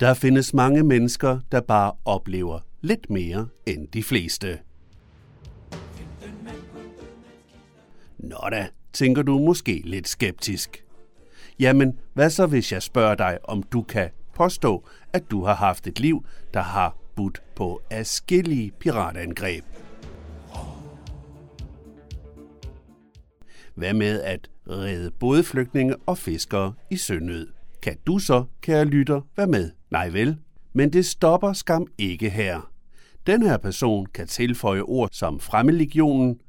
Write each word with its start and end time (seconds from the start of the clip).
Der 0.00 0.14
findes 0.14 0.54
mange 0.54 0.82
mennesker, 0.82 1.40
der 1.52 1.60
bare 1.60 1.92
oplever 2.04 2.60
lidt 2.80 3.10
mere 3.10 3.48
end 3.66 3.88
de 3.88 4.02
fleste. 4.02 4.58
Nå 8.18 8.36
da, 8.50 8.68
tænker 8.92 9.22
du 9.22 9.38
måske 9.38 9.82
lidt 9.84 10.08
skeptisk. 10.08 10.84
Jamen, 11.58 11.98
hvad 12.14 12.30
så 12.30 12.46
hvis 12.46 12.72
jeg 12.72 12.82
spørger 12.82 13.14
dig, 13.14 13.38
om 13.44 13.62
du 13.62 13.82
kan 13.82 14.10
påstå, 14.34 14.84
at 15.12 15.30
du 15.30 15.44
har 15.44 15.54
haft 15.54 15.86
et 15.86 16.00
liv, 16.00 16.24
der 16.54 16.62
har 16.62 16.96
budt 17.16 17.42
på 17.56 17.82
afskillige 17.90 18.70
piratangreb? 18.70 19.64
Hvad 23.74 23.94
med 23.94 24.20
at 24.20 24.48
redde 24.68 25.10
både 25.10 25.44
flygtninge 25.44 25.96
og 25.96 26.18
fiskere 26.18 26.74
i 26.90 26.96
sønød? 26.96 27.59
Kan 27.82 27.96
du 28.06 28.18
så, 28.18 28.44
kære 28.60 28.84
lytter, 28.84 29.20
være 29.36 29.46
med? 29.46 29.70
Nej 29.90 30.08
vel, 30.08 30.36
men 30.72 30.92
det 30.92 31.06
stopper 31.06 31.52
skam 31.52 31.86
ikke 31.98 32.30
her. 32.30 32.70
Den 33.26 33.42
her 33.42 33.56
person 33.56 34.06
kan 34.06 34.26
tilføje 34.26 34.80
ord 34.80 35.08
som 35.12 35.40
Fremmedlegionen, 35.40 36.40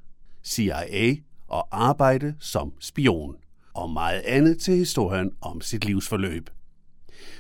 CIA 0.43 1.15
og 1.47 1.67
arbejde 1.71 2.35
som 2.39 2.73
spion, 2.79 3.35
og 3.73 3.89
meget 3.89 4.21
andet 4.25 4.59
til 4.59 4.75
historien 4.75 5.31
om 5.41 5.61
sit 5.61 5.85
livsforløb. 5.85 6.49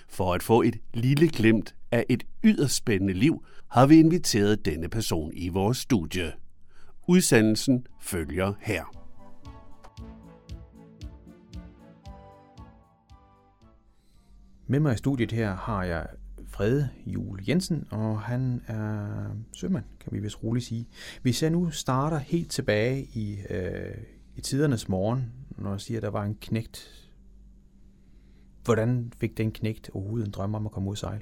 For 0.09 0.33
at 0.33 0.43
få 0.43 0.61
et 0.61 0.75
lille 0.93 1.29
glimt 1.29 1.75
af 1.91 2.05
et 2.09 2.23
yderst 2.43 2.75
spændende 2.75 3.13
liv, 3.13 3.45
har 3.67 3.85
vi 3.85 3.99
inviteret 3.99 4.65
denne 4.65 4.89
person 4.89 5.31
i 5.33 5.49
vores 5.49 5.77
studie. 5.77 6.31
Udsendelsen 7.07 7.87
følger 8.01 8.53
her. 8.61 9.00
Med 14.71 14.79
mig 14.79 14.93
i 14.93 14.97
studiet 14.97 15.31
her 15.31 15.55
har 15.55 15.83
jeg 15.83 16.07
Frede 16.47 16.89
Jul 17.05 17.39
Jensen, 17.47 17.87
og 17.89 18.21
han 18.21 18.61
er 18.67 19.25
sømand, 19.53 19.83
kan 19.99 20.13
vi 20.13 20.19
vist 20.19 20.43
roligt 20.43 20.65
sige. 20.65 20.87
Hvis 21.21 21.43
jeg 21.43 21.49
nu 21.51 21.69
starter 21.69 22.17
helt 22.17 22.51
tilbage 22.51 23.03
i, 23.13 23.39
øh, 23.49 23.97
i 24.35 24.41
tidernes 24.41 24.89
morgen, 24.89 25.31
når 25.57 25.71
jeg 25.71 25.81
siger, 25.81 25.97
at 25.97 26.01
der 26.01 26.09
var 26.09 26.23
en 26.23 26.37
knægt, 26.41 27.09
hvordan 28.63 29.13
fik 29.17 29.37
den 29.37 29.51
knægt 29.51 29.89
overhovedet 29.93 30.25
en 30.25 30.31
drøm 30.31 30.55
om 30.55 30.65
at 30.65 30.71
komme 30.71 30.89
ud 30.89 30.93
og 30.93 30.97
sejle? 30.97 31.21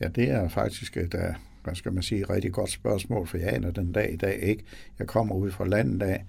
Ja, 0.00 0.08
det 0.08 0.30
er 0.30 0.48
faktisk 0.48 0.96
et, 0.96 1.14
øh, 1.14 1.34
hvad 1.64 1.74
skal 1.74 1.92
man 1.92 2.02
sige, 2.02 2.24
rigtig 2.24 2.52
godt 2.52 2.70
spørgsmål, 2.70 3.26
for 3.26 3.38
jeg 3.38 3.52
aner 3.52 3.70
den 3.70 3.92
dag 3.92 4.12
i 4.12 4.16
dag 4.16 4.42
ikke. 4.42 4.64
Jeg 4.98 5.06
kommer 5.06 5.34
ud 5.34 5.50
fra 5.50 5.68
landet 5.68 6.02
af, 6.02 6.24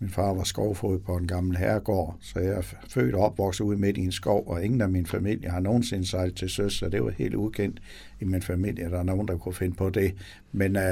min 0.00 0.10
far 0.10 0.34
var 0.34 0.44
skovfod 0.44 0.98
på 0.98 1.16
en 1.16 1.26
gammel 1.26 1.56
herregård, 1.56 2.16
så 2.20 2.40
jeg 2.40 2.52
er 2.52 2.62
født 2.88 3.14
og 3.14 3.24
opvokset 3.24 3.64
ude 3.64 3.78
midt 3.78 3.96
i 3.96 4.00
en 4.00 4.12
skov, 4.12 4.48
og 4.48 4.64
ingen 4.64 4.80
af 4.80 4.88
min 4.88 5.06
familie 5.06 5.50
har 5.50 5.60
nogensinde 5.60 6.06
sejlet 6.06 6.36
til 6.36 6.50
søs, 6.50 6.72
så 6.72 6.88
det 6.88 7.04
var 7.04 7.10
helt 7.10 7.34
ukendt 7.34 7.82
i 8.20 8.24
min 8.24 8.42
familie, 8.42 8.90
der 8.90 8.98
er 8.98 9.02
nogen, 9.02 9.28
der 9.28 9.36
kunne 9.36 9.54
finde 9.54 9.76
på 9.76 9.90
det. 9.90 10.14
Men 10.52 10.76
uh, 10.76 10.82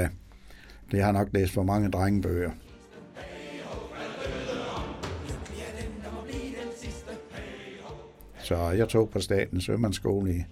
det 0.91 1.03
har 1.03 1.11
nok 1.11 1.29
læst 1.33 1.53
for 1.53 1.63
mange 1.63 1.91
drengebøger. 1.91 2.51
Så 8.43 8.69
jeg 8.69 8.89
tog 8.89 9.09
på 9.09 9.19
Statens 9.19 9.63
Sømandsskole 9.63 10.35
i, 10.35 10.43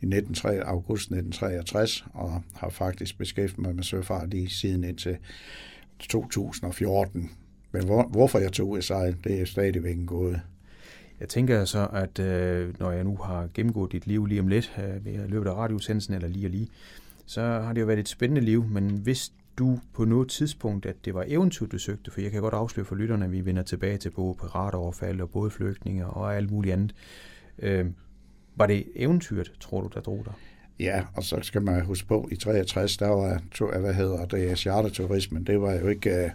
i 0.00 0.06
19, 0.06 0.36
august 0.62 1.02
1963, 1.02 2.04
og 2.14 2.42
har 2.54 2.68
faktisk 2.68 3.18
beskæftiget 3.18 3.58
mig 3.58 3.74
med 3.74 3.82
søfart 3.82 4.30
lige 4.30 4.50
siden 4.50 4.84
indtil 4.84 5.16
2014. 5.98 7.30
Men 7.72 7.84
hvor, 7.84 8.02
hvorfor 8.02 8.38
jeg 8.38 8.52
tog 8.52 8.68
USA, 8.68 9.12
det 9.24 9.40
er 9.40 9.44
stadigvæk 9.44 9.96
en 9.96 10.06
gåde. 10.06 10.40
Jeg 11.20 11.28
tænker 11.28 11.64
så, 11.64 11.88
at 11.92 12.18
øh, 12.18 12.74
når 12.80 12.90
jeg 12.90 13.04
nu 13.04 13.16
har 13.16 13.48
gennemgået 13.54 13.92
dit 13.92 14.06
liv 14.06 14.26
lige 14.26 14.40
om 14.40 14.48
lidt, 14.48 14.78
øh, 14.78 15.04
ved 15.04 15.28
løbet 15.28 15.48
af 15.48 15.54
radiosendelsen 15.54 16.14
eller 16.14 16.28
lige 16.28 16.46
og 16.46 16.50
lige, 16.50 16.68
så 17.26 17.42
har 17.42 17.72
det 17.72 17.80
jo 17.80 17.86
været 17.86 17.98
et 17.98 18.08
spændende 18.08 18.40
liv, 18.40 18.64
men 18.64 18.90
hvis 18.90 19.32
du 19.58 19.78
på 19.92 20.04
noget 20.04 20.28
tidspunkt, 20.28 20.86
at 20.86 20.96
det 21.04 21.14
var 21.14 21.24
eventyr, 21.26 21.66
du 21.66 21.78
søgte, 21.78 22.10
for 22.10 22.20
jeg 22.20 22.30
kan 22.30 22.42
godt 22.42 22.54
afsløre 22.54 22.86
for 22.86 22.94
lytterne, 22.94 23.24
at 23.24 23.32
vi 23.32 23.44
vender 23.44 23.62
tilbage 23.62 23.98
til 23.98 24.10
både 24.10 24.34
piratoverfald 24.34 25.20
og 25.20 25.30
både 25.30 25.50
flygtninge 25.50 26.06
og 26.06 26.36
alt 26.36 26.50
muligt 26.50 26.72
andet. 26.72 26.94
Øh, 27.58 27.86
var 28.56 28.66
det 28.66 28.86
eventyret, 28.94 29.52
tror 29.60 29.80
du, 29.80 29.90
der 29.94 30.00
drog 30.00 30.22
dig? 30.24 30.32
Ja, 30.80 31.02
og 31.14 31.24
så 31.24 31.38
skal 31.42 31.62
man 31.62 31.84
huske 31.84 32.08
på, 32.08 32.28
i 32.32 32.36
63, 32.36 32.96
der 32.96 33.08
var, 33.08 33.78
hvad 33.78 33.94
hedder 33.94 34.24
det, 34.24 34.58
charterturismen, 34.58 35.44
det 35.44 35.60
var 35.60 35.74
jo 35.74 35.88
ikke, 35.88 36.10
øh, 36.10 36.30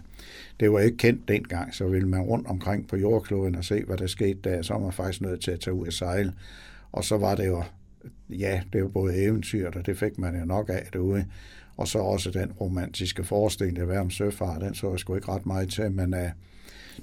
det 0.60 0.72
var 0.72 0.80
ikke 0.80 0.96
kendt 0.96 1.28
dengang, 1.28 1.74
så 1.74 1.88
ville 1.88 2.08
man 2.08 2.20
rundt 2.20 2.46
omkring 2.46 2.88
på 2.88 2.96
jordkloden 2.96 3.54
og 3.54 3.64
se, 3.64 3.84
hvad 3.84 3.96
der 3.96 4.06
skete 4.06 4.38
der, 4.44 4.62
så 4.62 4.72
var 4.72 4.80
man 4.80 4.92
faktisk 4.92 5.20
nødt 5.20 5.40
til 5.40 5.50
at 5.50 5.60
tage 5.60 5.74
ud 5.74 5.86
og 5.86 5.92
sejle. 5.92 6.32
Og 6.92 7.04
så 7.04 7.18
var 7.18 7.34
det 7.34 7.46
jo, 7.46 7.62
ja, 8.30 8.62
det 8.72 8.82
var 8.82 8.88
både 8.88 9.16
eventyr, 9.16 9.70
og 9.70 9.86
det 9.86 9.98
fik 9.98 10.18
man 10.18 10.38
jo 10.38 10.44
nok 10.44 10.68
af 10.68 10.88
derude. 10.92 11.26
Og 11.76 11.88
så 11.88 11.98
også 11.98 12.30
den 12.30 12.52
romantiske 12.52 13.24
forestilling, 13.24 13.76
der 13.76 13.84
var 13.84 13.98
om 13.98 14.10
søfart, 14.10 14.60
den 14.60 14.74
så 14.74 14.90
jeg 14.90 14.98
sgu 14.98 15.14
ikke 15.14 15.28
ret 15.28 15.46
meget 15.46 15.70
til, 15.70 15.92
men 15.92 16.14
uh, 16.14 16.20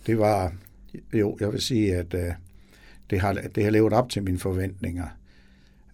det 0.05 0.19
var, 0.19 0.53
jo, 1.13 1.37
jeg 1.39 1.51
vil 1.51 1.61
sige, 1.61 1.95
at 1.95 2.13
uh, 2.13 2.19
det, 3.09 3.19
har, 3.19 3.33
det 3.55 3.63
har 3.63 3.71
levet 3.71 3.93
op 3.93 4.09
til 4.09 4.23
mine 4.23 4.39
forventninger. 4.39 5.07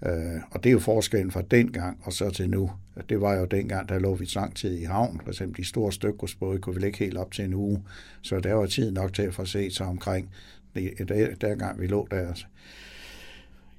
Øh, 0.05 0.41
og 0.51 0.63
det 0.63 0.69
er 0.69 0.73
jo 0.73 0.79
forskellen 0.79 1.31
fra 1.31 1.41
dengang 1.41 1.99
og 2.03 2.13
så 2.13 2.29
til 2.29 2.49
nu. 2.49 2.71
Det 3.09 3.21
var 3.21 3.33
jo 3.33 3.45
dengang, 3.45 3.89
der 3.89 3.99
lå 3.99 4.15
vi 4.15 4.29
lang 4.35 4.55
tid 4.55 4.77
i 4.77 4.83
havn. 4.83 5.21
For 5.23 5.29
eksempel 5.29 5.63
de 5.63 5.67
store 5.67 5.91
stykkersbåde 5.91 6.59
kunne 6.59 6.81
vi 6.81 6.85
ikke 6.85 6.97
helt 6.97 7.17
op 7.17 7.31
til 7.31 7.45
en 7.45 7.53
uge. 7.53 7.83
Så 8.21 8.39
der 8.39 8.53
var 8.53 8.65
tid 8.65 8.91
nok 8.91 9.13
til 9.13 9.21
at 9.21 9.33
få 9.33 9.45
set 9.45 9.75
sig 9.75 9.85
omkring. 9.85 10.29
Det, 10.75 11.41
dengang 11.41 11.81
vi 11.81 11.87
lå 11.87 12.07
der 12.11 12.33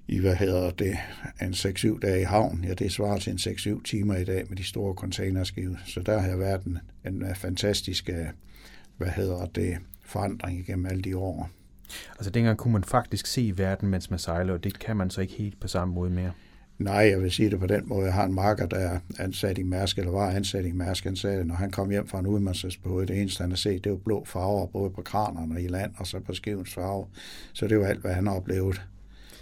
i, 0.09 0.19
hvad 0.19 0.35
hedder 0.37 0.71
det, 0.71 0.97
en 1.43 1.53
6-7 1.53 1.99
dage 1.99 2.21
i 2.21 2.25
havn. 2.25 2.65
Ja, 2.65 2.75
det 2.75 2.93
svarer 2.93 3.19
til 3.19 3.33
en 3.33 3.39
6-7 3.39 3.83
timer 3.83 4.17
i 4.17 4.25
dag 4.25 4.45
med 4.49 4.57
de 4.57 4.65
store 4.65 4.95
containerskive. 4.95 5.79
Så 5.87 6.01
der 6.01 6.19
har 6.19 6.37
været 6.37 6.65
en, 6.65 6.79
en 7.07 7.35
fantastisk, 7.35 8.09
øh, 8.09 8.27
hvad 8.97 9.09
hedder 9.09 9.47
det, 9.47 9.79
forandring 10.05 10.59
igennem 10.59 10.87
alle 10.87 11.03
de 11.03 11.17
år. 11.17 11.51
Altså 12.11 12.31
dengang 12.31 12.59
kunne 12.59 12.73
man 12.73 12.85
faktisk 12.85 13.27
se 13.27 13.53
verden, 13.57 13.89
mens 13.89 14.11
man 14.11 14.19
sejler, 14.19 14.53
og 14.53 14.65
det 14.65 14.79
kan 14.79 14.97
man 14.97 15.11
så 15.11 15.21
ikke 15.21 15.35
helt 15.35 15.61
på 15.61 15.69
samme 15.69 15.95
måde 15.95 16.11
mere. 16.11 16.33
Nej, 16.79 16.95
jeg 16.95 17.23
vil 17.23 17.31
sige 17.31 17.51
det 17.51 17.61
på 17.61 17.67
den 17.67 17.89
måde. 17.89 18.05
Jeg 18.05 18.15
har 18.15 18.25
en 18.25 18.35
marker, 18.35 18.67
der 18.67 18.77
er 18.77 18.99
ansat 19.19 19.59
i 19.59 19.63
Mærsk, 19.63 19.99
eller 19.99 20.13
var 20.13 20.31
ansat 20.31 20.65
i 20.65 20.73
Mærsk. 20.73 21.05
Han 21.05 21.17
sagde, 21.17 21.45
når 21.45 21.55
han 21.55 21.71
kom 21.71 21.91
hjem 21.91 22.09
fra 22.09 22.19
en 22.19 22.27
udmandsbåd, 22.27 23.07
det 23.07 23.21
eneste, 23.21 23.41
han 23.41 23.51
har 23.51 23.57
set, 23.57 23.85
det 23.85 23.93
var 23.93 23.99
blå 23.99 24.25
farver, 24.25 24.67
både 24.67 24.91
på 24.91 25.03
kranerne 25.03 25.55
og 25.55 25.63
i 25.63 25.69
land, 25.69 25.93
og 25.97 26.07
så 26.07 26.21
på 26.21 26.35
skivens 26.35 26.75
farve. 26.75 27.07
Så 27.53 27.67
det 27.67 27.79
var 27.79 27.87
alt, 27.87 28.01
hvad 28.01 28.13
han 28.13 28.29
oplevede. 28.29 28.79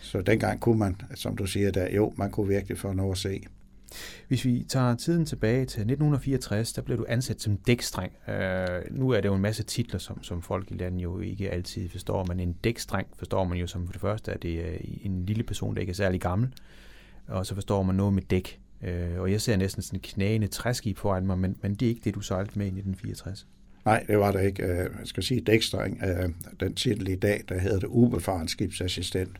Så 0.00 0.22
dengang 0.22 0.60
kunne 0.60 0.78
man, 0.78 0.96
som 1.14 1.36
du 1.36 1.46
siger 1.46 1.70
der, 1.70 1.90
jo, 1.90 2.12
man 2.16 2.30
kunne 2.30 2.48
virkelig 2.48 2.78
få 2.78 2.92
noget 2.92 3.12
at 3.12 3.18
se. 3.18 3.42
Hvis 4.28 4.44
vi 4.44 4.64
tager 4.68 4.94
tiden 4.94 5.26
tilbage 5.26 5.58
til 5.58 5.80
1964, 5.80 6.72
der 6.72 6.82
blev 6.82 6.98
du 6.98 7.04
ansat 7.08 7.42
som 7.42 7.56
dækstreng. 7.56 8.12
Øh, 8.28 8.68
nu 8.90 9.10
er 9.10 9.20
det 9.20 9.28
jo 9.28 9.34
en 9.34 9.42
masse 9.42 9.62
titler, 9.62 9.98
som, 9.98 10.22
som 10.22 10.42
folk 10.42 10.70
i 10.70 10.74
landet 10.74 11.02
jo 11.02 11.20
ikke 11.20 11.50
altid 11.50 11.88
forstår, 11.88 12.24
men 12.24 12.40
en 12.40 12.52
dækstreng 12.52 13.06
forstår 13.18 13.44
man 13.44 13.58
jo 13.58 13.66
som 13.66 13.86
for 13.86 13.92
det 13.92 14.00
første, 14.00 14.32
at 14.32 14.42
det 14.42 14.68
er 14.68 14.78
en 15.02 15.26
lille 15.26 15.42
person, 15.42 15.74
der 15.74 15.80
ikke 15.80 15.90
er 15.90 15.94
særlig 15.94 16.20
gammel, 16.20 16.48
og 17.28 17.46
så 17.46 17.54
forstår 17.54 17.82
man 17.82 17.94
noget 17.94 18.12
med 18.14 18.22
dæk. 18.22 18.60
Øh, 18.82 19.20
og 19.20 19.32
jeg 19.32 19.40
ser 19.40 19.56
næsten 19.56 19.82
sådan 19.82 19.96
en 19.96 20.02
knæende 20.02 20.46
træskib 20.46 20.98
foran 20.98 21.26
mig, 21.26 21.38
men, 21.38 21.56
men 21.62 21.74
det 21.74 21.86
er 21.86 21.90
ikke 21.90 22.02
det, 22.04 22.14
du 22.14 22.20
sejlede 22.20 22.52
med 22.54 22.66
i 22.66 22.68
1964. 22.68 23.46
Nej, 23.84 24.04
det 24.06 24.18
var 24.18 24.32
det 24.32 24.44
ikke. 24.44 24.62
Øh, 24.62 24.76
jeg 24.78 24.88
skal 25.04 25.22
sige 25.22 25.40
dækstreng. 25.40 26.00
Den 26.60 26.74
titel 26.74 27.08
i 27.08 27.14
dag, 27.14 27.44
der 27.48 27.58
hedder 27.58 27.78
det 27.78 27.86
ubefaren 27.86 28.48
skibsassistent 28.48 29.36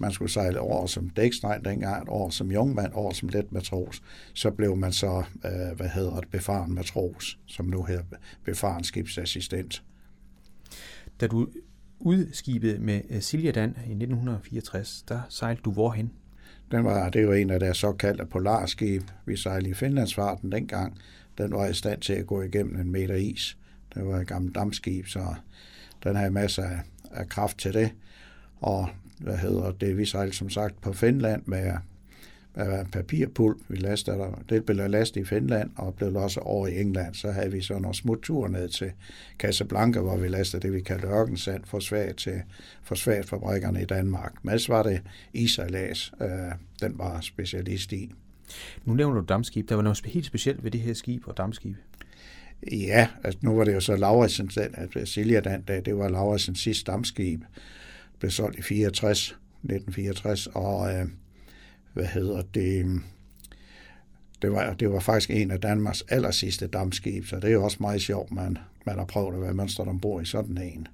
man 0.00 0.12
skulle 0.12 0.30
sejle 0.30 0.60
over 0.60 0.86
som 0.86 1.08
dækstreng 1.08 1.64
dengang, 1.64 2.08
over 2.08 2.30
som 2.30 2.52
jungmand, 2.52 2.92
over 2.92 3.12
som 3.12 3.28
let 3.28 3.52
matros. 3.52 4.02
Så 4.34 4.50
blev 4.50 4.76
man 4.76 4.92
så, 4.92 5.24
øh, 5.44 5.76
hvad 5.76 5.88
hedder 5.88 6.20
det, 6.20 6.30
befaren 6.30 6.74
matros, 6.74 7.38
som 7.46 7.66
nu 7.66 7.84
hedder 7.84 8.02
befaren 8.44 8.84
skibsassistent. 8.84 9.82
Da 11.20 11.26
du 11.26 11.48
udskibet 11.98 12.80
med 12.80 13.00
øh, 13.10 13.20
Siljadan 13.20 13.70
i 13.70 13.90
1964, 13.90 15.04
der 15.08 15.20
sejlede 15.28 15.62
du 15.64 15.70
hvorhen? 15.70 16.12
Den 16.70 16.84
var, 16.84 17.10
det 17.10 17.28
var 17.28 17.34
en 17.34 17.50
af 17.50 17.60
deres 17.60 17.76
såkaldte 17.76 18.26
polarskib. 18.26 19.02
Vi 19.26 19.36
sejlede 19.36 19.70
i 19.70 19.74
Finlandsfarten 19.74 20.52
dengang. 20.52 20.98
Den 21.38 21.52
var 21.52 21.66
i 21.66 21.74
stand 21.74 22.00
til 22.00 22.12
at 22.12 22.26
gå 22.26 22.42
igennem 22.42 22.80
en 22.80 22.92
meter 22.92 23.14
is. 23.14 23.58
Det 23.94 24.06
var 24.06 24.20
et 24.20 24.26
gammelt 24.26 24.54
dammskib, 24.54 25.06
så 25.06 25.34
den 26.04 26.16
havde 26.16 26.30
masser 26.30 26.62
af, 26.62 26.78
af 27.10 27.28
kraft 27.28 27.58
til 27.58 27.74
det. 27.74 27.90
Og 28.60 28.88
hvad 29.20 29.36
hedder 29.36 29.72
det, 29.72 29.98
vi 29.98 30.06
sejlede 30.06 30.36
som 30.36 30.50
sagt 30.50 30.80
på 30.80 30.92
Finland 30.92 31.42
med, 31.46 31.72
med 32.54 32.84
papirpulp. 32.92 33.58
Vi 33.68 33.76
lastede 33.76 34.16
der, 34.16 34.42
det 34.48 34.64
blev 34.64 34.90
lastet 34.90 35.20
i 35.20 35.24
Finland 35.24 35.70
og 35.76 35.94
blev 35.94 36.16
også 36.16 36.40
over 36.40 36.66
i 36.66 36.80
England. 36.80 37.14
Så 37.14 37.30
havde 37.30 37.52
vi 37.52 37.60
så 37.60 37.78
nogle 37.78 37.94
smutture 37.94 38.50
ned 38.50 38.68
til 38.68 38.92
Casablanca, 39.38 40.00
hvor 40.00 40.16
vi 40.16 40.28
lastede 40.28 40.62
det, 40.62 40.72
vi 40.72 40.80
kaldte 40.80 41.06
ørkensand 41.06 41.64
for 41.64 41.78
svært 41.78 42.16
til 42.16 42.42
fabrikkerne 43.24 43.82
i 43.82 43.84
Danmark. 43.84 44.32
Så 44.58 44.66
var 44.68 44.82
det 44.82 45.02
isejlads, 45.32 46.12
øh, 46.20 46.28
den 46.80 46.98
var 46.98 47.20
specialist 47.20 47.92
i. 47.92 48.12
Nu 48.84 48.94
nævner 48.94 49.20
du 49.20 49.26
dammskib. 49.28 49.68
Der 49.68 49.74
var 49.74 49.82
noget 49.82 50.00
helt 50.04 50.26
specielt 50.26 50.64
ved 50.64 50.70
det 50.70 50.80
her 50.80 50.94
skib 50.94 51.22
og 51.26 51.36
dammskib. 51.36 51.76
Ja, 52.72 53.08
altså 53.24 53.38
nu 53.42 53.56
var 53.56 53.64
det 53.64 53.74
jo 53.74 53.80
så 53.80 53.96
Lauritsen, 53.96 54.50
at 54.56 55.08
Silja 55.08 55.40
den 55.40 55.62
dag, 55.62 55.82
det 55.84 55.98
var 55.98 56.08
Lauritsens 56.08 56.60
sidste 56.60 56.90
dammskib 56.90 57.42
blev 58.18 58.30
solgt 58.30 58.58
i 58.58 58.62
64, 58.62 59.18
1964, 59.28 60.46
og 60.46 60.94
øh, 60.94 61.06
hvad 61.92 62.06
hedder 62.06 62.42
det, 62.42 63.00
det 64.42 64.52
var, 64.52 64.74
det 64.74 64.90
var 64.90 65.00
faktisk 65.00 65.30
en 65.30 65.50
af 65.50 65.60
Danmarks 65.60 66.04
aller 66.08 66.30
sidste 66.30 66.66
dammskib, 66.66 67.26
så 67.26 67.36
det 67.36 67.44
er 67.44 67.52
jo 67.52 67.64
også 67.64 67.76
meget 67.80 68.02
sjovt, 68.02 68.32
man, 68.32 68.58
man 68.86 68.98
har 68.98 69.04
prøvet 69.04 69.34
at 69.34 69.40
være 69.42 69.54
mønstret 69.54 69.88
ombord 69.88 70.22
i 70.22 70.26
sådan 70.26 70.58
en. 70.58 70.88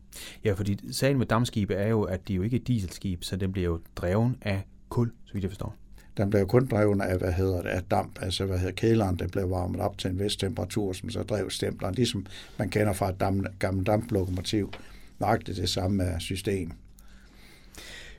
Ja, 0.45 0.53
fordi 0.53 0.93
sagen 0.93 1.19
med 1.19 1.27
dammskibe 1.27 1.75
er 1.75 1.89
jo, 1.89 2.03
at 2.03 2.29
de 2.29 2.33
er 2.33 2.37
jo 2.37 2.43
ikke 2.43 2.59
dieselskib, 2.59 3.25
så 3.25 3.37
den 3.37 3.53
bliver 3.53 3.69
jo 3.69 3.81
dreven 3.97 4.37
af 4.43 4.63
kul, 4.89 5.13
så 5.25 5.33
vidt 5.33 5.43
jeg 5.43 5.51
forstår. 5.51 5.77
Den 6.17 6.31
blev 6.31 6.47
kun 6.47 6.67
drevet 6.67 7.03
af, 7.03 7.19
hvad 7.19 7.33
hedder 7.33 7.63
det, 7.63 7.69
af 7.69 7.83
damp, 7.83 8.19
altså 8.23 8.47
hvad 8.47 8.59
hedder 8.59 8.73
kæleren, 8.73 9.19
den 9.19 9.31
blev 9.31 9.51
varmet 9.51 9.81
op 9.81 9.99
til 9.99 10.11
en 10.11 10.19
vis 10.19 10.37
temperatur, 10.37 10.93
som 10.93 11.11
så 11.11 11.23
drev 11.23 11.51
stempleren, 11.51 11.95
ligesom 11.95 12.27
man 12.59 12.71
kender 12.71 12.93
fra 12.93 13.09
et 13.09 13.21
dam, 13.21 13.47
gammelt 13.59 13.87
damplokomotiv. 13.87 14.73
Nøjagtigt 15.19 15.59
det 15.59 15.69
samme 15.69 16.05
system. 16.19 16.73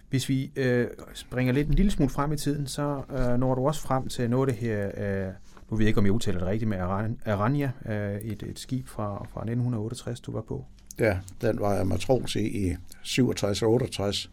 Hvis 0.10 0.30
vi 0.30 0.52
øh, 0.56 0.88
springer 1.14 1.54
lidt 1.54 1.68
en 1.68 1.74
lille 1.74 1.92
smule 1.92 2.10
frem 2.10 2.34
i 2.34 2.38
tiden, 2.38 2.68
så 2.68 3.02
øh, 3.10 3.40
når 3.40 3.56
du 3.56 3.68
også 3.68 3.82
frem 3.82 4.08
til 4.08 4.30
noget 4.30 4.50
af 4.50 4.54
det 4.54 4.62
her, 4.62 4.88
øh, 4.88 5.34
nu 5.70 5.78
ved 5.78 5.86
jeg 5.86 5.88
ikke, 5.88 5.98
om 5.98 6.06
jeg 6.06 6.14
udtaler 6.14 6.40
det 6.40 6.48
rigtigt, 6.48 6.70
med 6.70 6.78
Aranya, 7.26 7.72
øh, 7.90 8.16
et, 8.16 8.44
et 8.44 8.60
skib 8.60 8.88
fra, 8.88 9.14
fra 9.16 9.42
1968, 9.42 10.20
du 10.20 10.32
var 10.32 10.42
på. 10.42 10.66
Ja, 11.00 11.18
den 11.42 11.60
var 11.60 11.74
jeg 11.74 11.88
matros 11.88 12.36
i 12.36 12.68
i 12.68 12.76
67-68. 13.04 14.30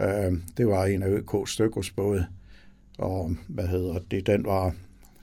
Øh, 0.00 0.32
det 0.56 0.66
var 0.66 0.84
en 0.84 1.02
af 1.02 1.18
ØK's 1.18 1.52
stykkesbåde, 1.52 2.26
og 2.98 3.36
hvad 3.48 3.66
hedder 3.66 3.98
det, 4.10 4.26
den 4.26 4.44
var, 4.44 4.74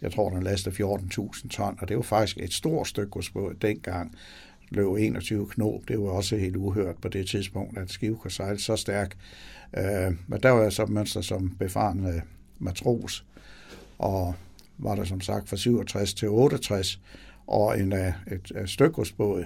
jeg 0.02 0.12
tror, 0.12 0.30
den 0.30 0.44
lastede 0.44 0.76
14.000 0.84 1.48
ton, 1.50 1.78
og 1.82 1.90
det 1.90 1.98
var 1.98 2.04
faktisk 2.04 2.38
et 2.38 2.54
stort 2.54 2.88
stykkosbåd 2.88 3.54
dengang 3.54 4.16
løb 4.70 4.96
21 4.96 5.48
knop. 5.48 5.82
Det 5.88 6.00
var 6.00 6.10
også 6.10 6.38
helt 6.38 6.56
uhørt 6.56 6.96
på 7.02 7.08
det 7.08 7.28
tidspunkt, 7.28 7.78
at 7.78 7.90
skib 7.90 8.16
kunne 8.18 8.32
sejle 8.32 8.60
så 8.60 8.76
stærkt. 8.76 9.18
Øh, 9.78 10.14
men 10.28 10.40
der 10.44 10.50
var 10.50 10.62
jeg 10.62 10.74
så 10.74 10.86
mønster 10.86 11.22
som 11.22 11.56
befarende 11.60 12.10
øh, 12.10 12.22
matros, 12.60 13.26
og 14.00 14.36
var 14.78 14.96
der 14.96 15.04
som 15.04 15.22
sagt 15.22 15.50
fra 15.50 15.58
67 15.58 16.14
til 16.14 16.30
68, 16.30 17.00
og 17.48 17.80
en, 17.80 17.94
øh, 17.94 18.14
et, 18.32 18.52
øh, 18.56 18.64
et 18.64 18.70
stykkersbåd, 18.70 19.46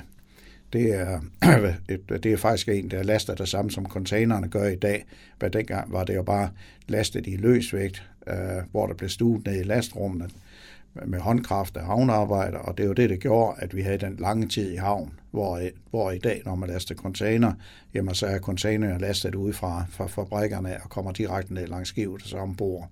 det 0.74 0.95
er, 0.95 1.19
et, 1.94 2.24
det 2.24 2.25
er 2.25 2.38
faktisk 2.38 2.69
en, 2.69 2.92
der 2.92 3.04
laster 3.04 3.36
det 3.36 3.50
samme, 3.50 3.71
som 3.71 3.86
containerne 3.86 4.48
gør 4.48 4.68
i 4.68 4.75
dag. 4.75 5.06
Men 5.42 5.54
dengang 5.54 5.92
var 5.92 6.04
det 6.04 6.16
jo 6.16 6.24
bare 6.24 6.50
lastet 6.88 7.27
i 7.27 7.36
løsvægt, 7.36 8.10
øh, 8.27 8.63
hvor 8.71 8.88
der 8.88 8.94
blev 8.94 9.10
stuet 9.10 9.45
ned 9.45 9.60
i 9.60 9.63
lastrummet 9.63 10.31
med 11.06 11.19
håndkraft 11.19 11.77
af 11.77 11.86
havnearbejder, 11.86 12.57
og 12.57 12.77
det 12.77 12.83
er 12.83 12.88
jo 12.88 12.94
det, 12.94 13.09
der 13.09 13.15
gjorde, 13.15 13.56
at 13.59 13.75
vi 13.75 13.81
havde 13.81 13.97
den 13.97 14.15
lange 14.15 14.47
tid 14.47 14.71
i 14.71 14.75
havn, 14.75 15.19
hvor, 15.31 15.62
hvor 15.89 16.12
i 16.12 16.18
dag, 16.18 16.41
når 16.45 16.56
man 16.56 16.69
laster 16.69 16.95
container, 16.95 17.53
jamen 17.94 18.15
så 18.15 18.25
er 18.25 18.39
containerne 18.39 19.00
lastet 19.00 19.36
ud 19.36 19.53
fra, 19.53 19.86
fra 19.89 20.07
fabrikkerne 20.07 20.77
og 20.83 20.89
kommer 20.89 21.12
direkte 21.12 21.53
ned 21.53 21.68
langs 21.68 21.89
skibet 21.89 22.24
og 22.24 22.27
så 22.27 22.38
ombord. 22.38 22.89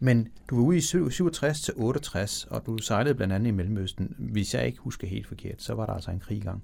Men 0.00 0.28
du 0.50 0.56
var 0.56 0.62
ude 0.62 0.78
i 0.78 0.80
67 0.80 1.60
til 1.60 1.74
68, 1.76 2.46
og 2.50 2.66
du 2.66 2.78
sejlede 2.78 3.14
blandt 3.14 3.34
andet 3.34 3.48
i 3.48 3.50
Mellemøsten. 3.50 4.14
Hvis 4.18 4.54
jeg 4.54 4.66
ikke 4.66 4.78
husker 4.78 5.06
helt 5.06 5.26
forkert, 5.26 5.62
så 5.62 5.74
var 5.74 5.86
der 5.86 5.92
altså 5.92 6.10
en 6.10 6.20
krig 6.20 6.36
i 6.36 6.40
gang. 6.40 6.62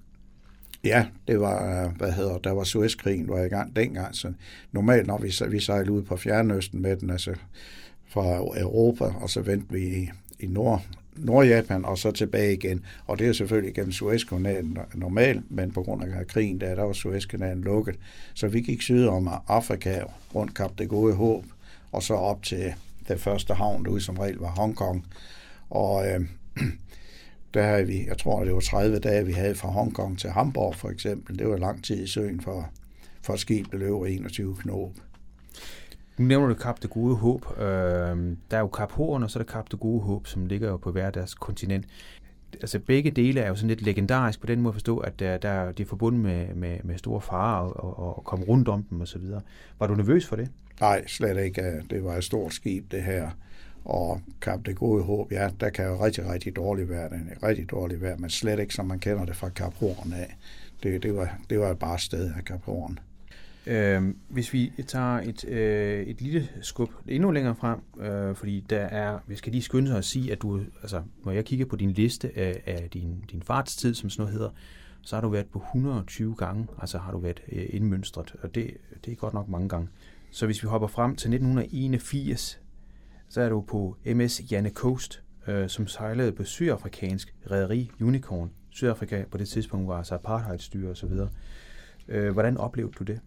Ja, 0.84 1.06
det 1.28 1.40
var, 1.40 1.88
hvad 1.88 2.12
hedder, 2.12 2.38
der 2.38 2.50
var 2.50 2.64
Suezkrigen, 2.64 3.28
var 3.28 3.40
i 3.40 3.48
gang 3.48 3.76
dengang. 3.76 4.14
Så 4.14 4.32
normalt, 4.72 5.06
når 5.06 5.18
vi, 5.18 5.32
vi 5.50 5.60
sejlede 5.60 5.92
ud 5.92 6.02
på 6.02 6.16
Fjernøsten 6.16 6.82
med 6.82 6.96
den, 6.96 7.10
altså 7.10 7.34
fra 8.08 8.36
Europa, 8.60 9.04
og 9.04 9.30
så 9.30 9.40
vendte 9.40 9.72
vi 9.72 9.86
i, 9.86 10.10
i 10.38 10.46
Nord, 10.46 10.82
Nordjapan 11.16 11.84
og 11.84 11.98
så 11.98 12.10
tilbage 12.10 12.52
igen. 12.52 12.84
Og 13.06 13.18
det 13.18 13.28
er 13.28 13.32
selvfølgelig 13.32 13.74
gennem 13.74 13.92
Suezkanalen 13.92 14.78
normalt, 14.94 15.50
men 15.50 15.72
på 15.72 15.82
grund 15.82 16.02
af 16.02 16.26
krigen, 16.26 16.60
der, 16.60 16.74
der 16.74 16.82
var 16.82 16.92
Suezkanalen 16.92 17.64
lukket. 17.64 17.98
Så 18.34 18.48
vi 18.48 18.60
gik 18.60 18.82
syd 18.82 19.06
om 19.06 19.28
Afrika 19.48 20.02
rundt 20.34 20.54
Kap 20.54 20.78
det 20.78 20.88
Gode 20.88 21.14
Håb, 21.14 21.44
og 21.92 22.02
så 22.02 22.14
op 22.14 22.42
til 22.42 22.74
den 23.08 23.18
første 23.18 23.54
havn, 23.54 23.84
der 23.84 23.98
som 23.98 24.18
regel 24.18 24.36
var 24.36 24.50
Hongkong. 24.50 25.06
Og 25.70 26.08
øh, 26.08 26.20
der 27.54 27.62
havde 27.62 27.86
vi, 27.86 28.06
jeg 28.06 28.18
tror 28.18 28.44
det 28.44 28.54
var 28.54 28.60
30 28.60 28.98
dage, 28.98 29.26
vi 29.26 29.32
havde 29.32 29.54
fra 29.54 29.68
Hongkong 29.68 30.18
til 30.18 30.30
Hamburg 30.30 30.76
for 30.76 30.88
eksempel. 30.88 31.38
Det 31.38 31.48
var 31.48 31.56
lang 31.56 31.84
tid 31.84 32.04
i 32.04 32.06
søen 32.06 32.40
for, 32.40 32.70
for 33.22 33.36
skib, 33.36 33.66
der 33.72 33.78
løber 33.78 34.06
21 34.06 34.56
knop. 34.56 34.90
Nu 36.18 36.24
nævner 36.24 36.48
du 36.48 36.54
Kap 36.54 36.82
det 36.82 36.90
Gode 36.90 37.16
Håb. 37.16 37.58
Øh, 37.58 37.64
der 38.50 38.56
er 38.56 38.58
jo 38.58 38.68
Kap 38.68 38.92
Horn, 38.92 39.22
og 39.22 39.30
så 39.30 39.38
er 39.38 39.42
der 39.42 39.52
Kap 39.52 39.70
det 39.70 39.80
Gode 39.80 40.00
Håb, 40.00 40.26
som 40.26 40.46
ligger 40.46 40.68
jo 40.68 40.76
på 40.76 40.92
hver 40.92 41.10
deres 41.10 41.34
kontinent. 41.34 41.84
Altså 42.52 42.78
begge 42.78 43.10
dele 43.10 43.40
er 43.40 43.48
jo 43.48 43.54
sådan 43.54 43.68
lidt 43.68 43.82
legendarisk 43.82 44.40
på 44.40 44.46
den 44.46 44.60
måde 44.60 44.70
at 44.70 44.74
forstå, 44.74 44.98
at 44.98 45.20
der, 45.20 45.38
der, 45.38 45.72
de 45.72 45.82
er 45.82 45.86
forbundet 45.86 46.22
med, 46.22 46.54
med, 46.54 46.78
med 46.84 46.98
store 46.98 47.20
farer 47.20 47.70
og, 47.70 47.98
og, 47.98 48.16
og 48.16 48.24
komme 48.24 48.44
rundt 48.44 48.68
om 48.68 48.82
dem 48.82 49.00
osv. 49.00 49.22
Var 49.78 49.86
du 49.86 49.94
nervøs 49.94 50.26
for 50.26 50.36
det? 50.36 50.50
Nej, 50.80 51.06
slet 51.06 51.44
ikke. 51.44 51.82
Det 51.90 52.04
var 52.04 52.16
et 52.16 52.24
stort 52.24 52.54
skib, 52.54 52.90
det 52.90 53.02
her. 53.02 53.30
Og 53.84 54.20
Kap 54.40 54.66
det 54.66 54.76
Gode 54.76 55.02
Håb, 55.02 55.32
ja, 55.32 55.50
der 55.60 55.70
kan 55.70 55.86
jo 55.86 56.04
rigtig, 56.04 56.30
rigtig 56.30 56.56
dårligt 56.56 56.90
være. 56.90 57.08
Det 57.08 57.20
er 57.40 57.48
rigtig 57.48 57.70
dårligt 57.70 58.02
vejr, 58.02 58.16
men 58.16 58.30
slet 58.30 58.58
ikke, 58.58 58.74
som 58.74 58.86
man 58.86 58.98
kender 58.98 59.24
det 59.24 59.36
fra 59.36 59.48
Kap 59.48 59.74
Horn 59.74 60.12
af. 60.12 60.36
Det, 60.82 61.02
det, 61.02 61.16
var, 61.16 61.38
det 61.50 61.60
var 61.60 61.74
bare 61.74 61.98
sted 61.98 62.32
af 62.36 62.44
Kap 62.44 62.62
Horn. 62.64 62.98
Øh, 63.66 64.14
hvis 64.28 64.52
vi 64.52 64.72
tager 64.86 65.20
et, 65.20 65.44
øh, 65.44 66.02
et 66.02 66.20
lille 66.20 66.48
skub 66.60 66.90
endnu 67.08 67.30
længere 67.30 67.54
frem, 67.54 67.80
øh, 68.00 68.34
fordi 68.34 68.64
der 68.70 68.80
er, 68.80 69.18
vi 69.26 69.36
skal 69.36 69.52
lige 69.52 69.62
skynde 69.62 69.88
sig 69.88 69.98
at 69.98 70.04
sige, 70.04 70.32
at 70.32 70.42
du, 70.42 70.60
altså, 70.82 71.02
når 71.24 71.32
jeg 71.32 71.44
kigger 71.44 71.66
på 71.66 71.76
din 71.76 71.92
liste 71.92 72.38
af, 72.38 72.62
af 72.66 72.88
din, 72.90 73.24
din 73.30 73.42
fartstid, 73.42 73.94
som 73.94 74.10
sådan 74.10 74.22
noget 74.22 74.32
hedder, 74.32 74.50
så 75.02 75.16
har 75.16 75.20
du 75.20 75.28
været 75.28 75.46
på 75.46 75.58
120 75.58 76.34
gange, 76.34 76.66
altså 76.78 76.98
har 76.98 77.12
du 77.12 77.18
været 77.18 77.42
øh, 77.52 77.66
indmønstret, 77.68 78.34
og 78.42 78.54
det, 78.54 78.70
det 79.04 79.12
er 79.12 79.16
godt 79.16 79.34
nok 79.34 79.48
mange 79.48 79.68
gange. 79.68 79.88
Så 80.30 80.46
hvis 80.46 80.62
vi 80.62 80.68
hopper 80.68 80.88
frem 80.88 81.16
til 81.16 81.28
1981, 81.28 82.60
så 83.28 83.40
er 83.40 83.48
du 83.48 83.60
på 83.60 83.96
MS 84.06 84.52
Janne 84.52 84.70
Coast, 84.70 85.22
øh, 85.46 85.68
som 85.68 85.86
sejlede 85.86 86.32
på 86.32 86.44
sydafrikansk 86.44 87.34
rederi 87.50 87.90
Unicorn. 88.00 88.50
Sydafrika 88.70 89.24
på 89.30 89.38
det 89.38 89.48
tidspunkt 89.48 89.88
var 89.88 89.98
altså 89.98 90.14
apartheidstyre 90.14 90.90
osv. 90.90 91.10
Øh, 92.08 92.32
hvordan 92.32 92.56
oplevede 92.56 92.92
du 92.98 93.04
det? 93.04 93.20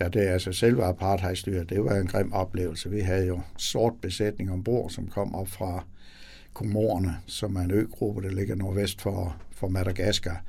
Ja, 0.00 0.08
det 0.08 0.28
er 0.28 0.32
altså 0.32 0.52
selve 0.52 0.84
apartheidstyret. 0.84 1.70
Det 1.70 1.84
var 1.84 1.94
en 1.94 2.06
grim 2.06 2.32
oplevelse. 2.32 2.90
Vi 2.90 3.00
havde 3.00 3.26
jo 3.26 3.40
sort 3.56 3.94
besætning 4.02 4.52
ombord, 4.52 4.90
som 4.90 5.06
kom 5.08 5.34
op 5.34 5.48
fra 5.48 5.84
Komorerne, 6.52 7.16
som 7.26 7.56
er 7.56 7.60
en 7.60 7.70
øgruppe, 7.70 8.22
der 8.22 8.34
ligger 8.34 8.54
nordvest 8.54 9.00
for, 9.00 9.36
for 9.50 9.68
Madagaskar. 9.68 10.44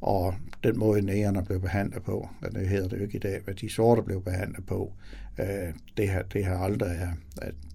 Og 0.00 0.34
den 0.64 0.78
måde 0.78 1.02
nægerne 1.02 1.44
blev 1.44 1.60
behandlet 1.60 2.02
på, 2.02 2.28
det 2.54 2.68
hedder 2.68 2.88
det 2.88 2.96
jo 2.96 3.02
ikke 3.02 3.16
i 3.16 3.20
dag, 3.20 3.40
hvad 3.44 3.54
de 3.54 3.70
sorte 3.70 4.02
blev 4.02 4.22
behandlet 4.22 4.66
på, 4.66 4.92
øh, 5.38 5.74
det, 5.96 6.08
har, 6.08 6.22
det, 6.22 6.44
har 6.44 6.58
aldrig, 6.58 7.08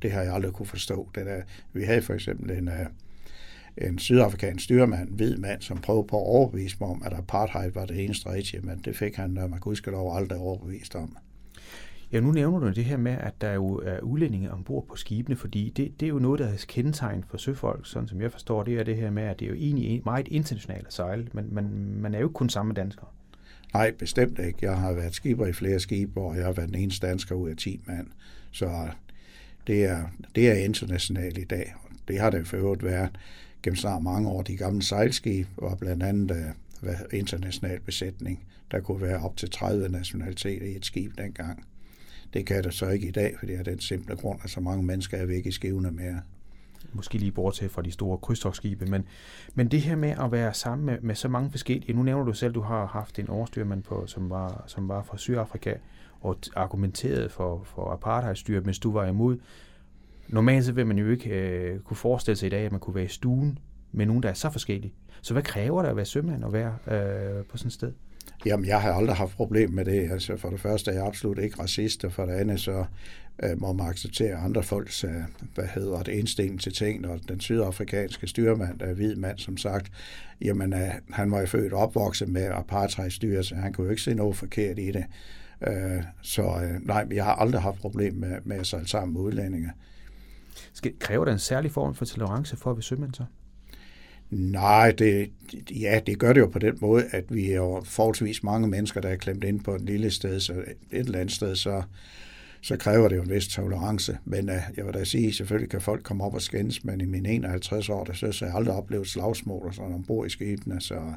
det 0.01 0.11
har 0.11 0.21
jeg 0.21 0.33
aldrig 0.33 0.53
kunne 0.53 0.65
forstå. 0.65 1.09
Det 1.15 1.25
der, 1.25 1.41
vi 1.73 1.83
havde 1.83 2.01
for 2.01 2.13
eksempel 2.13 2.51
en, 2.51 2.67
øh, 2.67 2.85
en 3.77 3.99
sydafrikansk 3.99 4.63
styrmand, 4.63 5.09
en 5.09 5.15
hvid 5.15 5.37
mand, 5.37 5.61
som 5.61 5.77
prøvede 5.77 6.07
på 6.07 6.17
at 6.17 6.27
overbevise 6.27 6.77
mig 6.79 6.89
om, 6.89 7.01
at 7.05 7.13
apartheid 7.13 7.71
var 7.71 7.85
det 7.85 8.03
eneste 8.03 8.29
rigtige, 8.29 8.61
men 8.61 8.81
det 8.85 8.95
fik 8.95 9.15
han, 9.15 9.29
når 9.29 9.47
man 9.47 9.59
kunne 9.59 9.77
lov 9.85 10.17
aldrig 10.17 10.39
overbevist 10.39 10.95
om. 10.95 11.17
Ja, 12.11 12.19
nu 12.19 12.31
nævner 12.31 12.59
du 12.59 12.69
det 12.69 12.85
her 12.85 12.97
med, 12.97 13.11
at 13.11 13.33
der 13.41 13.53
jo 13.53 13.81
er 13.85 13.99
udlændinge 13.99 14.51
ombord 14.51 14.87
på 14.87 14.95
skibene, 14.95 15.35
fordi 15.35 15.69
det, 15.69 15.99
det 15.99 16.05
er 16.05 16.09
jo 16.09 16.19
noget, 16.19 16.39
der 16.39 16.47
er 16.47 16.65
kendetegn 16.67 17.23
for 17.29 17.37
søfolk, 17.37 17.85
sådan 17.85 18.07
som 18.07 18.21
jeg 18.21 18.31
forstår 18.31 18.63
det, 18.63 18.79
er 18.79 18.83
det 18.83 18.95
her 18.95 19.09
med, 19.09 19.23
at 19.23 19.39
det 19.39 19.45
er 19.45 19.49
jo 19.49 19.55
egentlig 19.55 20.01
meget 20.05 20.27
internationalt 20.27 20.87
at 20.87 20.93
sejle, 20.93 21.27
men 21.33 21.47
man, 21.51 21.69
man 22.01 22.15
er 22.15 22.19
jo 22.19 22.25
ikke 22.25 22.33
kun 22.33 22.49
samme 22.49 22.73
danskere. 22.73 23.07
Nej, 23.73 23.91
bestemt 23.91 24.39
ikke. 24.39 24.57
Jeg 24.61 24.77
har 24.77 24.93
været 24.93 25.15
skipper 25.15 25.45
i 25.45 25.53
flere 25.53 25.79
skibe, 25.79 26.21
og 26.21 26.35
jeg 26.35 26.45
har 26.45 26.51
været 26.51 26.69
den 26.69 26.77
eneste 26.77 27.07
dansker 27.07 27.35
ud 27.35 27.49
af 27.49 27.57
10 27.57 27.81
mand. 27.87 28.07
Så 28.51 28.87
det 29.67 29.85
er, 29.85 30.03
det 30.35 30.49
er 30.49 30.53
internationalt 30.53 31.37
i 31.37 31.43
dag. 31.43 31.73
Det 32.07 32.19
har 32.19 32.29
det 32.29 32.47
for 32.47 32.57
øvrigt 32.57 32.83
været 32.83 33.09
gennem 33.63 33.75
snart 33.75 34.03
mange 34.03 34.29
år. 34.29 34.41
De 34.41 34.57
gamle 34.57 34.83
sejlskib 34.83 35.47
og 35.57 35.77
blandt 35.77 36.03
andet 36.03 36.53
uh, 36.83 36.89
international 37.11 37.79
besætning. 37.79 38.43
Der 38.71 38.79
kunne 38.79 39.01
være 39.01 39.19
op 39.19 39.37
til 39.37 39.49
30 39.49 39.89
nationaliteter 39.89 40.65
i 40.65 40.75
et 40.75 40.85
skib 40.85 41.11
dengang. 41.17 41.65
Det 42.33 42.45
kan 42.45 42.63
der 42.63 42.69
så 42.69 42.89
ikke 42.89 43.07
i 43.07 43.11
dag, 43.11 43.35
fordi 43.39 43.51
det 43.51 43.59
er 43.59 43.63
den 43.63 43.79
simple 43.79 44.15
grund, 44.15 44.39
at 44.43 44.49
så 44.49 44.59
mange 44.59 44.83
mennesker 44.83 45.17
er 45.17 45.25
væk 45.25 45.45
i 45.45 45.51
skivene 45.51 45.91
mere. 45.91 46.21
Måske 46.93 47.17
lige 47.17 47.31
bortset 47.31 47.71
fra 47.71 47.81
de 47.81 47.91
store 47.91 48.17
krydstogsskibe, 48.17 48.85
men, 48.85 49.05
men 49.53 49.67
det 49.67 49.81
her 49.81 49.95
med 49.95 50.09
at 50.09 50.31
være 50.31 50.53
sammen 50.53 50.85
med, 50.85 50.97
med 51.01 51.15
så 51.15 51.27
mange 51.27 51.51
forskellige, 51.51 51.93
nu 51.93 52.03
nævner 52.03 52.25
du 52.25 52.33
selv, 52.33 52.49
at 52.49 52.55
du 52.55 52.61
har 52.61 52.85
haft 52.85 53.19
en 53.19 53.29
overstyrmand 53.29 53.83
på, 53.83 54.07
som 54.07 54.29
var, 54.29 54.63
som 54.67 54.87
var 54.87 55.03
fra 55.03 55.17
Sydafrika, 55.17 55.73
og 56.21 56.37
argumenterede 56.55 57.29
for, 57.29 57.63
for 57.63 57.91
apartheidstyret, 57.91 58.65
mens 58.65 58.79
du 58.79 58.91
var 58.91 59.05
imod. 59.05 59.37
Normalt 60.27 60.65
så 60.65 60.71
vil 60.71 60.87
man 60.87 60.97
jo 60.97 61.09
ikke 61.09 61.29
øh, 61.29 61.79
kunne 61.79 61.97
forestille 61.97 62.35
sig 62.35 62.47
i 62.47 62.49
dag, 62.49 62.65
at 62.65 62.71
man 62.71 62.79
kunne 62.79 62.95
være 62.95 63.05
i 63.05 63.07
stuen 63.07 63.59
med 63.91 64.05
nogen, 64.05 64.23
der 64.23 64.29
er 64.29 64.33
så 64.33 64.49
forskellige. 64.49 64.93
Så 65.21 65.33
hvad 65.33 65.43
kræver 65.43 65.81
det 65.81 65.89
at 65.89 65.95
være 65.95 66.05
sømand 66.05 66.43
og 66.43 66.53
være 66.53 66.77
øh, 66.87 67.45
på 67.45 67.57
sådan 67.57 67.67
et 67.67 67.73
sted? 67.73 67.91
Jamen, 68.45 68.65
jeg 68.65 68.81
har 68.81 68.93
aldrig 68.93 69.15
haft 69.15 69.35
problem 69.35 69.69
med 69.69 69.85
det. 69.85 70.11
Altså, 70.11 70.37
for 70.37 70.49
det 70.49 70.59
første 70.59 70.91
er 70.91 70.95
jeg 70.95 71.05
absolut 71.05 71.39
ikke 71.39 71.61
racist, 71.61 72.05
og 72.05 72.11
for 72.11 72.25
det 72.25 72.33
andet 72.33 72.59
så 72.59 72.85
øh, 73.43 73.61
må 73.61 73.73
man 73.73 73.87
acceptere 73.87 74.35
andre 74.35 74.63
folks, 74.63 75.03
øh, 75.03 75.11
hvad 75.55 75.65
hedder 75.65 76.03
det, 76.03 76.11
indstilling 76.11 76.61
til 76.61 76.73
ting, 76.73 77.07
og 77.07 77.19
den 77.27 77.39
sydafrikanske 77.39 78.27
styrmand, 78.27 78.79
der 78.79 78.85
er 78.85 78.93
hvid 78.93 79.15
mand, 79.15 79.37
som 79.37 79.57
sagt, 79.57 79.91
jamen, 80.41 80.73
øh, 80.73 80.89
han 81.11 81.31
var 81.31 81.39
jo 81.39 81.45
født 81.45 81.73
og 81.73 81.79
opvokset 81.79 82.29
med 82.29 82.49
apartheidstyre, 82.51 83.43
så 83.43 83.55
han 83.55 83.73
kunne 83.73 83.85
jo 83.85 83.91
ikke 83.91 84.01
se 84.01 84.13
noget 84.13 84.35
forkert 84.35 84.79
i 84.79 84.91
det. 84.91 85.05
Øh, 85.67 86.03
så 86.21 86.41
øh, 86.41 86.87
nej, 86.87 87.07
jeg 87.11 87.25
har 87.25 87.35
aldrig 87.35 87.61
haft 87.61 87.79
problem 87.79 88.13
med, 88.13 88.37
med 88.43 88.57
at 88.57 88.67
sejle 88.67 88.87
sammen 88.87 89.13
med 89.13 89.21
udlændinge. 89.21 89.71
Skal, 90.73 90.93
kræver 90.99 91.25
det 91.25 91.31
en 91.31 91.39
særlig 91.39 91.71
form 91.71 91.95
for 91.95 92.05
tolerance 92.05 92.57
for 92.57 92.69
at 92.69 92.77
være 92.77 92.83
sømand 92.83 93.13
så? 93.13 93.23
Nej, 94.29 94.91
det, 94.91 95.31
ja, 95.71 95.99
det 96.07 96.19
gør 96.19 96.33
det 96.33 96.41
jo 96.41 96.47
på 96.47 96.59
den 96.59 96.77
måde, 96.81 97.05
at 97.11 97.23
vi 97.29 97.51
er 97.51 97.55
jo 97.55 97.81
forholdsvis 97.85 98.43
mange 98.43 98.67
mennesker, 98.67 99.01
der 99.01 99.09
er 99.09 99.15
klemt 99.15 99.43
ind 99.43 99.59
på 99.59 99.75
et 99.75 99.81
lille 99.81 100.11
sted, 100.11 100.39
så 100.39 100.53
et 100.53 100.75
eller 100.91 101.19
andet 101.19 101.35
sted, 101.35 101.55
så, 101.55 101.83
så 102.61 102.77
kræver 102.77 103.09
det 103.09 103.15
jo 103.15 103.21
en 103.21 103.29
vis 103.29 103.47
tolerance. 103.47 104.17
Men 104.25 104.49
uh, 104.49 104.55
jeg 104.77 104.85
vil 104.85 104.93
da 104.93 105.03
sige, 105.03 105.33
selvfølgelig 105.33 105.69
kan 105.69 105.81
folk 105.81 106.03
komme 106.03 106.23
op 106.23 106.33
og 106.33 106.41
skændes, 106.41 106.83
men 106.83 107.01
i 107.01 107.05
mine 107.05 107.29
51 107.29 107.89
år, 107.89 108.03
der 108.03 108.13
synes 108.13 108.41
jeg, 108.41 108.51
aldrig 108.53 108.75
oplevet 108.75 109.07
slagsmål 109.07 109.67
og 109.67 109.73
sådan 109.73 109.93
ombord 109.93 110.27
i 110.27 110.29
skibene, 110.29 110.81
så 110.81 111.13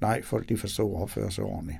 nej, 0.00 0.22
folk 0.22 0.48
de 0.48 0.56
forstår 0.56 0.96
at 0.96 1.02
opføre 1.02 1.30
sig 1.30 1.44
ordentligt. 1.44 1.78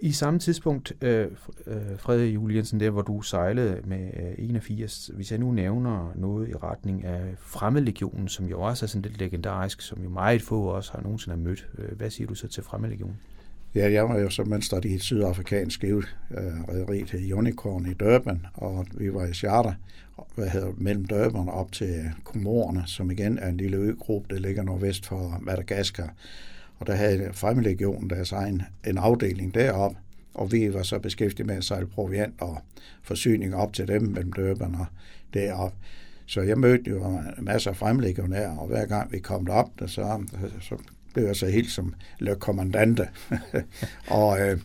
I 0.00 0.12
samme 0.12 0.38
tidspunkt, 0.38 0.92
øh, 1.00 1.26
øh, 1.66 1.76
Frederik 1.98 2.34
Juliansen, 2.34 2.80
der 2.80 2.90
hvor 2.90 3.02
du 3.02 3.20
sejlede 3.20 3.80
med 3.84 4.10
øh, 4.16 4.34
81, 4.38 5.10
hvis 5.14 5.30
jeg 5.30 5.38
nu 5.38 5.50
nævner 5.50 6.12
noget 6.16 6.48
i 6.48 6.54
retning 6.54 7.04
af 7.04 7.20
Fremmedlegionen, 7.38 8.28
som 8.28 8.46
jo 8.46 8.60
også 8.60 8.84
er 8.84 8.88
sådan 8.88 9.02
lidt 9.02 9.18
legendarisk, 9.18 9.80
som 9.80 10.02
jo 10.02 10.08
meget 10.08 10.42
få 10.42 10.62
også 10.62 10.92
har 10.92 11.02
nogensinde 11.02 11.36
har 11.36 11.44
mødt. 11.44 11.68
Øh, 11.78 11.96
hvad 11.96 12.10
siger 12.10 12.26
du 12.26 12.34
så 12.34 12.48
til 12.48 12.62
Fremmedlegionen? 12.62 13.16
Ja, 13.74 13.92
jeg 13.92 14.08
var 14.08 14.18
jo 14.18 14.30
som 14.30 14.48
mønster 14.48 14.80
i 14.84 14.94
et 14.94 15.02
sydafrikansk 15.02 15.74
skive, 15.74 16.02
øh, 16.30 16.44
rederi 16.68 17.04
til 17.04 17.34
Unicorn 17.34 17.86
i 17.86 17.94
Durban, 17.94 18.46
og 18.54 18.86
vi 18.94 19.14
var 19.14 19.26
i 19.26 19.32
charter 19.32 19.72
hvad 20.34 20.48
hedder, 20.48 20.72
mellem 20.76 21.04
Durban 21.04 21.48
op 21.48 21.72
til 21.72 22.10
Komorerne, 22.24 22.82
som 22.86 23.10
igen 23.10 23.38
er 23.38 23.48
en 23.48 23.56
lille 23.56 23.76
øgruppe, 23.76 24.34
der 24.34 24.40
ligger 24.40 24.62
nordvest 24.62 25.06
for 25.06 25.38
Madagaskar. 25.40 26.14
Og 26.78 26.86
der 26.86 26.94
havde 26.94 27.30
Fremmedlegionen 27.32 28.10
deres 28.10 28.32
egen 28.32 28.62
en 28.86 28.98
afdeling 28.98 29.54
derop, 29.54 29.94
og 30.34 30.52
vi 30.52 30.74
var 30.74 30.82
så 30.82 30.98
beskæftiget 30.98 31.46
med 31.46 31.56
at 31.56 31.64
sejle 31.64 31.86
proviant 31.86 32.34
og 32.40 32.58
forsyning 33.02 33.54
op 33.54 33.72
til 33.72 33.88
dem 33.88 34.02
mellem 34.02 34.32
Durban 34.32 34.74
og 34.74 34.86
derop. 35.34 35.74
Så 36.26 36.40
jeg 36.40 36.58
mødte 36.58 36.90
jo 36.90 37.20
masser 37.38 37.70
af 37.70 37.76
fremlægionærer, 37.76 38.56
og 38.56 38.66
hver 38.66 38.86
gang 38.86 39.12
vi 39.12 39.18
kom 39.18 39.46
derop, 39.46 39.70
der 39.78 39.86
så, 39.86 40.24
så 40.60 40.76
blev 41.14 41.24
jeg 41.24 41.36
så 41.36 41.46
helt 41.46 41.70
som 41.70 41.94
le 42.18 42.34
kommandante. 42.34 43.08
og, 44.08 44.40
øh, 44.40 44.60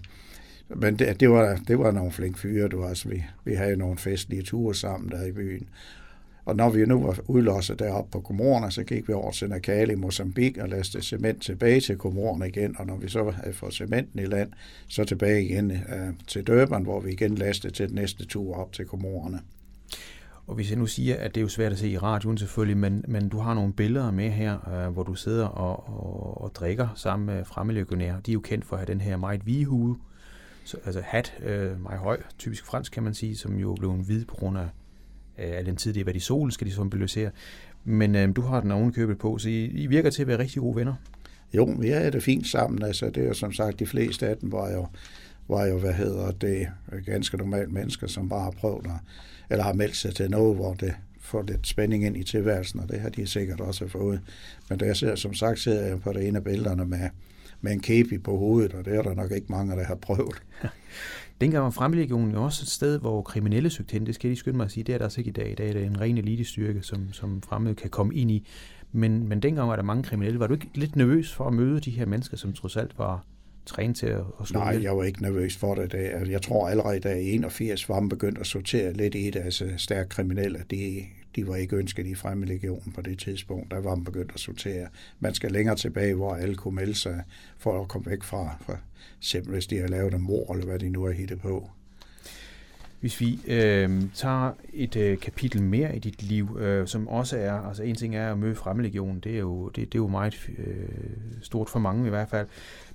men 0.70 1.00
det, 1.00 1.20
det, 1.20 1.29
var, 1.29 1.60
det 1.67 1.79
var 1.79 1.91
nogle 1.91 2.12
flink 2.12 2.38
fyre, 2.38 2.67
du 2.67 2.86
altså, 2.86 3.10
vi, 3.10 3.24
vi 3.46 3.53
havde 3.53 3.77
nogle 3.77 3.98
festlige 3.98 4.43
ture 4.43 4.75
sammen 4.75 5.12
der 5.12 5.25
i 5.25 5.32
byen. 5.32 5.67
Og 6.46 6.56
når 6.56 6.70
vi 6.70 6.86
nu 6.86 7.04
var 7.04 7.20
udlosset 7.28 7.80
deroppe 7.80 8.12
på 8.12 8.20
Komorerne, 8.20 8.72
så 8.72 8.84
gik 8.84 9.08
vi 9.08 9.14
over 9.14 9.32
til 9.32 9.50
Nakale 9.50 9.94
i 9.94 9.96
Mozambique 9.96 10.64
og 10.64 10.70
lastede 10.70 11.04
cement 11.04 11.42
tilbage 11.42 11.82
til 11.82 11.98
Komorerne 11.98 12.48
igen. 12.48 12.76
Og 12.80 12.86
når 12.86 12.98
vi 12.98 13.10
så 13.10 13.30
havde 13.30 13.54
fået 13.54 13.74
cementen 13.74 14.20
i 14.20 14.26
land, 14.26 14.52
så 14.88 15.04
tilbage 15.04 15.44
igen 15.44 15.72
øh, 15.72 16.14
til 16.28 16.48
Durban, 16.48 16.84
hvor 16.84 17.00
vi 17.00 17.12
igen 17.12 17.36
lastede 17.36 17.74
til 17.74 17.88
den 17.88 17.96
næste 17.96 18.26
tur 18.26 18.56
op 18.56 18.74
til 18.74 18.86
Komorerne. 18.86 19.40
Og 20.48 20.56
hvis 20.56 20.70
jeg 20.70 20.80
nu 20.80 20.86
siger, 20.86 21.16
at 21.16 21.36
det 21.36 21.42
er 21.42 21.44
jo 21.44 21.50
svært 21.50 21.72
at 21.72 21.78
se 21.78 21.90
i 21.90 21.98
radioen 21.98 22.38
selvfølgelig, 22.38 22.78
men, 22.78 23.06
men 23.08 23.30
du 23.30 23.38
har 23.38 23.54
nogle 23.54 23.74
billeder 23.74 24.12
med 24.12 24.30
her, 24.30 24.70
øh, 24.74 24.94
hvor 24.94 25.04
du 25.04 25.16
sidder 25.16 25.46
og, 25.46 25.88
og, 25.88 26.42
og 26.42 26.56
drikker 26.56 26.88
sammen 26.96 27.26
med 27.26 27.46
fremmedlegionærer. 27.46 28.20
De 28.20 28.32
er 28.32 28.34
jo 28.34 28.40
kendt 28.40 28.66
for 28.66 28.76
at 28.76 28.80
have 28.80 28.94
den 28.94 29.02
her 29.02 29.18
meget 29.18 29.42
hvide 29.42 29.66
hue, 29.66 29.98
så, 30.64 30.78
altså 30.86 31.02
hat, 31.06 31.34
øh, 31.44 31.82
meget 31.82 32.00
høj, 32.00 32.22
typisk 32.38 32.66
fransk 32.66 32.92
kan 32.92 33.04
man 33.04 33.14
sige, 33.14 33.38
som 33.38 33.56
jo 33.56 33.76
blev 33.80 33.92
en 33.92 34.02
hvid 34.02 34.26
på 34.26 34.36
grund 34.36 34.58
af 34.58 34.68
af 35.38 35.66
den 35.66 35.75
tid, 35.75 35.94
det 35.94 36.00
har 36.00 36.06
været 36.06 36.16
i 36.16 36.20
solen, 36.20 36.52
skal 36.52 36.68
de 36.68 36.72
symbolisere. 36.72 37.32
Men 37.84 38.16
øh, 38.16 38.36
du 38.36 38.42
har 38.42 38.62
den 38.62 38.72
ovenkøbet 38.72 39.18
på, 39.18 39.38
så 39.38 39.50
I, 39.50 39.66
I 39.66 39.88
virker 39.88 40.10
til 40.10 40.22
at 40.22 40.28
være 40.28 40.40
rigtig 40.40 40.62
gode 40.62 40.75
venner. 40.75 40.94
Jo, 41.54 41.75
vi 41.80 41.90
er 41.90 42.10
det 42.10 42.24
fint 42.24 42.48
sammen. 42.48 42.84
Altså, 42.84 43.10
det 43.10 43.28
er 43.28 43.34
som 43.34 43.54
sagt, 43.54 43.80
de 43.80 43.86
fleste 43.86 44.28
af 44.28 44.38
dem 44.38 44.52
var 44.52 44.72
jo, 44.72 44.88
var 45.48 45.66
jo 45.66 45.80
hvad 45.80 45.94
hedder 45.94 46.32
det, 46.32 46.68
ganske 47.06 47.38
normale 47.38 47.72
mennesker, 47.72 48.08
som 48.08 48.30
bare 48.30 48.44
har 48.44 48.52
prøvet 48.52 48.86
at, 48.86 48.92
eller 49.50 49.63
har 49.63 49.74
meldt 49.74 49.96
sig 49.96 50.16
til 50.16 50.32
noget, 50.32 50.56
hvor 50.56 50.74
det 50.74 50.94
får 51.22 51.42
lidt 51.42 51.68
spænding 51.68 52.06
ind 52.06 52.18
i 52.18 52.24
tilværelsen, 52.24 52.80
og 52.80 52.90
det 52.90 53.00
har 53.00 53.10
de 53.10 53.28
sikkert 53.28 53.62
også 53.62 53.88
fået. 53.88 54.22
Men 54.70 54.80
der 54.80 54.94
ser, 54.94 55.16
som 55.16 55.34
sagt, 55.34 55.60
sidder 55.60 55.88
jeg 55.88 56.02
på 56.02 56.13
det 56.13 56.28
ene 56.28 56.38
af 56.38 56.44
billederne 56.44 56.86
med, 56.86 57.10
med 57.62 57.72
en 57.72 57.80
kepi 57.80 58.18
på 58.18 58.38
hovedet, 58.38 58.74
og 58.74 58.86
det 58.86 58.96
er 58.96 59.02
der 59.02 59.13
nok 59.13 59.32
ikke 59.32 59.48
mange, 59.50 59.75
der 59.75 59.84
har 59.84 59.96
prøvet. 59.96 60.36
Dengang 61.42 61.63
var 61.63 61.70
Fremmedlegionen 61.70 62.32
jo 62.32 62.44
også 62.44 62.63
et 62.63 62.68
sted, 62.68 63.00
hvor 63.00 63.22
kriminelle 63.22 63.70
søgte 63.70 63.94
hen. 63.94 64.06
Det 64.06 64.16
skal 64.16 64.30
de 64.30 64.36
skynde 64.36 64.58
mig 64.58 64.66
at 64.66 64.72
sige. 64.72 64.84
Det 64.84 64.94
er 64.94 64.98
der 64.98 65.06
altså 65.06 65.22
ikke 65.22 65.30
i 65.30 65.34
dag. 65.34 65.52
I 65.52 65.56
dag 65.56 65.70
er 65.70 65.74
det 65.74 65.86
en 65.86 66.02
ren 66.02 66.18
elitestyrke, 66.18 66.82
som, 66.82 67.13
som 67.13 67.42
fremmede 67.42 67.75
kan 67.75 67.90
komme 67.90 68.16
ind 68.16 68.32
i. 68.32 68.48
Men, 68.92 69.28
men 69.28 69.40
dengang 69.40 69.70
var 69.70 69.75
der 69.75 69.84
mange 69.84 70.04
kriminelle. 70.04 70.40
Var 70.40 70.48
du 70.48 70.54
ikke 70.54 70.70
lidt 70.74 70.96
nervøs 70.96 71.34
for 71.34 71.48
at 71.48 71.54
møde 71.54 71.80
de 71.80 71.92
her 71.92 72.06
mennesker, 72.06 72.38
som 72.38 72.54
trods 72.54 72.78
alt 72.78 72.98
var 72.98 73.25
trænet 73.66 73.96
til 73.96 74.08
at, 74.08 74.24
slå 74.46 74.60
Nej, 74.60 74.80
jeg 74.84 74.98
var 74.98 75.04
ikke 75.04 75.22
nervøs 75.22 75.58
for 75.58 75.75
det. 75.75 75.94
Jeg 76.30 76.42
tror 76.42 76.68
allerede, 76.68 77.00
da 77.00 77.13
i 77.16 77.32
81 77.32 77.90
var 77.90 78.00
man 78.00 78.10
begyndt 78.10 78.38
at 78.38 78.48
sortere 78.48 78.94
lidt 78.94 79.16
i 79.16 79.30
det, 79.30 79.40
altså 79.40 79.74
stærkt 79.78 80.10
kriminelle. 80.10 80.60
De, 80.72 81.04
de 81.36 81.48
var 81.48 81.56
ikke 81.56 81.75
ønsket 81.75 82.08
i 82.08 82.16
Fremmelegionen 82.16 82.94
på 82.94 83.02
det 83.02 83.20
tidspunkt. 83.20 83.72
Der 83.72 83.80
var 83.80 83.96
man 83.96 84.06
begyndt 84.06 84.32
at 84.34 84.40
sortere. 84.40 84.88
Man 85.20 85.34
skal 85.34 85.52
længere 85.52 85.75
tilbage, 85.75 86.16
hvor 86.16 86.36
alle 86.36 86.56
kunne 86.56 86.75
melde 86.75 86.96
sig 86.96 87.24
for 87.58 87.82
at 87.82 87.88
komme 87.88 88.12
væk 88.12 88.24
fra, 88.24 88.58
fra 88.62 88.78
simpelthen 89.20 89.54
hvis 89.54 89.68
de 89.68 89.80
har 89.80 89.88
lavet 89.88 90.13
en 90.13 90.22
mor, 90.22 90.54
eller 90.54 90.66
hvad 90.66 90.80
de 90.80 90.90
nu 90.90 91.04
har 91.04 91.12
hittet 91.12 91.42
på. 91.42 91.70
Hvis 93.00 93.20
vi 93.20 93.40
øh, 93.48 94.02
tager 94.13 94.52
et 94.74 94.96
øh, 94.96 95.18
kapitel 95.18 95.62
mere 95.62 95.96
i 95.96 96.00
dit 96.00 96.24
liv, 96.24 96.58
øh, 96.60 96.88
som 96.88 97.08
også 97.08 97.38
er, 97.38 97.52
altså 97.52 97.84
en 97.84 97.96
ting 97.96 98.16
er 98.16 98.32
at 98.32 98.38
møde 98.38 98.56
fremmedlegionen, 98.56 99.20
det 99.20 99.36
er 99.36 99.40
jo, 99.40 99.68
det, 99.68 99.75
det 99.75 99.96
er 99.96 100.04
jo 100.04 100.08
meget 100.08 100.50
øh, 100.58 100.86
stort 101.42 101.70
for 101.70 101.80
mange 101.80 102.08
i 102.08 102.10
hvert 102.10 102.30
fald, 102.30 102.48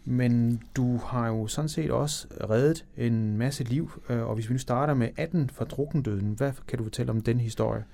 men 0.04 0.62
du 0.76 0.96
har 0.96 1.28
jo 1.28 1.46
sådan 1.46 1.68
set 1.68 1.90
også 1.90 2.26
reddet 2.50 2.84
en 2.96 3.36
masse 3.36 3.64
liv, 3.64 4.02
øh, 4.08 4.28
og 4.28 4.34
hvis 4.34 4.48
vi 4.48 4.54
nu 4.54 4.58
starter 4.58 4.94
med 4.94 5.08
18 5.16 5.50
fra 5.50 5.64
drukkendøden, 5.64 6.32
hvad 6.32 6.52
kan 6.68 6.78
du 6.78 6.84
fortælle 6.84 7.10
om 7.10 7.20
den 7.20 7.40
historie? 7.40 7.84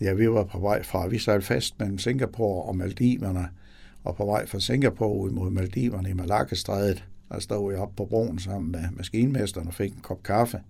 Ja, 0.00 0.12
vi 0.12 0.30
var 0.30 0.44
på 0.44 0.58
vej 0.58 0.82
fra, 0.82 1.06
vi 1.06 1.18
sejlede 1.18 1.46
fast 1.46 1.78
mellem 1.78 1.98
Singapore 1.98 2.62
og 2.62 2.76
Maldiverne, 2.76 3.48
og 4.04 4.16
på 4.16 4.26
vej 4.26 4.46
fra 4.46 4.60
Singapore 4.60 5.16
ud 5.16 5.30
mod 5.30 5.50
Maldiverne 5.50 6.10
i 6.10 6.12
Malakkastrædet, 6.12 7.04
der 7.28 7.38
stod 7.38 7.72
jeg 7.72 7.82
op 7.82 7.96
på 7.96 8.04
broen 8.04 8.38
sammen 8.38 8.72
med 8.72 8.84
maskinmesteren 8.96 9.68
og 9.68 9.74
fik 9.74 9.92
en 9.92 10.00
kop 10.00 10.22
kaffe, 10.22 10.60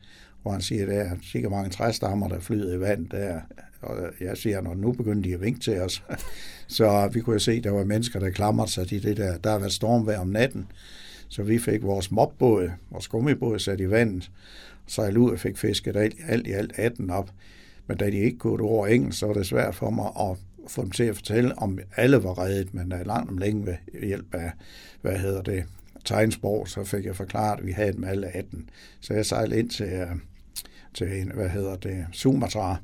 hvor 0.43 0.53
han 0.53 0.61
siger, 0.61 0.83
at 0.83 0.89
der 0.89 0.95
er 0.95 1.17
sikkert 1.23 1.53
mange 1.53 1.71
træstammer, 1.71 2.29
der 2.29 2.41
flyder 2.41 2.75
i 2.75 2.81
vand 2.81 3.09
der. 3.09 3.41
Og 3.83 3.97
jeg 4.21 4.37
siger, 4.37 4.61
når 4.61 4.75
nu 4.75 4.93
begynder 4.93 5.23
de 5.23 5.35
at 5.35 5.41
vinke 5.41 5.61
til 5.61 5.81
os. 5.81 6.05
så 6.67 7.11
vi 7.13 7.21
kunne 7.21 7.35
jo 7.35 7.39
se, 7.39 7.53
at 7.53 7.65
der 7.65 7.71
var 7.71 7.85
mennesker, 7.85 8.21
der 8.21 8.31
klamrede 8.31 8.71
sig 8.71 8.89
til 8.89 9.03
det 9.03 9.17
der. 9.17 9.39
Der 9.39 9.51
har 9.51 9.59
været 9.59 9.73
stormvejr 9.73 10.19
om 10.19 10.29
natten, 10.29 10.67
så 11.29 11.43
vi 11.43 11.59
fik 11.59 11.83
vores 11.83 12.11
mobbåd, 12.11 12.71
vores 12.91 13.09
gummibåd 13.09 13.59
sat 13.59 13.81
i 13.81 13.91
vandet, 13.91 14.31
sejlede 14.87 15.21
ud 15.21 15.31
og 15.31 15.39
fik 15.39 15.59
fisket 15.59 15.97
alt, 15.97 16.15
alt 16.29 16.47
i 16.47 16.53
alt 16.53 16.73
18 16.77 17.11
op. 17.11 17.31
Men 17.89 17.97
da 17.97 18.11
de 18.11 18.19
ikke 18.19 18.39
kunne 18.39 18.63
over 18.63 18.87
engelsk, 18.87 19.19
så 19.19 19.27
var 19.27 19.35
det 19.35 19.47
svært 19.47 19.75
for 19.75 19.91
mig 19.91 20.07
at 20.21 20.37
få 20.71 20.83
dem 20.83 20.91
til 20.91 21.05
at 21.05 21.17
fortælle, 21.17 21.59
om 21.59 21.79
alle 21.97 22.23
var 22.23 22.39
reddet, 22.39 22.75
men 22.75 22.91
der 22.91 22.97
er 22.97 23.05
langt 23.05 23.31
om 23.31 23.39
længe 23.39 23.67
ved 23.67 23.75
hjælp 24.03 24.35
af, 24.35 24.53
hvad 25.03 25.19
hedder 25.19 25.43
det, 25.43 25.65
tegnsprog, 26.05 26.69
så 26.69 26.85
fik 26.85 27.05
jeg 27.05 27.17
forklaret, 27.17 27.59
at 27.59 27.67
vi 27.67 27.73
havde 27.73 27.93
dem 27.93 28.05
alle 28.05 28.27
18. 28.27 28.71
Så 29.01 29.15
jeg 29.15 29.27
sejlede 29.27 29.59
ind 29.59 29.71
til, 29.71 29.87
øh, 29.87 30.09
til 30.95 31.21
en, 31.21 31.33
hvad 31.35 31.49
hedder 31.49 31.77
det, 31.77 32.07
Sumatra, 32.13 32.77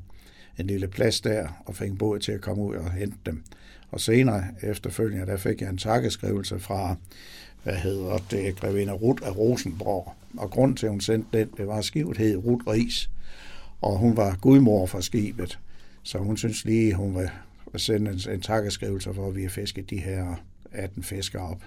en 0.59 0.67
lille 0.67 0.87
plads 0.87 1.21
der, 1.21 1.63
og 1.65 1.75
fik 1.75 1.89
en 1.89 1.97
båd 1.97 2.19
til 2.19 2.31
at 2.31 2.41
komme 2.41 2.63
ud 2.63 2.75
og 2.75 2.91
hente 2.91 3.17
dem. 3.25 3.43
Og 3.91 3.99
senere 3.99 4.43
efterfølgende, 4.63 5.25
der 5.25 5.37
fik 5.37 5.61
jeg 5.61 5.69
en 5.69 5.77
takkeskrivelse 5.77 6.59
fra, 6.59 6.95
hvad 7.63 7.75
hedder 7.75 8.17
det, 8.31 8.55
grevinde 8.55 8.93
Ruth 8.93 9.27
af 9.27 9.37
Rosenborg. 9.37 10.13
Og 10.37 10.51
grund 10.51 10.77
til, 10.77 10.85
at 10.85 10.91
hun 10.91 11.01
sendte 11.01 11.39
den, 11.39 11.49
det 11.57 11.67
var, 11.67 11.81
skivet 11.81 12.17
hed 12.17 12.37
Ruth 12.37 12.67
Ries. 12.67 13.09
Og 13.85 13.97
hun 13.97 14.17
var 14.17 14.37
gudmor 14.41 14.85
for 14.85 14.99
skibet. 14.99 15.59
Så 16.03 16.17
hun 16.17 16.37
synes 16.37 16.65
lige, 16.65 16.93
hun 16.93 17.15
vil 17.15 17.29
sende 17.75 18.11
en, 18.11 18.19
en 18.33 18.41
takkeskrivelse 18.41 19.13
for, 19.13 19.27
at 19.27 19.35
vi 19.35 19.41
har 19.41 19.49
fisket 19.49 19.89
de 19.89 19.97
her 19.97 20.35
18 20.71 21.03
fisker 21.03 21.39
op. 21.39 21.63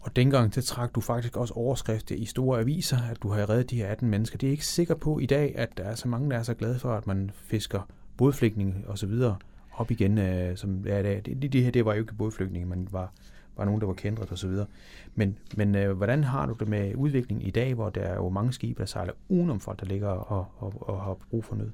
Og 0.00 0.16
dengang, 0.16 0.54
det 0.54 0.64
trak 0.64 0.94
du 0.94 1.00
faktisk 1.00 1.36
også 1.36 1.54
overskrifter 1.54 2.14
i 2.14 2.24
store 2.24 2.60
aviser, 2.60 2.98
at 3.10 3.22
du 3.22 3.28
har 3.28 3.50
reddet 3.50 3.70
de 3.70 3.76
her 3.76 3.86
18 3.86 4.08
mennesker. 4.08 4.38
Det 4.38 4.46
er 4.46 4.50
ikke 4.50 4.66
sikker 4.66 4.94
på 4.94 5.18
i 5.18 5.26
dag, 5.26 5.54
at 5.56 5.68
der 5.76 5.84
er 5.84 5.94
så 5.94 6.08
mange, 6.08 6.30
der 6.30 6.38
er 6.38 6.42
så 6.42 6.54
glade 6.54 6.78
for, 6.78 6.94
at 6.94 7.06
man 7.06 7.30
fisker 7.46 7.88
bådflygtninge 8.16 8.74
og 8.86 8.98
så 8.98 9.06
videre 9.06 9.36
op 9.72 9.90
igen. 9.90 10.18
Øh, 10.18 10.56
som, 10.56 10.86
i 10.86 10.88
det, 10.88 11.26
det, 11.26 11.52
det 11.52 11.62
her 11.62 11.70
det 11.70 11.84
var 11.84 11.94
jo 11.94 12.00
ikke 12.00 12.14
bådflygtninge, 12.14 12.68
men 12.68 12.88
var, 12.90 13.12
var 13.56 13.64
nogen, 13.64 13.80
der 13.80 13.86
var 13.86 13.94
kendret 13.94 14.30
og 14.30 14.38
så 14.38 14.48
videre. 14.48 14.66
Men, 15.14 15.38
men 15.56 15.74
øh, 15.74 15.96
hvordan 15.96 16.24
har 16.24 16.46
du 16.46 16.54
det 16.60 16.68
med 16.68 16.94
udviklingen 16.94 17.46
i 17.46 17.50
dag, 17.50 17.74
hvor 17.74 17.90
der 17.90 18.00
er 18.00 18.14
jo 18.14 18.28
mange 18.28 18.52
skibe, 18.52 18.80
der 18.80 18.86
sejler 18.86 19.12
udenom 19.28 19.60
folk, 19.60 19.80
der 19.80 19.86
ligger 19.86 20.08
og, 20.08 20.46
og, 20.56 20.88
og 20.88 21.02
har 21.02 21.16
brug 21.30 21.44
for 21.44 21.56
nød? 21.56 21.70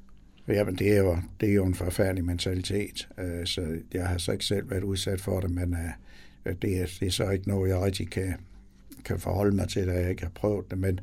Jamen, 0.49 0.77
det 0.77 0.97
er 0.97 0.99
jo, 0.99 1.17
det 1.41 1.51
er 1.51 1.55
jo 1.55 1.65
en 1.65 1.75
forfærdelig 1.75 2.25
mentalitet, 2.25 3.09
øh, 3.19 3.47
så 3.47 3.79
jeg 3.95 4.09
har 4.09 4.19
så 4.19 4.33
ikke 4.33 4.45
selv 4.45 4.71
været 4.71 4.83
udsat 4.83 5.21
for 5.21 5.41
det, 5.41 5.51
men 5.51 5.75
øh, 5.75 5.91
øh, 6.47 6.55
det, 6.63 6.81
er, 6.81 6.87
det 7.01 7.07
er 7.07 7.11
så 7.11 7.31
ikke 7.31 7.49
noget, 7.49 7.69
jeg 7.69 7.81
rigtig 7.81 8.11
kan, 8.11 8.35
kan 9.05 9.19
forholde 9.19 9.57
mig 9.57 9.69
til, 9.69 9.87
da 9.87 9.93
jeg 9.93 10.11
ikke 10.11 10.23
har 10.23 10.31
prøvet 10.35 10.71
det. 10.71 10.79
Men 10.79 11.01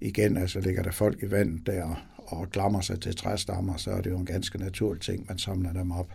igen, 0.00 0.36
altså 0.36 0.60
ligger 0.60 0.82
der 0.82 0.90
folk 0.90 1.22
i 1.22 1.30
vandet 1.30 1.66
der 1.66 2.06
og 2.16 2.50
glammer 2.50 2.80
sig 2.80 3.00
til 3.00 3.16
træstammer, 3.16 3.76
så 3.76 3.90
er 3.90 4.00
det 4.00 4.10
jo 4.10 4.18
en 4.18 4.26
ganske 4.26 4.58
naturlig 4.58 5.02
ting, 5.02 5.24
man 5.28 5.38
samler 5.38 5.72
dem 5.72 5.90
op. 5.90 6.12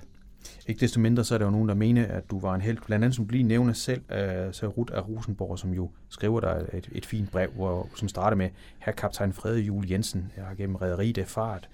Ikke 0.67 0.79
desto 0.79 0.99
mindre, 0.99 1.23
så 1.23 1.33
er 1.33 1.37
der 1.37 1.45
jo 1.45 1.51
nogen, 1.51 1.69
der 1.69 1.75
mener, 1.75 2.05
at 2.05 2.31
du 2.31 2.39
var 2.39 2.55
en 2.55 2.61
held. 2.61 2.77
Blandt 2.85 3.05
andet, 3.05 3.15
som 3.15 3.27
lige 3.29 3.43
nævner 3.43 3.73
selv, 3.73 4.01
uh, 4.01 4.53
så 4.53 4.67
Ruth 4.67 4.93
af 4.95 5.07
Rosenborg, 5.07 5.59
som 5.59 5.73
jo 5.73 5.89
skriver 6.09 6.39
dig 6.39 6.69
et, 6.73 6.89
et 6.91 7.05
fint 7.05 7.31
brev, 7.31 7.49
hvor, 7.51 7.89
som 7.95 8.07
starter 8.07 8.37
med, 8.37 8.49
her 8.79 8.91
kaptajn 8.91 9.33
Frede 9.33 9.59
Jul 9.59 9.89
Jensen, 9.91 10.31
jeg 10.37 10.45
har 10.45 10.55
gennem 10.55 10.75
rædderiet 10.75 11.17
erfaret, 11.17 11.69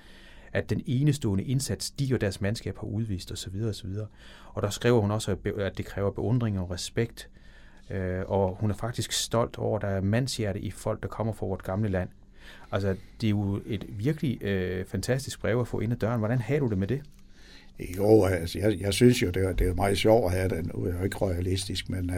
at 0.53 0.69
den 0.69 0.81
enestående 0.85 1.43
indsats, 1.43 1.91
de 1.91 2.13
og 2.13 2.21
deres 2.21 2.41
mandskab 2.41 2.77
har 2.77 2.87
udvist 2.87 3.31
osv. 3.31 3.63
osv. 3.69 3.89
Og 4.53 4.61
der 4.61 4.69
skriver 4.69 5.01
hun 5.01 5.11
også, 5.11 5.37
at 5.57 5.77
det 5.77 5.85
kræver 5.85 6.11
beundring 6.11 6.59
og 6.59 6.71
respekt, 6.71 7.29
øh, 7.89 8.21
og 8.27 8.57
hun 8.59 8.71
er 8.71 8.75
faktisk 8.75 9.11
stolt 9.11 9.57
over, 9.57 9.75
at 9.75 9.81
der 9.81 9.87
er 9.87 10.01
mandshjerte 10.01 10.59
i 10.59 10.71
folk, 10.71 11.01
der 11.01 11.07
kommer 11.07 11.33
fra 11.33 11.45
vort 11.45 11.63
gamle 11.63 11.89
land. 11.89 12.09
Altså, 12.71 12.95
det 13.21 13.27
er 13.27 13.31
jo 13.31 13.61
et 13.65 13.85
virkelig 13.89 14.43
øh, 14.43 14.85
fantastisk 14.85 15.41
brev 15.41 15.59
at 15.59 15.67
få 15.67 15.79
ind 15.79 15.91
ad 15.91 15.97
døren. 15.97 16.19
Hvordan 16.19 16.39
har 16.39 16.59
du 16.59 16.67
det 16.67 16.77
med 16.77 16.87
det? 16.87 17.01
Jo, 17.79 18.23
altså, 18.25 18.59
jeg, 18.59 18.79
jeg 18.79 18.93
synes 18.93 19.21
jo, 19.21 19.29
det 19.29 19.43
er, 19.43 19.53
det 19.53 19.67
er 19.67 19.73
meget 19.73 19.97
sjovt 19.97 20.25
at 20.25 20.39
have 20.39 20.49
den. 20.49 20.71
Nu 20.73 20.83
er 20.83 20.87
jeg 20.87 20.99
jo 20.99 21.03
ikke 21.03 21.25
realistisk, 21.25 21.89
men 21.89 22.09
uh, 22.09 22.15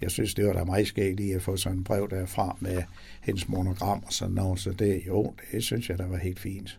jeg 0.00 0.10
synes, 0.10 0.34
det 0.34 0.46
var 0.46 0.52
da 0.52 0.64
meget 0.64 0.86
skægt 0.86 1.16
lige 1.16 1.34
at 1.34 1.42
få 1.42 1.56
sådan 1.56 1.78
en 1.78 1.84
brev 1.84 2.10
derfra 2.10 2.56
med 2.60 2.82
hendes 3.20 3.48
monogram 3.48 4.02
og 4.06 4.12
sådan 4.12 4.34
noget. 4.34 4.60
Så 4.60 4.70
det, 4.70 5.02
jo, 5.06 5.34
det 5.52 5.64
synes 5.64 5.90
jeg, 5.90 5.98
der 5.98 6.06
var 6.06 6.16
helt 6.16 6.40
fint. 6.40 6.78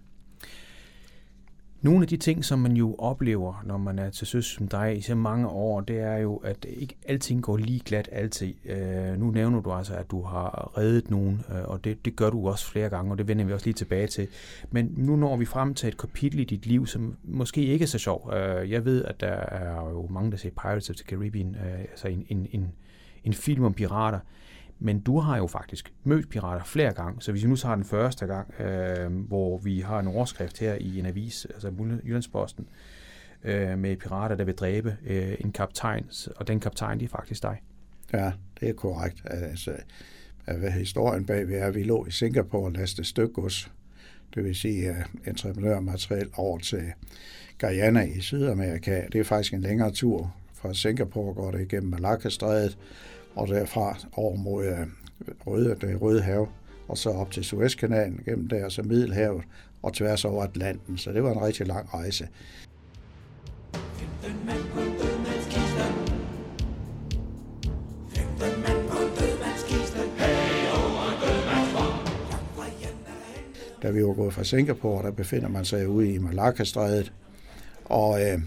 Nogle 1.86 2.02
af 2.02 2.08
de 2.08 2.18
ting, 2.18 2.46
som 2.46 2.60
man 2.60 2.72
jo 2.72 2.96
oplever, 2.98 3.64
når 3.66 3.78
man 3.78 4.00
er 4.00 4.10
til 4.10 4.28
søs 4.28 4.46
som 4.46 4.68
dig 4.68 4.98
i 4.98 5.02
så 5.02 5.16
mange 5.16 5.48
år, 5.48 5.82
det 5.82 6.00
er 6.00 6.18
jo, 6.18 6.36
at 6.36 6.66
ikke 6.70 6.96
alting 7.08 7.44
går 7.44 7.58
lige 7.58 7.80
glat 7.86 8.10
altid. 8.12 8.54
Øh, 8.66 9.20
nu 9.20 9.32
nævner 9.32 9.62
du 9.62 9.72
altså, 9.72 9.96
at 9.96 10.12
du 10.12 10.22
har 10.22 10.78
reddet 10.78 11.10
nogen, 11.10 11.42
øh, 11.50 11.64
og 11.64 11.84
det, 11.84 12.06
det 12.06 12.16
gør 12.16 12.30
du 12.30 12.48
også 12.48 12.72
flere 12.72 12.90
gange, 12.90 13.12
og 13.12 13.18
det 13.18 13.28
vender 13.28 13.46
vi 13.46 13.54
også 13.54 13.66
lige 13.66 13.74
tilbage 13.74 14.08
til. 14.08 14.28
Men 14.72 14.94
nu 14.98 15.16
når 15.16 15.38
vi 15.38 15.46
frem 15.46 15.74
til 15.74 15.88
et 15.88 15.98
kapitel 15.98 16.40
i 16.40 16.44
dit 16.44 16.66
liv, 16.66 16.88
som 16.88 17.16
måske 17.24 17.62
ikke 17.62 17.84
er 17.84 17.88
så 17.88 18.00
sjov. 18.00 18.32
Øh, 18.34 18.72
jeg 18.72 18.86
ved, 18.86 19.04
at 19.04 19.22
der 19.22 19.28
er 19.28 19.90
jo 19.90 20.08
mange, 20.10 20.32
der 20.32 20.38
ser 20.38 20.50
Pirates 20.50 20.90
of 20.90 20.96
the 20.96 21.06
Caribbean, 21.06 21.56
øh, 21.56 21.80
altså 21.80 22.08
en, 22.08 22.26
en, 22.30 22.48
en, 22.52 22.68
en 23.24 23.34
film 23.34 23.64
om 23.64 23.74
pirater. 23.74 24.20
Men 24.80 25.00
du 25.00 25.20
har 25.20 25.38
jo 25.38 25.48
faktisk 25.48 25.94
mødt 26.04 26.30
pirater 26.30 26.64
flere 26.64 26.94
gange, 26.94 27.22
så 27.22 27.32
hvis 27.32 27.44
vi 27.44 27.50
nu 27.50 27.56
tager 27.56 27.76
den 27.76 27.86
første 27.86 28.26
gang, 28.26 28.62
øh, 28.62 29.28
hvor 29.28 29.58
vi 29.58 29.80
har 29.80 30.00
en 30.00 30.08
overskrift 30.08 30.60
her 30.60 30.74
i 30.74 31.00
en 31.00 31.06
avis, 31.06 31.46
altså 31.46 31.72
Jyllandsposten, 32.04 32.68
øh, 33.44 33.80
med 33.80 33.98
pirater, 33.98 34.36
der 34.36 34.44
vil 34.44 34.56
dræbe 34.56 34.98
øh, 35.06 35.36
en 35.40 35.52
kaptajn, 35.52 36.06
og 36.36 36.48
den 36.48 36.60
kaptajn, 36.60 37.00
det 37.00 37.06
er 37.06 37.10
faktisk 37.10 37.44
dig. 37.44 37.62
Ja, 38.14 38.32
det 38.60 38.70
er 38.70 38.74
korrekt. 38.74 39.22
Altså, 39.26 39.76
øh, 40.48 40.58
hvad 40.58 40.72
historien 40.72 41.26
bag 41.26 41.52
er, 41.52 41.68
at 41.68 41.76
vi 41.76 41.84
lå 41.84 42.06
i 42.06 42.12
Singapore 42.12 42.66
og 42.66 42.72
lastede 42.72 43.08
stykgods, 43.08 43.72
det 44.36 44.44
vil 44.44 44.56
sige 44.56 44.90
uh, 44.90 45.28
entreprenørmateriel 45.28 46.30
over 46.38 46.60
til 46.60 46.84
Guyana 47.60 48.02
i 48.02 48.20
Sydamerika. 48.20 49.02
Det 49.12 49.20
er 49.20 49.24
faktisk 49.24 49.54
en 49.54 49.62
længere 49.62 49.92
tur. 49.92 50.36
Fra 50.54 50.74
Singapore 50.74 51.34
går 51.34 51.52
det 51.52 51.62
igennem 51.62 51.90
Malacca-strædet, 51.90 52.78
og 53.36 53.48
derfra 53.48 53.98
over 54.14 54.38
mod 54.38 54.66
øh, 54.66 54.88
Røde, 55.48 55.76
det 55.82 56.02
Røde 56.02 56.22
Hav, 56.22 56.50
og 56.88 56.98
så 56.98 57.10
op 57.10 57.32
til 57.32 57.44
Suezkanalen, 57.44 58.22
gennem 58.26 58.48
der, 58.48 58.70
så 58.70 58.84
Middelhavet, 58.84 59.44
og 59.84 59.94
tværs 59.94 60.26
over 60.26 60.44
Atlanten. 60.44 60.98
Så 60.98 61.12
det 61.12 61.24
var 61.24 61.32
en 61.32 61.42
rigtig 61.42 61.68
lang 61.68 61.94
rejse. 61.94 62.28
Da 73.82 73.92
vi 73.92 74.06
var 74.06 74.14
gået 74.14 74.34
fra 74.34 74.44
Singapore, 74.44 75.04
der 75.04 75.12
befinder 75.12 75.50
man 75.50 75.66
sig 75.66 75.88
ude 75.88 76.14
i 76.14 76.18
Malacca-strædet, 76.18 77.14
og 77.86 78.22
øh, 78.22 78.40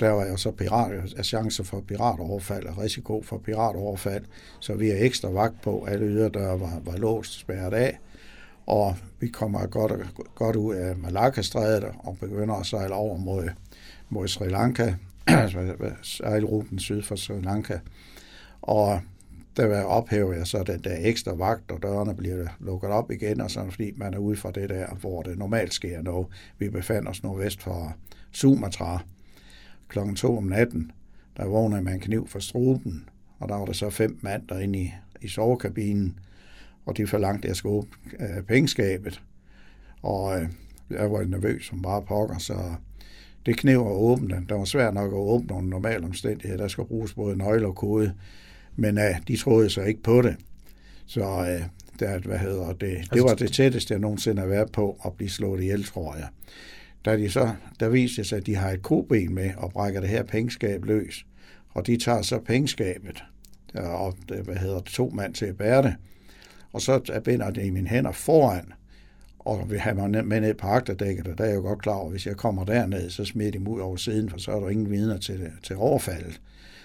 der 0.00 0.10
var 0.10 0.26
jo 0.26 0.36
så 0.36 0.50
pirat, 0.50 1.24
chance 1.24 1.64
for 1.64 1.80
piratoverfald 1.80 2.66
og 2.66 2.78
risiko 2.78 3.22
for 3.22 3.38
piratoverfald, 3.38 4.24
så 4.60 4.74
vi 4.74 4.90
er 4.90 5.04
ekstra 5.04 5.28
vagt 5.28 5.62
på, 5.62 5.84
alle 5.88 6.06
yderdøre 6.06 6.60
var, 6.60 6.80
var 6.84 6.96
låst 6.96 7.40
spærret 7.40 7.74
af, 7.74 7.98
og 8.66 8.96
vi 9.20 9.28
kommer 9.28 9.66
godt, 9.66 9.92
godt 10.34 10.56
ud 10.56 10.74
af 10.74 10.96
Malacca-strædet 10.96 11.84
og 11.98 12.18
begynder 12.20 12.54
at 12.54 12.66
sejle 12.66 12.94
over 12.94 13.16
mod, 13.18 13.48
mod 14.08 14.28
Sri 14.28 14.48
Lanka, 14.48 14.94
sejlruten 16.02 16.78
syd 16.78 17.02
for 17.02 17.16
Sri 17.16 17.40
Lanka. 17.40 17.78
Og 18.62 19.00
der 19.56 19.82
ophæver 19.82 20.32
jeg 20.32 20.46
så 20.46 20.62
den 20.62 20.84
der 20.84 20.96
ekstra 20.98 21.32
vagt, 21.32 21.70
og 21.70 21.82
dørene 21.82 22.14
bliver 22.14 22.46
lukket 22.60 22.90
op 22.90 23.10
igen, 23.10 23.40
og 23.40 23.50
sådan, 23.50 23.70
fordi 23.70 23.92
man 23.96 24.14
er 24.14 24.18
ude 24.18 24.36
fra 24.36 24.50
det 24.50 24.68
der, 24.68 24.86
hvor 25.00 25.22
det 25.22 25.38
normalt 25.38 25.74
sker 25.74 26.02
noget. 26.02 26.26
Vi 26.58 26.68
befandt 26.68 27.08
os 27.08 27.22
nordvest 27.22 27.62
for 27.62 27.94
Sumatra, 28.32 29.02
klokken 29.94 30.16
2 30.16 30.38
om 30.38 30.44
natten, 30.44 30.92
der 31.36 31.44
vågnede 31.44 31.82
med 31.82 31.92
en 31.92 32.00
kniv 32.00 32.28
for 32.28 32.38
struben, 32.38 33.08
og 33.38 33.48
der 33.48 33.54
var 33.54 33.64
der 33.64 33.72
så 33.72 33.90
fem 33.90 34.18
mand 34.22 34.48
derinde 34.48 34.78
i, 34.78 34.92
i 35.22 35.28
sovekabinen, 35.28 36.18
og 36.86 36.96
de 36.96 37.06
forlangte, 37.06 37.46
at 37.46 37.48
jeg 37.48 37.56
skulle 37.56 37.74
åbne 37.74 37.92
øh, 38.20 38.42
pengeskabet. 38.42 39.22
Og 40.02 40.40
øh, 40.40 40.48
jeg 40.90 41.12
var 41.12 41.24
nervøs 41.24 41.66
som 41.66 41.82
bare 41.82 42.02
pokker, 42.02 42.38
så 42.38 42.54
det 43.46 43.56
knev 43.56 43.80
at 43.80 43.92
åbne 43.92 44.34
den. 44.34 44.46
Det 44.48 44.56
var 44.56 44.64
svært 44.64 44.94
nok 44.94 45.12
at 45.12 45.16
åbne 45.16 45.46
nogle 45.46 45.70
normale 45.70 46.04
omstændigheder. 46.04 46.62
Der 46.62 46.68
skulle 46.68 46.88
bruges 46.88 47.14
både 47.14 47.36
nøgle 47.36 47.66
og 47.66 47.76
kode. 47.76 48.14
Men 48.76 48.98
øh, 48.98 49.14
de 49.28 49.36
troede 49.36 49.70
så 49.70 49.82
ikke 49.82 50.02
på 50.02 50.22
det. 50.22 50.36
Så 51.06 51.20
øh, 51.20 51.62
der, 51.98 52.18
hvad 52.18 52.38
hedder 52.38 52.68
det, 52.68 52.80
det 52.80 52.96
altså, 52.96 53.26
var 53.26 53.34
det 53.34 53.52
tætteste, 53.52 53.92
jeg 53.92 54.00
nogensinde 54.00 54.40
har 54.40 54.48
været 54.48 54.72
på 54.72 55.00
at 55.04 55.12
blive 55.12 55.30
slået 55.30 55.60
ihjel, 55.60 55.84
tror 55.84 56.14
jeg 56.14 56.28
da 57.04 57.16
de 57.16 57.30
så, 57.30 57.54
der 57.80 57.88
viser 57.88 58.22
sig, 58.22 58.38
at 58.38 58.46
de 58.46 58.56
har 58.56 58.70
et 58.70 58.82
koben 58.82 59.34
med 59.34 59.50
og 59.56 59.70
brækker 59.72 60.00
det 60.00 60.08
her 60.08 60.22
pengeskab 60.22 60.84
løs. 60.84 61.26
Og 61.70 61.86
de 61.86 61.96
tager 61.96 62.22
så 62.22 62.38
pengeskabet, 62.38 63.24
øh, 63.74 64.00
og 64.00 64.14
øh, 64.32 64.44
hvad 64.44 64.56
hedder 64.56 64.78
det, 64.78 64.84
to 64.84 65.10
mand 65.14 65.34
til 65.34 65.46
at 65.46 65.56
bære 65.56 65.82
det. 65.82 65.94
Og 66.72 66.80
så 66.80 67.20
binder 67.24 67.50
det 67.50 67.64
i 67.64 67.70
mine 67.70 67.88
hænder 67.88 68.12
foran, 68.12 68.72
og 69.38 69.70
vil 69.70 69.80
have 69.80 69.94
mig 69.94 70.24
med 70.24 70.40
ned 70.40 70.54
på 70.54 70.66
agterdækket, 70.66 71.28
og 71.28 71.38
der 71.38 71.44
er 71.44 71.48
jeg 71.48 71.56
jo 71.56 71.62
godt 71.62 71.82
klar 71.82 71.94
over, 71.94 72.04
at 72.04 72.10
hvis 72.10 72.26
jeg 72.26 72.36
kommer 72.36 72.64
derned, 72.64 73.10
så 73.10 73.24
smider 73.24 73.50
de 73.50 73.68
ud 73.68 73.80
over 73.80 73.96
siden, 73.96 74.30
for 74.30 74.38
så 74.38 74.52
er 74.52 74.60
der 74.60 74.68
ingen 74.68 74.90
vidner 74.90 75.18
til, 75.18 75.50
til 75.62 75.76
overfaldet. 75.76 76.40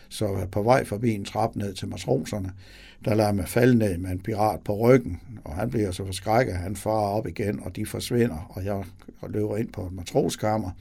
Så 0.09 0.47
på 0.51 0.63
vej 0.63 0.85
forbi 0.85 1.11
en 1.11 1.25
trap 1.25 1.55
ned 1.55 1.73
til 1.73 1.87
matroserne, 1.87 2.51
der 3.05 3.15
lader 3.15 3.31
mig 3.31 3.47
falde 3.47 3.77
ned 3.77 3.97
med 3.97 4.11
en 4.11 4.19
pirat 4.19 4.59
på 4.65 4.77
ryggen, 4.77 5.21
og 5.43 5.55
han 5.55 5.69
bliver 5.69 5.91
så 5.91 6.05
forskrækket, 6.05 6.55
han 6.55 6.75
farer 6.75 7.17
op 7.17 7.27
igen, 7.27 7.59
og 7.63 7.75
de 7.75 7.85
forsvinder, 7.85 8.47
og 8.49 8.65
jeg 8.65 8.83
løber 9.29 9.57
ind 9.57 9.71
på 9.71 9.85
et 9.85 9.91
matroskammer, 9.91 10.71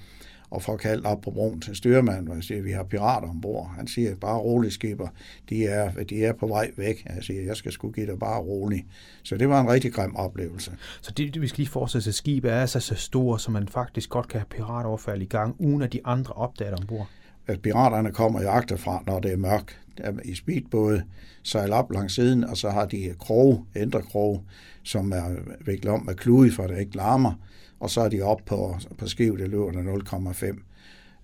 og 0.50 0.62
får 0.62 0.76
kaldt 0.76 1.06
op 1.06 1.20
på 1.20 1.30
broen 1.30 1.60
til 1.60 1.76
styrmanden, 1.76 2.28
og 2.28 2.34
jeg 2.34 2.44
siger, 2.44 2.62
vi 2.62 2.70
har 2.70 2.82
pirater 2.82 3.28
ombord. 3.28 3.72
Han 3.76 3.86
siger, 3.86 4.14
bare 4.14 4.38
rolig 4.38 4.72
skipper, 4.72 5.08
de 5.48 5.66
er, 5.66 5.90
de 6.04 6.24
er 6.24 6.32
på 6.32 6.46
vej 6.46 6.70
væk. 6.76 7.06
Jeg 7.14 7.24
siger, 7.24 7.42
jeg 7.42 7.56
skal 7.56 7.72
sgu 7.72 7.90
give 7.90 8.06
dig 8.06 8.18
bare 8.18 8.40
rolig. 8.40 8.86
Så 9.22 9.36
det 9.36 9.48
var 9.48 9.60
en 9.60 9.68
rigtig 9.68 9.92
grim 9.92 10.16
oplevelse. 10.16 10.72
Så 11.00 11.12
det, 11.12 11.40
vi 11.40 11.48
skal 11.48 11.58
lige 11.58 11.68
fortsætte, 11.68 12.08
at 12.08 12.14
skibet 12.14 12.52
er 12.52 12.66
så, 12.66 12.80
så 12.80 12.94
store, 12.94 13.40
som 13.40 13.52
man 13.52 13.68
faktisk 13.68 14.10
godt 14.10 14.28
kan 14.28 14.40
have 14.40 14.46
piratoverfald 14.50 15.22
i 15.22 15.26
gang, 15.26 15.56
uden 15.58 15.82
at 15.82 15.92
de 15.92 16.00
andre 16.04 16.32
opdager 16.32 16.76
ombord? 16.76 17.08
At 17.48 17.62
piraterne 17.62 18.12
kommer 18.12 18.42
jagter 18.42 18.76
fra, 18.76 19.02
når 19.06 19.20
det 19.20 19.32
er 19.32 19.36
mørkt. 19.36 19.80
I 20.24 20.34
speedbåde 20.34 21.02
sejler 21.42 21.76
op 21.76 21.92
langs 21.92 22.14
siden, 22.14 22.44
og 22.44 22.56
så 22.56 22.70
har 22.70 22.86
de 22.86 23.14
krog, 23.18 23.66
ændre 23.76 24.02
krog, 24.02 24.44
som 24.82 25.12
er 25.12 25.24
viklet 25.66 25.92
om 25.92 26.04
med 26.04 26.14
klude, 26.14 26.52
for 26.52 26.62
at 26.62 26.70
det 26.70 26.80
ikke 26.80 26.96
larmer 26.96 27.32
og 27.80 27.90
så 27.90 28.00
er 28.00 28.08
de 28.08 28.22
op 28.22 28.40
på, 28.46 28.76
på 28.98 29.06
skiv, 29.06 29.38
det 29.38 29.48
løber 29.48 29.70
der 29.70 29.96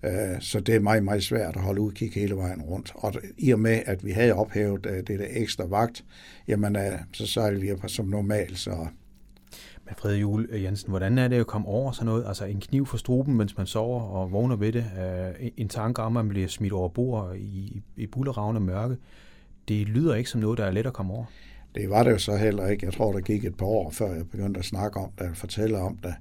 0,5. 0.03 0.07
Øh, 0.09 0.41
så 0.41 0.59
det 0.59 0.75
er 0.75 0.79
meget, 0.79 1.03
meget 1.03 1.23
svært 1.23 1.55
at 1.55 1.61
holde 1.61 1.81
udkig 1.81 2.11
hele 2.13 2.35
vejen 2.35 2.61
rundt. 2.61 2.91
Og 2.95 3.13
i 3.37 3.51
og 3.51 3.59
med, 3.59 3.81
at 3.85 4.05
vi 4.05 4.11
havde 4.11 4.33
ophævet 4.33 4.85
øh, 4.85 4.97
det 5.07 5.19
der 5.19 5.27
ekstra 5.29 5.65
vagt, 5.65 6.03
jamen 6.47 6.75
øh, 6.75 6.99
så 7.13 7.27
sejlede 7.27 7.61
vi 7.61 7.73
som 7.87 8.05
normalt. 8.05 8.57
Så. 8.57 8.87
Men 9.85 9.95
Frede 9.97 10.17
Jule 10.17 10.61
Jensen, 10.61 10.89
hvordan 10.89 11.17
er 11.17 11.27
det 11.27 11.35
at 11.35 11.47
komme 11.47 11.67
over 11.67 11.91
sådan 11.91 12.05
noget? 12.05 12.27
Altså 12.27 12.45
en 12.45 12.59
kniv 12.59 12.85
for 12.85 12.97
struben, 12.97 13.35
mens 13.35 13.57
man 13.57 13.67
sover 13.67 14.01
og 14.01 14.31
vågner 14.31 14.55
ved 14.55 14.71
det. 14.71 14.85
En 15.57 15.69
tanke 15.69 16.01
om, 16.01 16.17
at 16.17 16.25
man 16.25 16.29
bliver 16.29 16.47
smidt 16.47 16.73
over 16.73 16.89
bord 16.89 17.35
i, 17.35 17.81
i 17.95 18.07
bulleravne 18.07 18.59
mørke. 18.59 18.97
Det 19.67 19.87
lyder 19.87 20.15
ikke 20.15 20.29
som 20.29 20.41
noget, 20.41 20.57
der 20.57 20.65
er 20.65 20.71
let 20.71 20.87
at 20.87 20.93
komme 20.93 21.13
over. 21.13 21.25
Det 21.75 21.89
var 21.89 22.03
det 22.03 22.11
jo 22.11 22.17
så 22.17 22.35
heller 22.37 22.67
ikke. 22.67 22.85
Jeg 22.85 22.93
tror, 22.93 23.11
der 23.11 23.19
gik 23.19 23.45
et 23.45 23.57
par 23.57 23.65
år, 23.65 23.89
før 23.89 24.13
jeg 24.13 24.29
begyndte 24.29 24.59
at 24.59 24.65
snakke 24.65 24.99
om 24.99 25.09
det 25.19 25.29
og 25.29 25.37
fortælle 25.37 25.77
om 25.77 25.97
det. 25.97 26.15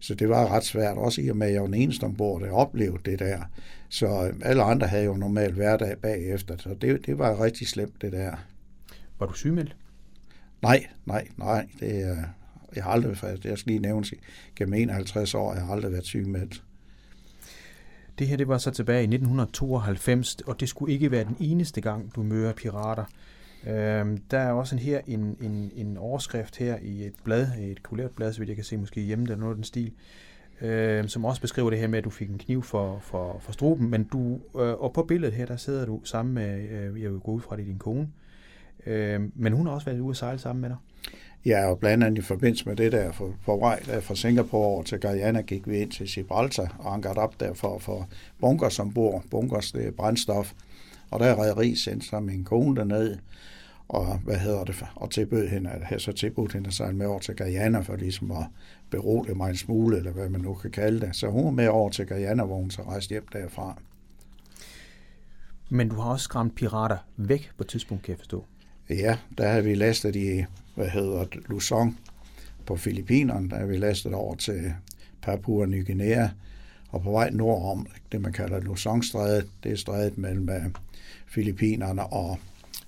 Så 0.00 0.14
det 0.14 0.28
var 0.28 0.52
ret 0.52 0.64
svært, 0.64 0.96
også 0.96 1.20
i 1.20 1.28
og 1.28 1.36
med, 1.36 1.46
at 1.46 1.52
jeg 1.52 1.60
var 1.60 1.66
den 1.66 1.74
eneste 1.74 2.04
ombord, 2.04 2.40
der 2.40 2.50
oplevede 2.50 3.10
det 3.10 3.18
der. 3.18 3.38
Så 3.88 4.32
alle 4.42 4.62
andre 4.62 4.86
havde 4.86 5.04
jo 5.04 5.14
normalt 5.14 5.54
hverdag 5.54 5.98
bagefter, 5.98 6.56
så 6.56 6.74
det, 6.80 7.06
det 7.06 7.18
var 7.18 7.44
rigtig 7.44 7.68
slemt, 7.68 8.02
det 8.02 8.12
der. 8.12 8.32
Var 9.18 9.26
du 9.26 9.32
sygemeldt? 9.32 9.76
Nej, 10.62 10.86
nej, 11.06 11.28
nej. 11.36 11.68
Det, 11.80 12.24
jeg 12.76 12.84
har 12.84 12.90
aldrig, 12.90 13.16
jeg 13.44 13.58
skal 13.58 13.70
lige 13.70 13.78
nævne, 13.78 14.04
gennem 14.56 14.74
51 14.74 15.34
år, 15.34 15.54
jeg 15.54 15.62
har 15.62 15.72
aldrig 15.72 15.92
været 15.92 16.04
sygemeldt. 16.04 16.62
Det 18.18 18.28
her 18.28 18.36
det 18.36 18.48
var 18.48 18.58
så 18.58 18.70
tilbage 18.70 19.00
i 19.00 19.04
1992, 19.04 20.36
og 20.46 20.60
det 20.60 20.68
skulle 20.68 20.92
ikke 20.92 21.10
være 21.10 21.24
den 21.24 21.36
eneste 21.40 21.80
gang, 21.80 22.14
du 22.14 22.22
møder 22.22 22.52
pirater. 22.52 23.04
Øhm, 23.66 24.18
der 24.30 24.38
er 24.38 24.52
også 24.52 24.74
en 24.74 24.78
her 24.78 25.00
en, 25.06 25.36
en, 25.40 25.70
en 25.74 25.96
overskrift 25.96 26.56
her 26.56 26.76
i 26.82 27.06
et 27.06 27.14
blad, 27.24 27.48
et 27.58 27.82
kulært 27.82 28.10
blad, 28.10 28.32
så 28.32 28.38
vidt 28.38 28.48
jeg 28.48 28.56
kan 28.56 28.64
se 28.64 28.76
måske 28.76 29.00
hjemme, 29.00 29.26
der 29.26 29.32
er 29.32 29.36
noget 29.36 29.52
af 29.52 29.56
den 29.56 29.64
stil. 29.64 29.92
øh, 30.60 31.08
som 31.08 31.24
også 31.24 31.40
beskriver 31.40 31.70
det 31.70 31.78
her 31.78 31.88
med, 31.88 31.98
at 31.98 32.04
du 32.04 32.10
fik 32.10 32.30
en 32.30 32.38
kniv 32.38 32.62
for, 32.62 32.98
for, 32.98 33.38
for 33.40 33.52
struben, 33.52 33.90
men 33.90 34.04
du, 34.04 34.40
øh, 34.60 34.72
og 34.72 34.92
på 34.92 35.02
billedet 35.02 35.34
her, 35.34 35.46
der 35.46 35.56
sidder 35.56 35.86
du 35.86 36.00
sammen 36.04 36.34
med, 36.34 36.68
øh, 36.70 37.02
jeg 37.02 37.12
vil 37.12 37.20
gå 37.20 37.32
ud 37.32 37.40
fra 37.40 37.56
det, 37.56 37.66
din 37.66 37.78
kone, 37.78 38.08
øh, 38.86 39.20
men 39.34 39.52
hun 39.52 39.66
har 39.66 39.74
også 39.74 39.84
været 39.84 40.00
ude 40.00 40.10
at 40.10 40.16
sejle 40.16 40.38
sammen 40.38 40.60
med 40.60 40.68
dig. 40.68 40.76
Ja, 41.46 41.70
og 41.70 41.78
blandt 41.78 42.04
andet 42.04 42.18
i 42.18 42.24
forbindelse 42.26 42.68
med 42.68 42.76
det 42.76 42.92
der, 42.92 43.12
for, 43.12 43.34
på 43.44 43.56
vej 43.56 43.80
der 43.86 44.00
fra 44.00 44.14
Singapore 44.14 44.66
over 44.66 44.82
til 44.82 45.00
Guyana, 45.00 45.40
gik 45.40 45.68
vi 45.68 45.78
ind 45.78 45.90
til 45.90 46.06
Gibraltar 46.06 46.76
og 46.78 46.94
ankeret 46.94 47.18
op 47.18 47.40
der 47.40 47.54
for 47.54 47.74
at 47.74 47.82
få 47.82 48.04
bunkers 48.40 48.78
ombord. 48.78 49.24
Bunkers, 49.30 49.72
det 49.72 49.86
er 49.86 49.90
brændstof. 49.90 50.52
Og 51.10 51.20
der 51.20 51.26
er 51.26 51.42
rederi 51.42 51.74
sendt 51.74 52.04
sig 52.04 52.22
min 52.22 52.44
kone 52.44 52.76
dernede, 52.76 53.18
og 53.88 54.18
hvad 54.18 54.36
hedder 54.36 54.64
det, 54.64 54.84
og 54.94 55.10
tilbød 55.10 55.48
hende, 55.48 55.70
at 55.70 55.82
jeg 55.90 56.00
så 56.00 56.12
tilbudt 56.12 56.52
hende 56.52 56.66
at 56.66 56.72
sejle 56.72 56.96
med 56.96 57.06
over 57.06 57.18
til 57.18 57.36
Guyana, 57.36 57.80
for 57.80 57.96
ligesom 57.96 58.30
at 58.30 58.44
berolige 58.90 59.34
mig 59.34 59.50
en 59.50 59.56
smule, 59.56 59.96
eller 59.96 60.10
hvad 60.10 60.28
man 60.28 60.40
nu 60.40 60.54
kan 60.54 60.70
kalde 60.70 61.00
det. 61.00 61.16
Så 61.16 61.26
hun 61.26 61.44
var 61.44 61.50
med 61.50 61.68
over 61.68 61.90
til 61.90 62.06
Guyana, 62.06 62.44
hvor 62.44 62.56
hun 62.56 62.70
så 62.70 62.82
rejste 62.82 63.10
hjem 63.10 63.26
derfra. 63.32 63.78
Men 65.68 65.88
du 65.88 65.94
har 65.94 66.10
også 66.10 66.24
skræmt 66.24 66.54
pirater 66.54 66.96
væk 67.16 67.50
på 67.56 67.62
et 67.62 67.68
tidspunkt, 67.68 68.04
kan 68.04 68.12
jeg 68.12 68.18
forstå. 68.18 68.44
Ja, 68.90 69.18
der 69.38 69.48
har 69.48 69.60
vi 69.60 69.74
lastet 69.74 70.16
i, 70.16 70.44
hvad 70.78 70.88
hedder 70.88 71.24
det, 71.24 71.48
Luzon 71.48 71.98
på 72.66 72.76
Filippinerne, 72.76 73.50
der 73.50 73.66
vi 73.66 73.76
lastet 73.76 74.14
over 74.14 74.34
til 74.34 74.74
Papua 75.22 75.66
Ny 75.66 75.86
Guinea, 75.86 76.28
og 76.88 77.02
på 77.02 77.10
vej 77.10 77.30
nordom, 77.30 77.86
det 78.12 78.20
man 78.20 78.32
kalder 78.32 78.60
Luzon-strædet, 78.60 79.48
det 79.62 79.72
er 79.72 79.76
strædet 79.76 80.18
mellem 80.18 80.48
øh, 80.48 80.62
Filippinerne 81.26 82.06
og 82.06 82.38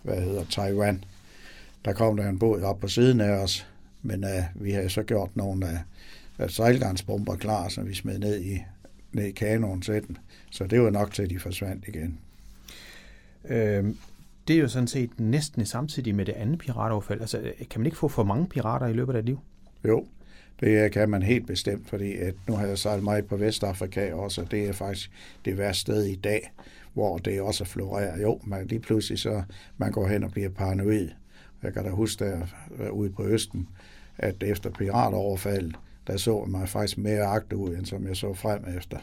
hvad 0.02 0.20
hedder 0.20 0.44
Taiwan. 0.44 1.04
Der 1.84 1.92
kom 1.92 2.16
der 2.16 2.28
en 2.28 2.38
båd 2.38 2.62
op 2.62 2.80
på 2.80 2.88
siden 2.88 3.20
af 3.20 3.30
os, 3.30 3.66
men 4.02 4.24
uh, 4.24 4.64
vi 4.64 4.70
havde 4.70 4.90
så 4.90 5.02
gjort 5.02 5.36
nogle 5.36 5.80
uh, 6.38 6.48
sejlgarnsbomber 6.48 7.36
klar, 7.36 7.68
som 7.68 7.88
vi 7.88 7.94
smed 7.94 8.18
ned 8.18 8.40
i, 8.40 8.58
ned 9.12 9.24
i 9.24 9.32
kanonen 9.32 9.82
til 9.82 10.06
dem. 10.08 10.16
Så 10.50 10.66
det 10.66 10.80
var 10.80 10.90
nok 10.90 11.14
til, 11.14 11.22
at 11.22 11.30
de 11.30 11.38
forsvandt 11.38 11.88
igen. 11.88 12.18
Øhm, 13.44 13.96
det 14.48 14.56
er 14.56 14.60
jo 14.60 14.68
sådan 14.68 14.88
set 14.88 15.20
næsten 15.20 15.66
samtidig 15.66 16.14
med 16.14 16.24
det 16.24 16.32
andet 16.32 16.58
piratoverfald. 16.58 17.20
Altså, 17.20 17.52
kan 17.70 17.80
man 17.80 17.86
ikke 17.86 17.98
få 17.98 18.08
for 18.08 18.24
mange 18.24 18.46
pirater 18.46 18.86
i 18.86 18.92
løbet 18.92 19.14
af 19.14 19.18
et 19.18 19.24
liv? 19.24 19.38
Jo, 19.84 20.06
det 20.60 20.92
kan 20.92 21.10
man 21.10 21.22
helt 21.22 21.46
bestemt, 21.46 21.88
fordi 21.88 22.16
at 22.16 22.34
nu 22.48 22.54
har 22.54 22.66
jeg 22.66 22.78
sejlet 22.78 23.04
meget 23.04 23.26
på 23.26 23.36
Vestafrika 23.36 24.12
også, 24.12 24.40
og 24.40 24.50
det 24.50 24.68
er 24.68 24.72
faktisk 24.72 25.10
det 25.44 25.58
værste 25.58 25.80
sted 25.80 26.04
i 26.04 26.14
dag, 26.14 26.52
hvor 26.94 27.18
det 27.18 27.40
også 27.40 27.64
florerer. 27.64 28.20
Jo, 28.20 28.40
man 28.44 28.66
lige 28.66 28.80
pludselig 28.80 29.18
så 29.18 29.42
man 29.76 29.92
går 29.92 30.08
hen 30.08 30.24
og 30.24 30.30
bliver 30.30 30.48
paranoid. 30.48 31.08
Jeg 31.62 31.72
kan 31.72 31.84
da 31.84 31.90
huske 31.90 32.24
der 32.24 32.46
ude 32.90 33.10
på 33.10 33.24
Østen, 33.24 33.68
at 34.18 34.42
efter 34.42 34.70
piratoverfald, 34.70 35.72
der 36.06 36.16
så 36.16 36.44
man 36.44 36.68
faktisk 36.68 36.98
mere 36.98 37.22
agt 37.22 37.52
ud, 37.52 37.76
end 37.76 37.86
som 37.86 38.06
jeg 38.06 38.16
så 38.16 38.34
frem 38.34 38.64
efter. 38.76 38.98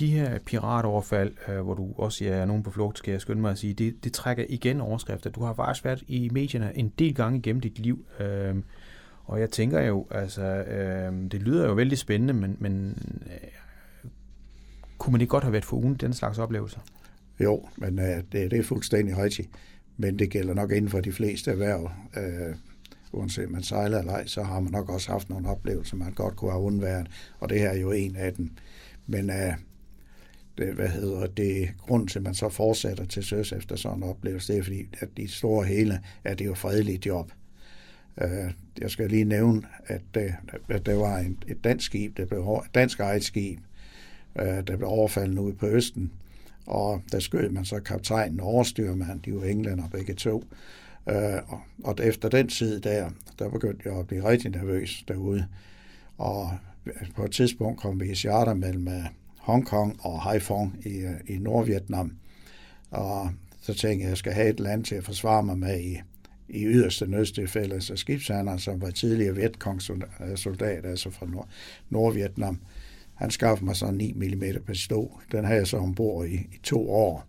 De 0.00 0.06
her 0.06 0.38
piratoverfald, 0.38 1.32
øh, 1.48 1.60
hvor 1.60 1.74
du 1.74 1.92
også 1.96 2.24
ja, 2.24 2.30
er 2.30 2.44
nogen 2.44 2.62
på 2.62 2.70
flugt, 2.70 2.98
skal 2.98 3.12
jeg 3.12 3.20
skynde 3.20 3.40
mig 3.40 3.50
at 3.50 3.58
sige, 3.58 3.74
det, 3.74 4.04
det 4.04 4.12
trækker 4.12 4.44
igen 4.48 4.80
overskrifter. 4.80 5.30
Du 5.30 5.42
har 5.42 5.54
faktisk 5.54 5.84
været 5.84 6.04
i 6.08 6.28
medierne 6.32 6.72
en 6.74 6.88
del 6.88 7.14
gange 7.14 7.38
igennem 7.38 7.60
dit 7.60 7.78
liv. 7.78 8.06
Øh, 8.20 8.56
og 9.24 9.40
jeg 9.40 9.50
tænker 9.50 9.80
jo, 9.80 10.06
altså, 10.10 10.42
øh, 10.42 11.30
det 11.30 11.42
lyder 11.42 11.66
jo 11.66 11.72
vældig 11.72 11.98
spændende, 11.98 12.34
men, 12.34 12.56
men 12.60 12.98
øh, 13.26 14.10
kunne 14.98 15.12
man 15.12 15.20
ikke 15.20 15.30
godt 15.30 15.44
have 15.44 15.52
været 15.52 15.64
for 15.64 15.76
ugen 15.76 15.94
den 15.94 16.12
slags 16.12 16.38
oplevelser? 16.38 16.80
Jo, 17.40 17.68
men 17.76 17.98
øh, 17.98 18.16
det, 18.32 18.50
det 18.50 18.58
er 18.58 18.62
fuldstændig 18.62 19.18
rigtigt. 19.18 19.48
Men 19.96 20.18
det 20.18 20.30
gælder 20.30 20.54
nok 20.54 20.72
inden 20.72 20.90
for 20.90 21.00
de 21.00 21.12
fleste 21.12 21.50
erhverv. 21.50 21.90
Øh, 22.16 22.56
uanset 23.12 23.50
man 23.50 23.62
sejler 23.62 23.98
eller 23.98 24.12
ej, 24.12 24.26
så 24.26 24.42
har 24.42 24.60
man 24.60 24.72
nok 24.72 24.88
også 24.88 25.10
haft 25.12 25.30
nogle 25.30 25.48
oplevelser, 25.48 25.96
man 25.96 26.12
godt 26.12 26.36
kunne 26.36 26.50
have 26.50 26.62
undværet. 26.62 27.06
Og 27.40 27.48
det 27.48 27.60
her 27.60 27.68
er 27.68 27.78
jo 27.78 27.92
en 27.92 28.16
af 28.16 28.32
dem. 28.34 28.50
Men 29.06 29.30
øh, 29.30 29.52
Øh, 30.58 30.74
hvad 30.74 30.88
hedder 30.88 31.26
det, 31.26 31.68
grund 31.78 32.08
til, 32.08 32.18
at 32.18 32.22
man 32.22 32.34
så 32.34 32.48
fortsætter 32.48 33.04
til 33.04 33.22
søs 33.22 33.52
efter 33.52 33.76
sådan 33.76 33.98
en 33.98 34.02
oplevelse, 34.02 34.52
det 34.52 34.58
er 34.58 34.62
fordi, 34.62 34.88
at 35.00 35.08
i 35.16 35.26
store 35.26 35.64
hele 35.64 36.00
er 36.24 36.34
det 36.34 36.46
jo 36.46 36.54
fredeligt 36.54 37.06
job. 37.06 37.32
Øh, 38.22 38.52
jeg 38.80 38.90
skal 38.90 39.10
lige 39.10 39.24
nævne, 39.24 39.62
at, 39.86 40.02
det, 40.14 40.34
at 40.68 40.86
der 40.86 40.94
var 40.94 41.18
en, 41.18 41.38
et 41.48 41.64
dansk 41.64 41.86
skib, 41.86 42.16
det 42.16 42.28
blev 42.28 42.62
et 42.64 42.74
dansk 42.74 43.00
ejet 43.00 43.24
skib, 43.24 43.58
der 44.36 44.76
blev 44.76 44.88
overfaldet 44.88 45.38
ude 45.38 45.54
på 45.54 45.66
Østen, 45.66 46.12
og 46.66 47.02
der 47.12 47.18
skød 47.18 47.48
man 47.48 47.64
så 47.64 47.80
kaptajnen 47.80 48.40
og 48.40 48.46
overstyrmanden, 48.46 49.22
de 49.24 49.34
var 49.34 49.44
englænder 49.44 49.88
begge 49.88 50.14
to. 50.14 50.44
Øh, 51.08 51.38
og 51.84 51.96
efter 52.02 52.28
den 52.28 52.48
tid 52.48 52.80
der, 52.80 53.10
der 53.38 53.50
begyndte 53.50 53.88
jeg 53.88 53.98
at 53.98 54.06
blive 54.06 54.28
rigtig 54.28 54.50
nervøs 54.50 55.04
derude. 55.08 55.46
Og 56.18 56.50
på 57.16 57.24
et 57.24 57.30
tidspunkt 57.30 57.80
kom 57.80 58.00
vi 58.00 58.10
i 58.10 58.14
charter 58.14 58.54
mellem 58.54 58.88
Hongkong 59.46 59.96
og 60.00 60.22
Haiphong 60.22 60.86
i, 60.86 61.04
i 61.26 61.38
Nordvietnam. 61.38 62.16
Og 62.90 63.30
så 63.60 63.74
tænkte 63.74 64.02
jeg, 64.02 64.06
at 64.06 64.10
jeg 64.10 64.16
skal 64.16 64.32
have 64.32 64.48
et 64.48 64.60
land 64.60 64.84
til 64.84 64.94
at 64.94 65.04
forsvare 65.04 65.42
mig 65.42 65.58
med 65.58 65.80
i, 65.80 66.00
i 66.48 66.64
yderste 66.64 67.06
nødstilfælde, 67.06 67.80
så 67.80 67.96
skibshandleren, 67.96 68.58
som 68.58 68.80
var 68.80 68.90
tidligere 68.90 69.34
Vietkong-soldat, 69.34 70.84
øh, 70.84 70.90
altså 70.90 71.10
fra 71.10 71.26
Nord- 71.26 71.48
Nordvietnam, 71.90 72.60
han 73.14 73.30
skaffede 73.30 73.64
mig 73.64 73.76
så 73.76 73.86
en 73.86 73.94
9 73.94 74.12
mm 74.12 74.62
pistol. 74.66 75.10
Den 75.32 75.44
havde 75.44 75.58
jeg 75.58 75.66
så 75.66 75.76
ombord 75.76 76.26
i, 76.26 76.34
i 76.34 76.60
to 76.62 76.90
år, 76.90 77.26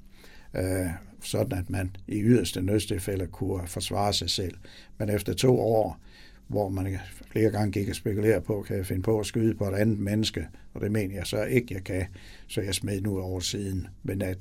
øh, 0.53 0.87
sådan 1.21 1.57
at 1.57 1.69
man 1.69 1.95
i 2.07 2.21
yderste 2.21 2.61
nødstilfælde 2.61 3.27
kunne 3.27 3.67
forsvare 3.67 4.13
sig 4.13 4.29
selv. 4.29 4.55
Men 4.97 5.09
efter 5.09 5.33
to 5.33 5.59
år, 5.59 5.99
hvor 6.47 6.69
man 6.69 6.97
flere 7.31 7.51
gange 7.51 7.71
gik 7.71 7.89
og 7.89 7.95
spekulerede 7.95 8.41
på, 8.41 8.61
kan 8.67 8.77
jeg 8.77 8.85
finde 8.85 9.01
på 9.01 9.19
at 9.19 9.25
skyde 9.25 9.55
på 9.55 9.67
et 9.67 9.73
andet 9.73 9.99
menneske, 9.99 10.47
og 10.73 10.81
det 10.81 10.91
mener 10.91 11.15
jeg 11.15 11.27
så 11.27 11.43
ikke, 11.43 11.73
jeg 11.73 11.83
kan, 11.83 12.05
så 12.47 12.61
jeg 12.61 12.75
smed 12.75 13.01
nu 13.01 13.19
over 13.19 13.39
siden. 13.39 13.87
Men 14.03 14.21
at 14.21 14.37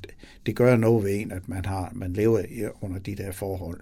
det 0.46 0.56
gør 0.56 0.76
noget 0.76 1.04
ved 1.04 1.20
en, 1.20 1.32
at 1.32 1.48
man, 1.48 1.64
har, 1.64 1.92
man 1.94 2.12
lever 2.12 2.42
under 2.80 2.98
de 2.98 3.16
der 3.16 3.32
forhold. 3.32 3.80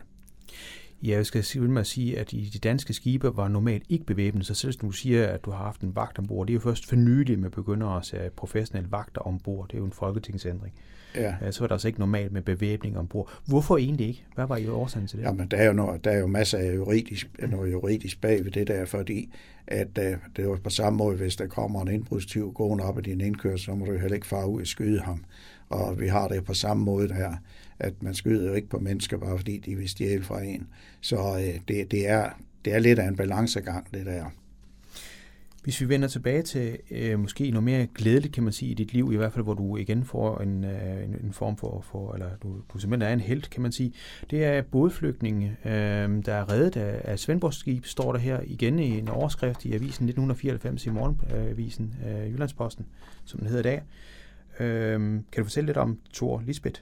Ja, 1.02 1.10
jeg 1.10 1.26
skal 1.26 1.44
sige 1.44 1.62
mig 1.62 1.86
sige, 1.86 2.18
at 2.18 2.32
i 2.32 2.50
de 2.52 2.58
danske 2.58 2.92
skibe 2.92 3.36
var 3.36 3.48
normalt 3.48 3.84
ikke 3.88 4.04
bevæbnet, 4.04 4.46
så 4.46 4.54
selv 4.54 4.72
du 4.72 4.90
siger, 4.90 5.26
at 5.26 5.44
du 5.44 5.50
har 5.50 5.64
haft 5.64 5.80
en 5.80 5.96
vagt 5.96 6.18
ombord, 6.18 6.46
det 6.46 6.52
er 6.52 6.54
jo 6.54 6.60
først 6.60 6.86
for 6.86 6.96
nylig, 6.96 7.38
man 7.38 7.50
begynder 7.50 7.86
at 7.86 8.06
se 8.06 8.30
professionelle 8.36 8.90
vagter 8.90 9.20
ombord. 9.20 9.68
Det 9.68 9.74
er 9.74 9.78
jo 9.78 9.84
en 9.84 9.92
folketingsændring. 9.92 10.74
Ja. 11.16 11.50
Så 11.50 11.60
var 11.60 11.66
der 11.66 11.74
altså 11.74 11.88
ikke 11.88 12.00
normalt 12.00 12.32
med 12.32 12.42
bevæbning 12.42 12.98
ombord. 12.98 13.30
Hvorfor 13.46 13.76
egentlig 13.76 14.08
ikke? 14.08 14.24
Hvad 14.34 14.46
var 14.46 14.56
I 14.56 14.68
årsagen 14.68 15.06
til 15.06 15.18
det? 15.18 15.24
Jamen, 15.24 15.48
der 15.48 15.56
er 15.56 15.66
jo, 15.66 15.72
noget, 15.72 16.04
der 16.04 16.10
er 16.10 16.18
jo 16.18 16.26
masser 16.26 16.58
af 16.58 16.74
juridisk, 16.74 17.30
noget 17.48 17.72
juridisk 17.72 18.20
bag 18.20 18.44
ved 18.44 18.50
det 18.50 18.68
der, 18.68 18.84
fordi 18.84 19.32
at 19.66 19.88
uh, 19.98 20.04
det 20.04 20.18
er 20.38 20.42
jo 20.42 20.58
på 20.64 20.70
samme 20.70 20.96
måde, 20.96 21.16
hvis 21.16 21.36
der 21.36 21.46
kommer 21.46 21.82
en 21.82 21.88
indbrudstyv 21.88 22.52
gående 22.52 22.84
op 22.84 22.98
i 22.98 23.02
din 23.02 23.20
indkørsel, 23.20 23.64
så 23.64 23.74
må 23.74 23.84
du 23.84 23.98
heller 23.98 24.14
ikke 24.14 24.26
fare 24.26 24.48
ud 24.48 24.60
og 24.60 24.66
skyde 24.66 25.00
ham. 25.00 25.24
Og 25.68 26.00
vi 26.00 26.08
har 26.08 26.28
det 26.28 26.44
på 26.44 26.54
samme 26.54 26.84
måde 26.84 27.08
der 27.08 27.36
at 27.78 28.02
man 28.02 28.14
skyder 28.14 28.48
jo 28.48 28.54
ikke 28.54 28.68
på 28.68 28.78
mennesker, 28.78 29.18
bare 29.18 29.38
fordi 29.38 29.58
de 29.58 29.74
vil 29.74 29.88
stjæle 29.88 30.22
fra 30.22 30.42
en. 30.42 30.66
Så 31.00 31.16
øh, 31.16 31.60
det, 31.68 31.90
det, 31.90 32.08
er, 32.08 32.30
det 32.64 32.74
er 32.74 32.78
lidt 32.78 32.98
af 32.98 33.08
en 33.08 33.16
balancegang, 33.16 33.86
det 33.94 34.06
der. 34.06 34.24
Hvis 35.64 35.80
vi 35.80 35.88
vender 35.88 36.08
tilbage 36.08 36.42
til 36.42 36.78
øh, 36.90 37.18
måske 37.18 37.50
noget 37.50 37.64
mere 37.64 37.86
glædeligt, 37.94 38.34
kan 38.34 38.42
man 38.42 38.52
sige, 38.52 38.70
i 38.70 38.74
dit 38.74 38.92
liv, 38.92 39.10
i 39.12 39.16
hvert 39.16 39.32
fald, 39.32 39.44
hvor 39.44 39.54
du 39.54 39.76
igen 39.76 40.04
får 40.04 40.38
en, 40.38 40.64
øh, 40.64 41.04
en, 41.04 41.16
en 41.24 41.32
form 41.32 41.56
for, 41.56 41.84
for 41.90 42.12
eller 42.12 42.28
du, 42.42 42.56
du 42.72 42.78
simpelthen 42.78 43.08
er 43.08 43.12
en 43.12 43.20
held, 43.20 43.42
kan 43.42 43.62
man 43.62 43.72
sige, 43.72 43.92
det 44.30 44.44
er 44.44 44.62
bådflygtninge, 44.62 45.56
øh, 45.64 45.70
der 46.26 46.34
er 46.34 46.52
reddet 46.52 46.76
af, 46.76 47.00
af 47.04 47.18
Svendborgs 47.18 47.56
skib, 47.56 47.84
står 47.84 48.12
der 48.12 48.18
her 48.18 48.40
igen 48.44 48.78
i 48.78 48.98
en 48.98 49.08
overskrift 49.08 49.64
i 49.64 49.68
avisen 49.68 50.08
1994 50.08 50.86
i 50.86 50.90
morgenavisen, 50.90 51.94
øh, 52.06 52.32
Jyllandsposten, 52.32 52.86
som 53.24 53.38
den 53.38 53.48
hedder 53.48 53.60
i 53.60 53.72
dag. 53.72 53.82
Øh, 54.60 55.00
kan 55.00 55.22
du 55.36 55.44
fortælle 55.44 55.66
lidt 55.66 55.76
om 55.76 55.98
Thor 56.14 56.42
Lisbeth? 56.46 56.80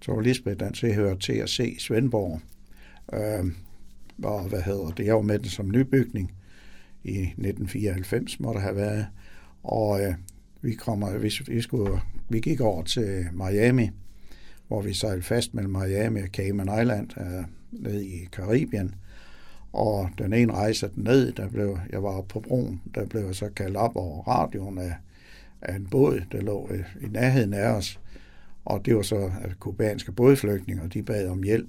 Thor 0.00 0.20
Lisbeth, 0.20 0.60
den 0.60 0.72
tilhører 0.72 1.14
til 1.14 1.32
at 1.32 1.48
se 1.50 1.76
Svendborg. 1.78 2.40
Øh, 3.12 3.52
og 4.24 4.48
hvad 4.48 4.62
hedder 4.62 4.90
det? 4.90 5.06
Jeg 5.06 5.14
var 5.14 5.22
med 5.22 5.38
den 5.38 5.48
som 5.48 5.70
nybygning 5.70 6.32
i 7.04 7.18
1994, 7.18 8.40
må 8.40 8.52
det 8.52 8.62
have 8.62 8.76
været. 8.76 9.06
Og 9.62 10.02
øh, 10.02 10.14
vi, 10.60 10.72
kommer, 10.72 11.18
vi, 11.18 11.32
vi, 11.46 11.60
skulle, 11.60 12.00
vi 12.28 12.40
gik 12.40 12.60
over 12.60 12.82
til 12.82 13.26
Miami, 13.32 13.90
hvor 14.68 14.82
vi 14.82 14.94
sejlede 14.94 15.22
fast 15.22 15.54
mellem 15.54 15.72
Miami 15.72 16.20
og 16.20 16.28
Cayman 16.28 16.80
Island 16.80 17.10
øh, 17.20 17.44
ned 17.72 18.00
i 18.00 18.28
Karibien. 18.32 18.94
Og 19.72 20.10
den 20.18 20.32
ene 20.32 20.52
rejse 20.52 20.90
ned, 20.94 21.32
der 21.32 21.48
blev, 21.48 21.78
jeg 21.90 22.02
var 22.02 22.20
på 22.20 22.40
broen, 22.40 22.82
der 22.94 23.06
blev 23.06 23.22
jeg 23.22 23.34
så 23.34 23.48
kaldt 23.56 23.76
op 23.76 23.96
over 23.96 24.22
radioen 24.22 24.78
af, 24.78 24.94
af 25.62 25.76
en 25.76 25.86
båd, 25.86 26.20
der 26.32 26.40
lå 26.40 26.68
øh, 26.70 26.84
i 27.00 27.06
nærheden 27.06 27.54
af 27.54 27.68
os. 27.68 28.00
Og 28.64 28.86
det 28.86 28.96
var 28.96 29.02
så 29.02 29.30
at 29.42 29.60
kubanske 29.60 30.12
bådflygtninge, 30.12 30.82
og 30.82 30.94
de 30.94 31.02
bad 31.02 31.28
om 31.28 31.42
hjælp. 31.42 31.68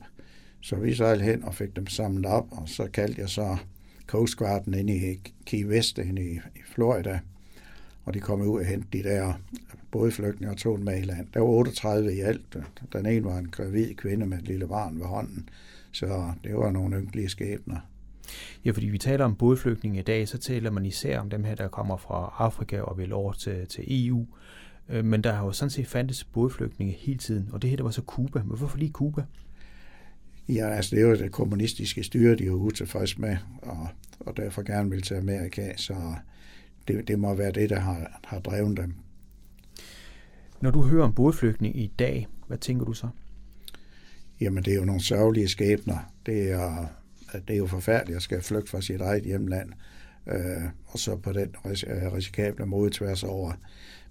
Så 0.62 0.76
vi 0.76 0.96
sejlede 0.96 1.26
hen 1.26 1.44
og 1.44 1.56
fik 1.56 1.76
dem 1.76 1.88
samlet 1.88 2.26
op, 2.26 2.48
og 2.52 2.70
så 2.70 2.88
kaldte 2.94 3.22
jeg 3.22 3.30
så 3.30 3.58
Coast 4.10 4.38
Guarden 4.38 4.74
inde 4.74 5.12
i 5.12 5.20
Key 5.46 5.66
West, 5.66 5.98
inde 5.98 6.22
i, 6.22 6.34
i 6.34 6.62
Florida. 6.74 7.20
Og 8.06 8.14
de 8.14 8.20
kom 8.20 8.42
ud 8.42 8.60
og 8.60 8.66
hentede 8.66 8.98
de 8.98 9.10
der 9.10 9.34
bådflygtninge 9.92 10.54
og 10.54 10.58
tog 10.58 10.78
dem 10.78 10.86
med 10.86 11.00
i 11.00 11.02
land. 11.02 11.28
Der 11.34 11.40
var 11.40 11.48
38 11.48 12.16
i 12.16 12.20
alt. 12.20 12.58
Den 12.94 13.06
ene 13.06 13.26
var 13.26 13.38
en 13.38 13.50
gravid 13.50 13.96
kvinde 13.96 14.26
med 14.26 14.38
et 14.38 14.48
lille 14.48 14.68
barn 14.68 15.00
ved 15.00 15.06
hånden. 15.06 15.50
Så 15.92 16.32
det 16.44 16.56
var 16.56 16.72
nogle 16.72 16.98
ynkelige 16.98 17.30
skæbner. 17.30 17.78
Ja, 18.66 18.72
fordi 18.72 18.88
vi 18.88 18.98
taler 18.98 19.26
om 19.26 19.36
bådflygtninge 19.36 20.00
i 20.00 20.04
dag, 20.04 20.28
så 20.28 20.38
taler 20.38 20.72
man 20.72 20.86
især 20.86 21.20
om 21.20 21.30
dem 21.30 21.44
her, 21.44 21.56
der 21.56 21.68
kommer 21.68 21.98
fra 21.98 22.36
Afrika 22.38 22.82
og 22.82 22.98
vil 22.98 23.14
over 23.14 23.34
til, 23.34 23.68
til 23.68 24.08
EU. 24.08 24.26
Øh, 24.90 25.06
men 25.06 25.22
der 25.22 25.34
har 25.34 25.46
jo 25.46 25.52
sådan 25.52 25.70
set 25.70 25.88
fandtes 25.88 26.24
bådflygtninge 26.24 26.94
hele 26.94 27.20
tiden, 27.20 27.50
og 27.52 27.62
det 27.62 27.70
her 27.70 27.78
der 27.78 27.84
var 27.84 27.92
så 27.92 28.02
Kuba. 28.02 28.40
Men 28.40 28.58
hvorfor 28.58 28.78
lige 28.78 28.92
Kuba? 28.92 29.24
Ja, 30.50 30.70
altså 30.70 30.96
det 30.96 31.04
er 31.04 31.08
jo 31.08 31.16
det 31.16 31.32
kommunistiske 31.32 32.04
styre, 32.04 32.36
de 32.36 32.46
er 32.46 32.52
utilfreds 32.52 33.18
med, 33.18 33.38
og, 33.62 33.88
og 34.20 34.38
derfor 34.38 34.62
gerne 34.62 34.90
vil 34.90 35.02
til 35.02 35.14
Amerika, 35.14 35.74
så 35.76 35.96
det, 36.88 37.08
det 37.08 37.20
må 37.20 37.34
være 37.34 37.52
det, 37.52 37.70
der 37.70 37.80
har, 37.80 38.20
har 38.24 38.40
drevet 38.40 38.78
dem. 38.78 38.94
Når 40.62 40.72
du 40.72 40.82
hører 40.82 41.04
om 41.04 41.14
bådflygtning 41.14 41.80
i 41.80 41.94
dag, 42.00 42.28
hvad 42.48 42.58
tænker 42.58 42.86
du 42.86 42.94
så? 42.94 43.08
Jamen, 44.42 44.64
det 44.64 44.74
er 44.74 44.78
jo 44.78 44.86
nogle 44.86 45.04
sørgelige 45.04 45.48
skæbner. 45.48 46.14
Det 46.26 46.52
er, 46.52 46.86
det 47.34 47.54
er 47.54 47.58
jo 47.58 47.68
forfærdeligt 47.68 48.16
at 48.16 48.22
skal 48.22 48.42
flygte 48.42 48.72
fra 48.72 48.82
sit 48.82 49.02
eget 49.02 49.24
hjemland, 49.24 49.70
øh, 50.28 50.64
og 50.86 51.00
så 51.00 51.16
på 51.16 51.34
den 51.34 51.56
risikable 52.14 52.66
måde 52.66 52.90
tværs 52.90 53.24
over 53.24 53.54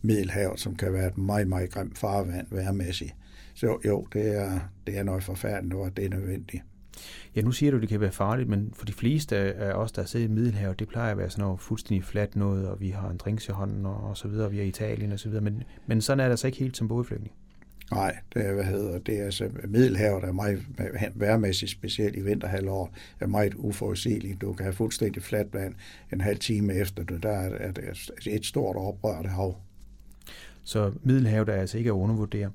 Middelhavet, 0.02 0.60
som 0.60 0.76
kan 0.76 0.92
være 0.92 1.06
et 1.06 1.18
meget, 1.18 1.48
meget 1.48 1.70
grimt 1.70 1.98
farvand 1.98 2.46
værmæssigt. 2.50 3.14
Så 3.58 3.78
jo, 3.86 4.06
det 4.12 4.36
er, 4.36 4.60
det 4.86 4.98
er 4.98 5.02
noget 5.02 5.24
forfærdeligt, 5.24 5.74
og 5.74 5.96
det 5.96 6.04
er 6.04 6.08
nødvendigt. 6.08 6.62
Ja, 7.36 7.40
nu 7.40 7.52
siger 7.52 7.70
du, 7.70 7.76
at 7.76 7.80
det 7.80 7.88
kan 7.88 8.00
være 8.00 8.12
farligt, 8.12 8.48
men 8.48 8.72
for 8.74 8.86
de 8.86 8.92
fleste 8.92 9.36
af 9.36 9.72
os, 9.72 9.92
der 9.92 10.04
sidder 10.04 10.26
i 10.26 10.28
Middelhavet, 10.28 10.78
det 10.78 10.88
plejer 10.88 11.10
at 11.10 11.18
være 11.18 11.30
sådan 11.30 11.42
noget 11.42 11.60
fuldstændig 11.60 12.04
fladt 12.04 12.36
noget, 12.36 12.68
og 12.68 12.80
vi 12.80 12.90
har 12.90 13.10
en 13.10 13.16
drinks 13.16 13.48
i 13.48 13.52
hånden 13.52 13.86
og, 13.86 13.96
og 13.96 14.16
så 14.16 14.28
videre, 14.28 14.50
vi 14.50 14.58
er 14.58 14.62
i 14.62 14.68
Italien 14.68 15.12
og 15.12 15.18
så 15.18 15.28
videre, 15.28 15.44
men, 15.44 15.62
men 15.86 16.00
sådan 16.00 16.20
er 16.20 16.24
det 16.24 16.30
altså 16.30 16.46
ikke 16.46 16.58
helt 16.58 16.76
som 16.76 16.88
bådflygtning. 16.88 17.34
Nej, 17.92 18.16
det 18.34 18.46
er, 18.46 18.52
hvad 18.52 18.64
hedder 18.64 18.98
det, 18.98 19.20
er 19.20 19.24
altså 19.24 19.50
Middelhavet 19.68 20.24
er 20.24 20.32
meget 20.32 20.62
værmæssigt, 21.14 21.70
specielt 21.70 22.16
i 22.16 22.20
vinterhalvår, 22.20 22.94
er 23.20 23.26
meget 23.26 23.54
uforudsigeligt. 23.54 24.40
Du 24.40 24.52
kan 24.52 24.64
have 24.64 24.72
fuldstændig 24.72 25.22
fladt 25.22 25.54
vand 25.54 25.74
en 26.12 26.20
halv 26.20 26.38
time 26.38 26.74
efter 26.74 27.04
det. 27.04 27.22
Der 27.22 27.30
er 27.30 27.72
det 27.72 28.34
et 28.34 28.46
stort 28.46 28.76
oprørt 28.76 29.26
hav. 29.26 29.56
Så 30.64 30.92
Middelhavet 31.02 31.48
er 31.48 31.54
altså 31.54 31.78
ikke 31.78 31.90
at 31.90 31.94
undervurdere. 31.94 32.50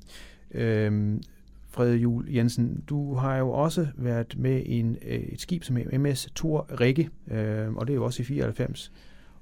Øhm, 0.54 1.22
Frede 1.70 1.98
Jul 1.98 2.30
Jensen, 2.30 2.84
du 2.89 3.13
har 3.13 3.38
jo 3.38 3.50
også 3.50 3.88
været 3.96 4.36
med 4.38 4.62
i 4.66 4.80
en, 4.80 4.98
øh, 5.06 5.20
et 5.20 5.42
skib 5.42 5.63
som 5.63 5.78
MS 5.94 6.30
Thor 6.36 6.82
Rikke, 6.82 7.10
øh, 7.32 7.74
og 7.74 7.88
det 7.88 7.94
er 7.94 7.96
jo 7.96 8.06
også 8.06 8.22
i 8.22 8.26
94. 8.26 8.92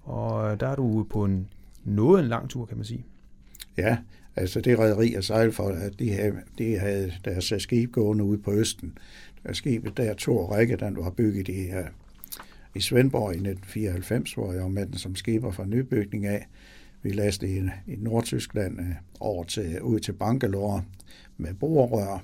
Og 0.01 0.59
der 0.59 0.67
er 0.67 0.75
du 0.75 1.07
på 1.09 1.25
en 1.25 1.47
noget 1.83 2.23
en 2.23 2.29
lang 2.29 2.49
tur, 2.49 2.65
kan 2.65 2.77
man 2.77 2.85
sige. 2.85 3.05
Ja, 3.77 3.97
altså 4.35 4.61
det 4.61 4.79
rederi 4.79 5.13
og 5.13 5.23
sejlede 5.23 5.51
for, 5.51 5.67
at 5.67 5.99
de 5.99 6.11
havde, 6.11 6.33
de 6.57 6.79
havde 6.79 7.13
deres 7.25 7.51
øh, 7.51 7.59
skib 7.59 7.91
gående 7.91 8.23
ude 8.23 8.37
på 8.37 8.53
Østen. 8.53 8.97
Der 9.43 9.53
skibet 9.53 9.97
der, 9.97 10.13
Thor 10.17 10.57
Rikke, 10.57 10.75
den 10.75 10.97
var 10.97 11.09
bygget 11.09 11.47
i, 11.47 11.69
uh, 11.69 11.85
i 12.75 12.79
Svendborg 12.81 13.31
i 13.31 13.35
1994, 13.35 14.33
hvor 14.33 14.53
jeg 14.53 14.61
var 14.61 14.67
med 14.67 14.85
den 14.85 14.97
som 14.97 15.15
skiber 15.15 15.51
fra 15.51 15.65
nybygning 15.65 16.25
af. 16.25 16.47
Vi 17.03 17.11
lastede 17.11 17.51
i, 17.51 17.61
i 17.87 17.95
Nordtyskland 17.95 18.79
øh, 18.79 18.95
over 19.19 19.43
til, 19.43 19.81
ud 19.81 19.99
til 19.99 20.13
Bangalore 20.13 20.83
med 21.37 21.53
borerør, 21.53 22.23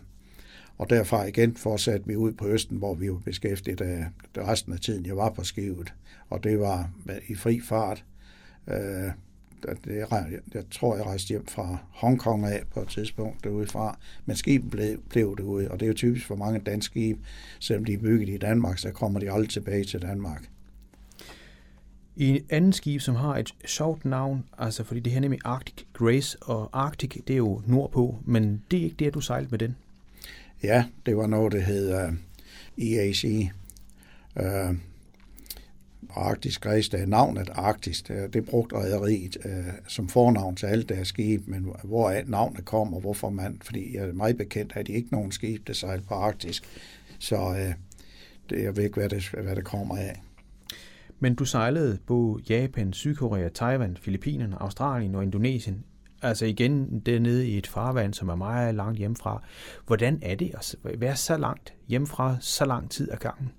og 0.77 0.89
derfra 0.89 1.25
igen 1.25 1.55
fortsatte 1.55 2.07
vi 2.07 2.15
ud 2.15 2.31
på 2.31 2.47
Østen, 2.47 2.77
hvor 2.77 2.93
vi 2.93 3.11
var 3.11 3.21
beskæftiget 3.25 3.81
af 3.81 4.07
resten 4.37 4.73
af 4.73 4.79
tiden, 4.79 5.05
jeg 5.05 5.17
var 5.17 5.29
på 5.29 5.43
skibet. 5.43 5.93
Og 6.29 6.43
det 6.43 6.59
var 6.59 6.89
i 7.27 7.35
fri 7.35 7.59
fart. 7.59 8.05
Øh, 8.67 9.11
det, 9.85 10.05
jeg 10.53 10.63
tror, 10.71 10.95
jeg 10.95 11.05
rejste 11.05 11.27
hjem 11.27 11.47
fra 11.47 11.77
Hongkong 11.89 12.45
af 12.45 12.63
på 12.73 12.81
et 12.81 12.87
tidspunkt 12.87 13.43
derude 13.43 13.67
fra, 13.67 13.99
men 14.25 14.35
skibet 14.35 14.71
blev, 14.71 15.01
blev 15.09 15.37
derude, 15.37 15.71
og 15.71 15.79
det 15.79 15.85
er 15.85 15.87
jo 15.87 15.93
typisk 15.93 16.25
for 16.25 16.35
mange 16.35 16.59
danske 16.59 16.91
skibe, 16.91 17.19
selvom 17.59 17.85
de 17.85 17.93
er 17.93 17.97
bygget 17.97 18.29
i 18.29 18.37
Danmark, 18.37 18.77
så 18.77 18.91
kommer 18.91 19.19
de 19.19 19.31
aldrig 19.31 19.49
tilbage 19.49 19.83
til 19.83 20.01
Danmark. 20.01 20.49
I 22.19 22.29
en 22.29 22.45
anden 22.49 22.73
skib, 22.73 23.01
som 23.01 23.15
har 23.15 23.37
et 23.37 23.53
sjovt 23.65 24.05
navn, 24.05 24.43
altså 24.57 24.83
fordi 24.83 24.99
det 24.99 25.13
her 25.13 25.19
nemlig 25.19 25.39
Arctic 25.45 25.85
Grace, 25.93 26.37
og 26.41 26.69
Arctic, 26.73 27.23
det 27.27 27.33
er 27.33 27.37
jo 27.37 27.61
nordpå, 27.65 28.15
men 28.25 28.63
det 28.71 28.79
er 28.79 28.83
ikke 28.83 28.95
det, 28.95 29.13
du 29.13 29.21
sejlede 29.21 29.51
med 29.51 29.59
den. 29.59 29.75
Ja, 30.63 30.85
det 31.05 31.17
var 31.17 31.27
noget, 31.27 31.51
der 31.53 32.05
uh, 32.07 32.13
øh, 32.77 32.93
EAC. 32.93 33.49
Uh, 34.35 34.45
øh, 34.45 34.75
Arktisk 36.09 36.61
Grace, 36.61 36.91
der 36.91 36.97
er 36.97 37.05
navnet 37.05 37.49
Arktis, 37.53 38.01
det, 38.01 38.33
det 38.33 38.45
brugte 38.45 38.75
rædderiet 38.75 39.37
uh, 39.45 39.51
øh, 39.51 39.73
som 39.87 40.09
fornavn 40.09 40.55
til 40.55 40.65
alle 40.65 40.83
deres 40.83 41.07
skib, 41.07 41.47
men 41.47 41.71
hvor 41.83 42.09
er 42.09 42.23
navnet 42.25 42.65
kom, 42.65 42.93
og 42.93 43.01
hvorfor 43.01 43.29
man, 43.29 43.61
fordi 43.63 43.95
jeg 43.97 44.07
er 44.07 44.13
meget 44.13 44.37
bekendt, 44.37 44.73
at 44.75 44.87
de 44.87 44.91
ikke 44.91 45.09
nogen 45.11 45.31
skib, 45.31 45.67
der 45.67 45.73
sejler 45.73 46.03
på 46.03 46.13
Arktisk, 46.13 46.63
så 47.19 47.35
uh, 47.35 47.73
det, 48.49 48.63
jeg 48.63 48.75
ved 48.75 48.83
ikke, 48.83 48.99
hvad 48.99 49.09
det, 49.09 49.29
hvad 49.29 49.55
det 49.55 49.65
kommer 49.65 49.97
af. 49.97 50.21
Men 51.19 51.35
du 51.35 51.45
sejlede 51.45 51.97
på 52.07 52.39
Japan, 52.49 52.93
Sydkorea, 52.93 53.49
Taiwan, 53.49 53.97
Filippinerne, 54.01 54.61
Australien 54.61 55.15
og 55.15 55.23
Indonesien. 55.23 55.83
Altså 56.21 56.45
igen 56.45 56.99
dernede 56.99 57.47
i 57.47 57.57
et 57.57 57.67
farvand, 57.67 58.13
som 58.13 58.29
er 58.29 58.35
meget 58.35 58.75
langt 58.75 58.97
hjemmefra. 58.97 59.43
Hvordan 59.87 60.19
er 60.21 60.35
det 60.35 60.51
at 60.53 60.75
være 60.99 61.15
så 61.15 61.37
langt 61.37 61.73
hjemmefra, 61.87 62.37
så 62.39 62.65
lang 62.65 62.91
tid 62.91 63.11
ad 63.11 63.17
gangen? 63.17 63.51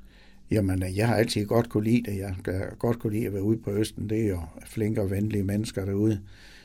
Jamen, 0.51 0.83
øh, 0.83 0.97
jeg 0.97 1.09
har 1.09 1.15
altid 1.15 1.47
godt 1.47 1.69
kunne 1.69 1.85
lide 1.85 2.11
det. 2.11 2.19
Jeg 2.19 2.35
kan 2.45 2.63
godt 2.79 2.99
kunne 2.99 3.13
lide 3.13 3.27
at 3.27 3.33
være 3.33 3.43
ude 3.43 3.59
på 3.59 3.71
Østen. 3.71 4.11
Det 4.11 4.25
er 4.25 4.29
jo 4.29 4.41
flinke 4.67 5.01
og 5.01 5.11
venlige 5.11 5.45
mennesker 5.45 5.85
derude. 5.85 6.21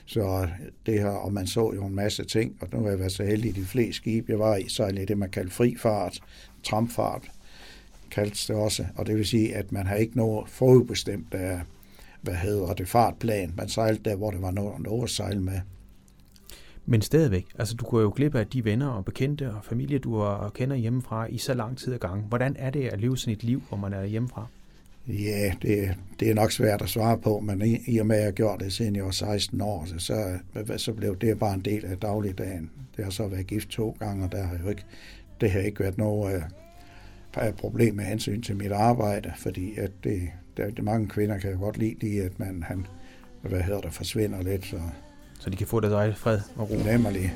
Så 0.06 0.22
øh, 0.22 0.50
det 0.86 1.00
her, 1.00 1.10
og 1.10 1.34
man 1.34 1.48
så 1.48 1.74
jo 1.76 1.86
en 1.86 1.96
masse 1.96 2.24
ting, 2.24 2.58
og 2.62 2.68
nu 2.74 2.84
har 2.84 2.90
jeg 2.90 3.00
været 3.00 3.12
så 3.12 3.24
heldig, 3.24 3.50
i 3.50 3.62
de 3.62 3.66
fleste 3.66 3.94
skibe, 3.94 4.32
jeg 4.32 4.40
var 4.40 4.56
i, 4.56 4.68
så 4.68 5.04
det, 5.08 5.18
man 5.18 5.30
kalder 5.30 5.52
frifart, 5.52 6.20
trampfart, 6.64 7.32
kaldes 8.14 8.46
det 8.46 8.56
også. 8.56 8.86
Og 8.96 9.06
det 9.08 9.16
vil 9.16 9.26
sige, 9.26 9.56
at 9.56 9.72
man 9.72 9.88
har 9.88 9.96
ikke 9.96 10.18
noget 10.18 10.50
forudbestemt 10.50 11.34
af, 11.34 11.62
hvad 12.22 12.36
hedder 12.36 12.74
det, 12.74 12.88
fartplan. 12.88 13.54
Man 13.58 13.70
sejlede 13.70 14.10
der, 14.10 14.16
hvor 14.16 14.32
det 14.32 14.42
var 14.42 14.52
noget, 14.52 14.82
noget 14.82 15.04
at 15.04 15.10
sejle 15.10 15.42
med. 15.42 15.60
Men 16.86 17.02
stadigvæk, 17.02 17.46
altså 17.60 17.76
du 17.76 17.86
går 17.86 18.02
jo 18.02 18.14
glip 18.16 18.36
af 18.36 18.48
de 18.48 18.66
venner 18.66 18.88
og 18.88 19.06
bekendte 19.06 19.54
og 19.54 19.64
familie, 19.64 20.00
du 20.00 20.18
har, 20.18 20.50
kender 20.50 20.76
hjemmefra 20.76 21.26
i 21.26 21.38
så 21.38 21.54
lang 21.54 21.78
tid 21.78 21.94
ad 21.94 22.00
gang. 22.00 22.24
Hvordan 22.24 22.56
er 22.60 22.70
det 22.70 22.88
at 22.88 23.00
leve 23.00 23.18
sådan 23.18 23.34
et 23.34 23.44
liv, 23.44 23.62
hvor 23.70 23.78
man 23.78 23.94
er 23.94 24.06
hjemmefra? 24.06 24.48
Ja, 25.08 25.54
det, 25.62 25.98
det 26.20 26.30
er 26.30 26.34
nok 26.34 26.52
svært 26.52 26.82
at 26.82 26.90
svare 26.90 27.18
på, 27.18 27.40
men 27.40 27.62
i, 27.62 27.78
i 27.88 27.98
og 27.98 28.06
med, 28.06 28.16
at 28.16 28.24
jeg 28.24 28.34
gjorde 28.34 28.64
det, 28.64 28.74
siden 28.74 28.96
jeg 28.96 29.06
var 29.06 29.12
16 29.12 29.62
år, 29.62 29.86
så, 29.86 30.00
så, 30.00 30.78
så 30.78 30.94
blev 30.94 31.18
det 31.18 31.40
bare 31.40 31.54
en 31.54 31.62
del 31.62 31.86
af 31.86 31.98
dagligdagen. 31.98 32.72
Det 32.98 33.04
har 33.04 33.12
så 33.12 33.28
været 33.28 33.48
gift 33.48 33.70
to 33.70 33.98
gange, 34.00 34.26
og 34.26 34.32
der 34.32 34.44
har 34.44 34.58
jo 34.64 34.70
ikke, 34.70 34.86
det 35.42 35.52
har 35.52 35.60
ikke 35.60 35.80
været 35.80 35.98
noget 35.98 36.36
uh, 36.36 36.44
problem 37.58 37.96
med 37.96 38.06
hensyn 38.06 38.42
til 38.42 38.56
mit 38.56 38.72
arbejde, 38.72 39.34
fordi 39.38 39.76
at 39.78 39.92
det, 40.04 40.22
der, 40.58 40.70
det, 40.70 40.84
mange 40.84 41.08
kvinder 41.08 41.38
kan 41.38 41.52
jo 41.52 41.60
godt 41.60 41.78
lide, 41.78 41.96
lige, 42.00 42.24
at 42.24 42.40
man 42.40 42.64
han, 42.64 42.88
hvad 43.42 43.62
hedder 43.62 43.82
det, 43.82 43.94
forsvinder 43.94 44.42
lidt, 44.42 44.66
så 44.66 44.80
så 45.44 45.50
de 45.50 45.56
kan 45.56 45.68
få 45.68 45.80
deres 45.80 45.94
eget 45.94 46.18
fred 46.18 46.40
og 46.56 46.70
ro. 46.70 46.76
Nemlig. 46.76 47.34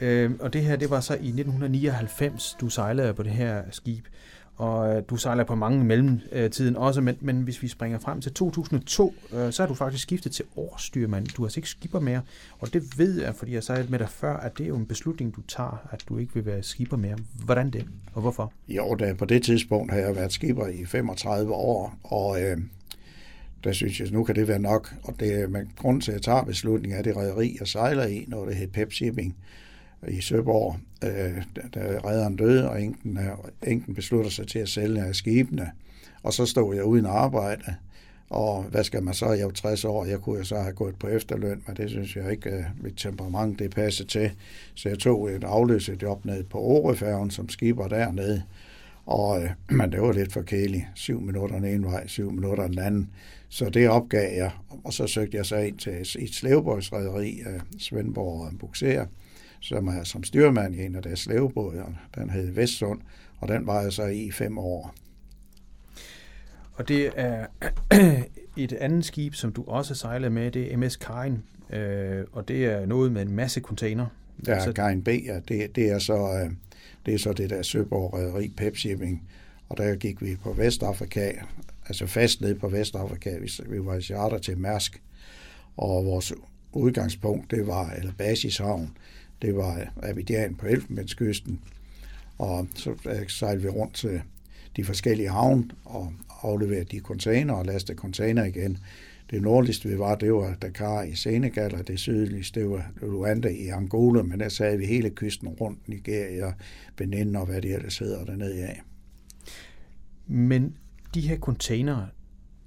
Øh, 0.00 0.30
og 0.40 0.52
det 0.52 0.62
her, 0.62 0.76
det 0.76 0.90
var 0.90 1.00
så 1.00 1.12
i 1.12 1.16
1999, 1.16 2.56
du 2.60 2.68
sejlede 2.68 3.14
på 3.14 3.22
det 3.22 3.32
her 3.32 3.62
skib 3.70 4.06
og 4.62 4.96
øh, 4.96 5.02
du 5.10 5.16
sejler 5.16 5.44
på 5.44 5.54
mange 5.54 5.84
mellemtiden 5.84 6.76
også, 6.76 7.00
men, 7.00 7.16
men 7.20 7.42
hvis 7.42 7.62
vi 7.62 7.68
springer 7.68 7.98
frem 7.98 8.20
til 8.20 8.32
2002, 8.32 9.14
øh, 9.32 9.52
så 9.52 9.62
er 9.62 9.66
du 9.66 9.74
faktisk 9.74 10.02
skiftet 10.02 10.32
til 10.32 10.44
årsstyrmand. 10.56 11.26
Du 11.26 11.42
har 11.42 11.46
altså 11.46 11.60
ikke 11.60 11.68
skipper 11.68 12.00
mere, 12.00 12.22
og 12.58 12.72
det 12.72 12.98
ved 12.98 13.20
jeg, 13.20 13.34
fordi 13.34 13.54
jeg 13.54 13.62
sejlede 13.62 13.90
med 13.90 13.98
dig 13.98 14.08
før, 14.08 14.36
at 14.36 14.58
det 14.58 14.64
er 14.64 14.68
jo 14.68 14.76
en 14.76 14.86
beslutning, 14.86 15.36
du 15.36 15.40
tager, 15.42 15.88
at 15.90 16.04
du 16.08 16.18
ikke 16.18 16.34
vil 16.34 16.46
være 16.46 16.62
skipper 16.62 16.96
mere. 16.96 17.16
Hvordan 17.44 17.70
det, 17.70 17.86
og 18.14 18.22
hvorfor? 18.22 18.52
Jo, 18.68 18.94
da 18.94 19.14
på 19.14 19.24
det 19.24 19.42
tidspunkt 19.42 19.92
har 19.92 19.98
jeg 19.98 20.16
været 20.16 20.32
skipper 20.32 20.66
i 20.66 20.84
35 20.84 21.52
år, 21.52 21.94
og 22.04 22.42
øh, 22.42 22.56
der 23.64 23.72
synes 23.72 24.00
jeg, 24.00 24.10
nu 24.10 24.24
kan 24.24 24.34
det 24.34 24.48
være 24.48 24.58
nok. 24.58 24.94
Og 25.02 25.14
det, 25.20 25.42
øh, 25.42 25.50
men 25.50 25.72
grund 25.76 26.02
til, 26.02 26.10
at 26.10 26.14
jeg 26.14 26.22
tager 26.22 26.44
beslutningen, 26.44 26.98
er 26.98 27.02
det 27.02 27.16
rederi, 27.16 27.56
jeg 27.60 27.68
sejler 27.68 28.06
i, 28.06 28.24
når 28.28 28.44
det 28.44 28.56
hedder 28.56 28.72
Pep 28.72 28.92
Shipping 28.92 29.36
i 30.08 30.20
Søborg, 30.20 30.76
øh, 31.04 31.42
da 31.74 31.80
redderen 32.04 32.36
døde, 32.36 32.70
og 32.70 32.82
enken, 32.82 33.18
enken 33.66 33.94
beslutter 33.94 34.30
sig 34.30 34.46
til 34.46 34.58
at 34.58 34.68
sælge 34.68 35.14
skibene. 35.14 35.70
Og 36.22 36.32
så 36.32 36.46
stod 36.46 36.74
jeg 36.74 36.84
uden 36.84 37.06
arbejde, 37.06 37.74
og 38.32 38.62
hvad 38.62 38.84
skal 38.84 39.02
man 39.02 39.14
så? 39.14 39.32
Jeg 39.32 39.46
var 39.46 39.52
60 39.52 39.84
år, 39.84 40.04
jeg 40.04 40.20
kunne 40.20 40.44
så 40.44 40.58
have 40.58 40.72
gået 40.72 40.96
på 40.96 41.08
efterløn, 41.08 41.62
men 41.66 41.76
det 41.76 41.90
synes 41.90 42.16
jeg 42.16 42.30
ikke, 42.30 42.50
at 42.50 42.64
mit 42.82 42.94
temperament 42.96 43.58
det 43.58 43.70
passer 43.70 44.04
til. 44.04 44.30
Så 44.74 44.88
jeg 44.88 44.98
tog 44.98 45.30
et 45.30 45.44
afløset 45.44 46.02
job 46.02 46.24
ned 46.24 46.44
på 46.44 46.58
Årefærgen 46.58 47.30
som 47.30 47.48
skipper 47.48 47.88
dernede. 47.88 48.42
Og, 49.06 49.42
øh, 49.42 49.50
men 49.78 49.92
det 49.92 50.02
var 50.02 50.12
lidt 50.12 50.32
for 50.32 50.42
kedeligt. 50.42 50.84
Syv 50.94 51.20
minutter 51.20 51.56
den 51.56 51.64
ene 51.64 51.86
vej, 51.86 52.06
syv 52.06 52.32
minutter 52.32 52.66
den 52.66 52.78
anden. 52.78 53.10
Så 53.48 53.68
det 53.68 53.88
opgav 53.88 54.36
jeg, 54.36 54.50
og 54.84 54.92
så 54.92 55.06
søgte 55.06 55.36
jeg 55.36 55.46
så 55.46 55.56
ind 55.56 55.78
til 55.78 55.92
et 56.18 56.34
slævebådsrederi 56.34 57.42
af 57.46 57.60
Svendborg 57.78 58.40
og 58.40 58.52
Buxer, 58.60 59.06
som 59.62 59.88
er 59.88 60.04
som 60.04 60.24
styrmand 60.24 60.74
i 60.74 60.84
en 60.84 60.96
af 60.96 61.02
deres 61.02 61.18
slævebåde. 61.18 61.84
Den 62.14 62.30
hed 62.30 62.50
Vestsund, 62.50 63.00
og 63.40 63.48
den 63.48 63.66
var 63.66 63.80
jeg 63.80 63.92
så 63.92 64.06
i 64.06 64.30
fem 64.30 64.58
år. 64.58 64.94
Og 66.74 66.88
det 66.88 67.10
er 67.16 67.46
et 68.56 68.72
andet 68.72 69.04
skib, 69.04 69.34
som 69.34 69.52
du 69.52 69.64
også 69.66 69.94
sejler 69.94 70.28
med, 70.28 70.50
det 70.50 70.72
er 70.72 70.76
MS 70.76 70.96
Karin, 70.96 71.42
øh, 71.70 72.24
og 72.32 72.48
det 72.48 72.64
er 72.64 72.86
noget 72.86 73.12
med 73.12 73.22
en 73.22 73.32
masse 73.32 73.60
container. 73.60 74.06
Ja, 74.46 74.64
så... 74.64 74.72
Karin 74.72 75.02
B, 75.04 75.08
ja, 75.08 75.40
det, 75.48 75.76
det, 75.76 75.90
er 75.90 75.98
så, 75.98 76.14
øh, 76.14 76.50
det 77.06 77.14
er 77.14 77.18
så 77.18 77.32
det 77.32 77.50
der 77.50 77.62
Søborg 77.62 78.14
Rederi 78.14 78.52
Pep 78.56 78.76
Shipping, 78.76 79.28
og 79.68 79.76
der 79.76 79.94
gik 79.94 80.22
vi 80.22 80.36
på 80.42 80.52
Vestafrika, 80.52 81.32
altså 81.86 82.06
fast 82.06 82.40
ned 82.40 82.54
på 82.54 82.68
Vestafrika. 82.68 83.38
Vi, 83.38 83.50
vi 83.66 83.84
var 83.84 83.94
i 83.94 84.02
charter 84.02 84.38
til 84.38 84.58
Mærsk, 84.58 85.02
og 85.76 86.04
vores 86.04 86.32
udgangspunkt, 86.72 87.50
det 87.50 87.66
var, 87.66 87.90
eller 87.90 88.12
basishavn, 88.18 88.96
det 89.42 89.56
var 89.56 89.78
øh, 89.80 90.10
Abidjan 90.10 90.54
på 90.54 90.66
Elfenbenskysten, 90.66 91.60
og 92.38 92.68
så 92.74 92.90
øh, 92.90 93.28
sejlede 93.28 93.62
vi 93.62 93.68
rundt 93.68 93.94
til 93.94 94.20
de 94.76 94.84
forskellige 94.84 95.28
havne 95.28 95.64
og 95.84 96.12
afleverede 96.42 96.84
de 96.84 97.00
container 97.00 97.54
og 97.54 97.66
lastede 97.66 97.98
container 97.98 98.44
igen. 98.44 98.78
Det 99.30 99.42
nordligste 99.42 99.88
vi 99.88 99.98
var, 99.98 100.14
det 100.14 100.32
var 100.32 100.54
Dakar 100.54 101.02
i 101.02 101.14
Senegal, 101.14 101.74
og 101.74 101.88
det 101.88 101.98
sydligste, 101.98 102.60
det 102.60 102.70
var 102.70 102.90
Luanda 103.00 103.48
i 103.48 103.68
Angola, 103.68 104.22
men 104.22 104.40
der 104.40 104.48
sad 104.48 104.76
vi 104.76 104.86
hele 104.86 105.10
kysten 105.10 105.48
rundt, 105.48 105.88
Nigeria, 105.88 106.52
Benin 106.96 107.36
og 107.36 107.46
hvad 107.46 107.62
det 107.62 107.74
ellers 107.74 107.98
hedder 107.98 108.24
dernede 108.24 108.64
af. 108.64 108.82
Men 110.26 110.76
de 111.14 111.20
her 111.20 111.38
container, 111.38 112.06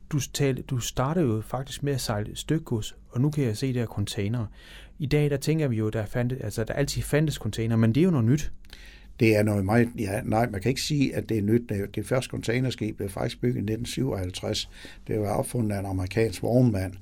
du, 0.09 0.19
talte, 0.19 0.61
du 0.61 0.79
startede 0.79 1.25
jo 1.25 1.41
faktisk 1.41 1.83
med 1.83 1.93
at 1.93 2.01
sejle 2.01 2.35
stykgods, 2.35 2.95
og 3.09 3.21
nu 3.21 3.29
kan 3.29 3.43
jeg 3.43 3.57
se 3.57 3.73
de 3.73 3.79
her 3.79 3.85
container. 3.85 4.45
I 4.99 5.05
dag, 5.05 5.29
der 5.29 5.37
tænker 5.37 5.67
vi 5.67 5.75
jo, 5.75 5.89
der, 5.89 6.05
fandt, 6.05 6.33
altså, 6.33 6.63
der 6.63 6.73
altid 6.73 7.01
fandtes 7.01 7.35
container, 7.35 7.75
men 7.75 7.95
det 7.95 8.01
er 8.01 8.05
jo 8.05 8.11
noget 8.11 8.25
nyt. 8.25 8.51
Det 9.19 9.35
er 9.35 9.43
noget 9.43 9.65
meget, 9.65 9.89
ja, 9.99 10.21
nej, 10.23 10.49
man 10.49 10.61
kan 10.61 10.69
ikke 10.69 10.81
sige, 10.81 11.15
at 11.15 11.29
det 11.29 11.37
er 11.37 11.41
nyt. 11.41 11.71
Det 11.95 12.05
første 12.05 12.29
containerskib 12.29 12.97
blev 12.97 13.09
faktisk 13.09 13.41
bygget 13.41 13.55
i 13.55 13.73
1957. 13.73 14.69
Det 15.07 15.19
var 15.19 15.29
opfundet 15.29 15.75
af 15.75 15.79
en 15.79 15.85
amerikansk 15.85 16.43
vognmand. 16.43 16.93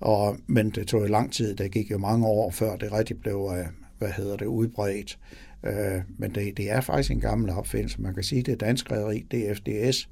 Og, 0.00 0.36
men 0.46 0.70
det 0.70 0.86
tog 0.86 1.00
jo 1.00 1.06
lang 1.06 1.32
tid. 1.32 1.54
Det 1.54 1.70
gik 1.72 1.90
jo 1.90 1.98
mange 1.98 2.26
år, 2.26 2.50
før 2.50 2.76
det 2.76 2.92
rigtig 2.92 3.20
blev, 3.20 3.52
øh, 3.58 3.66
hvad 3.98 4.08
hedder 4.08 4.36
det, 4.36 4.46
udbredt. 4.46 5.18
Øh, 5.64 6.02
men 6.18 6.34
det, 6.34 6.56
det 6.56 6.70
er 6.70 6.80
faktisk 6.80 7.10
en 7.10 7.20
gammel 7.20 7.50
opfindelse. 7.50 8.02
Man 8.02 8.14
kan 8.14 8.22
sige, 8.22 8.40
at 8.40 8.46
det 8.46 8.60
danske 8.60 8.94
rederi, 8.94 9.26
DFDS, 9.30 10.08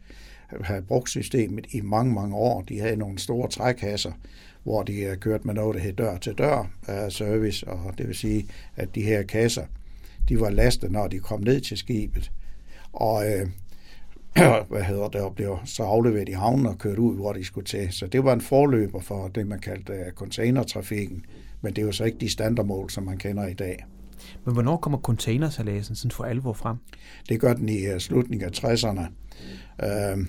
har 0.61 0.81
brugt 0.81 1.11
systemet 1.11 1.66
i 1.70 1.81
mange, 1.81 2.14
mange 2.14 2.37
år. 2.37 2.62
De 2.62 2.81
havde 2.81 2.96
nogle 2.96 3.18
store 3.18 3.48
trækasser, 3.48 4.12
hvor 4.62 4.83
de 4.83 5.03
har 5.03 5.16
kørt 5.16 5.44
med 5.44 5.55
noget, 5.55 5.75
der 5.75 5.81
hedder 5.81 6.05
dør 6.05 6.18
til 6.18 6.35
dør 6.38 6.70
service, 7.09 7.68
og 7.68 7.98
det 7.98 8.07
vil 8.07 8.14
sige, 8.14 8.46
at 8.77 8.94
de 8.94 9.03
her 9.03 9.22
kasser, 9.22 9.64
de 10.29 10.40
var 10.40 10.51
lastet, 10.51 10.90
når 10.90 11.09
de 11.09 11.18
kom 11.18 11.40
ned 11.40 11.61
til 11.61 11.77
skibet. 11.77 12.33
Og 12.92 13.31
øh, 13.31 13.48
hvad 14.70 14.83
hedder 14.83 15.09
det, 15.09 15.20
og 15.20 15.35
blev 15.35 15.59
så 15.64 15.83
afleveret 15.83 16.29
i 16.29 16.33
havnen 16.33 16.66
og 16.66 16.79
kørt 16.79 16.98
ud, 16.98 17.16
hvor 17.16 17.33
de 17.33 17.44
skulle 17.44 17.64
til. 17.64 17.92
Så 17.92 18.07
det 18.07 18.25
var 18.25 18.33
en 18.33 18.40
forløber 18.40 19.01
for 19.01 19.29
det, 19.29 19.46
man 19.46 19.59
kaldte 19.59 19.92
uh, 19.92 20.12
containertrafikken. 20.12 21.25
Men 21.61 21.77
det 21.77 21.83
er 21.83 21.87
jo 21.87 21.92
så 21.92 22.05
ikke 22.05 22.18
de 22.18 22.29
standardmål, 22.29 22.90
som 22.90 23.05
man 23.05 23.18
kender 23.18 23.46
i 23.46 23.55
dag. 23.55 23.85
Men 24.44 24.55
hvornår 24.55 24.77
kommer 24.77 24.98
containersalasen 24.98 25.94
sådan 25.94 26.11
for 26.11 26.25
alvor 26.25 26.53
frem? 26.53 26.77
Det 27.29 27.40
gør 27.40 27.55
den 27.55 27.68
i 27.68 27.92
uh, 27.92 27.98
slutningen 27.98 28.48
af 28.48 28.64
60'erne. 28.64 29.07
Uh, 29.87 30.25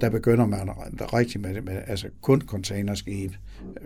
der 0.00 0.10
begynder 0.10 0.46
man 0.46 0.68
rigtig 1.12 1.40
med, 1.40 1.60
med 1.60 1.82
altså 1.86 2.08
kun 2.20 2.40
containerskib. 2.40 3.32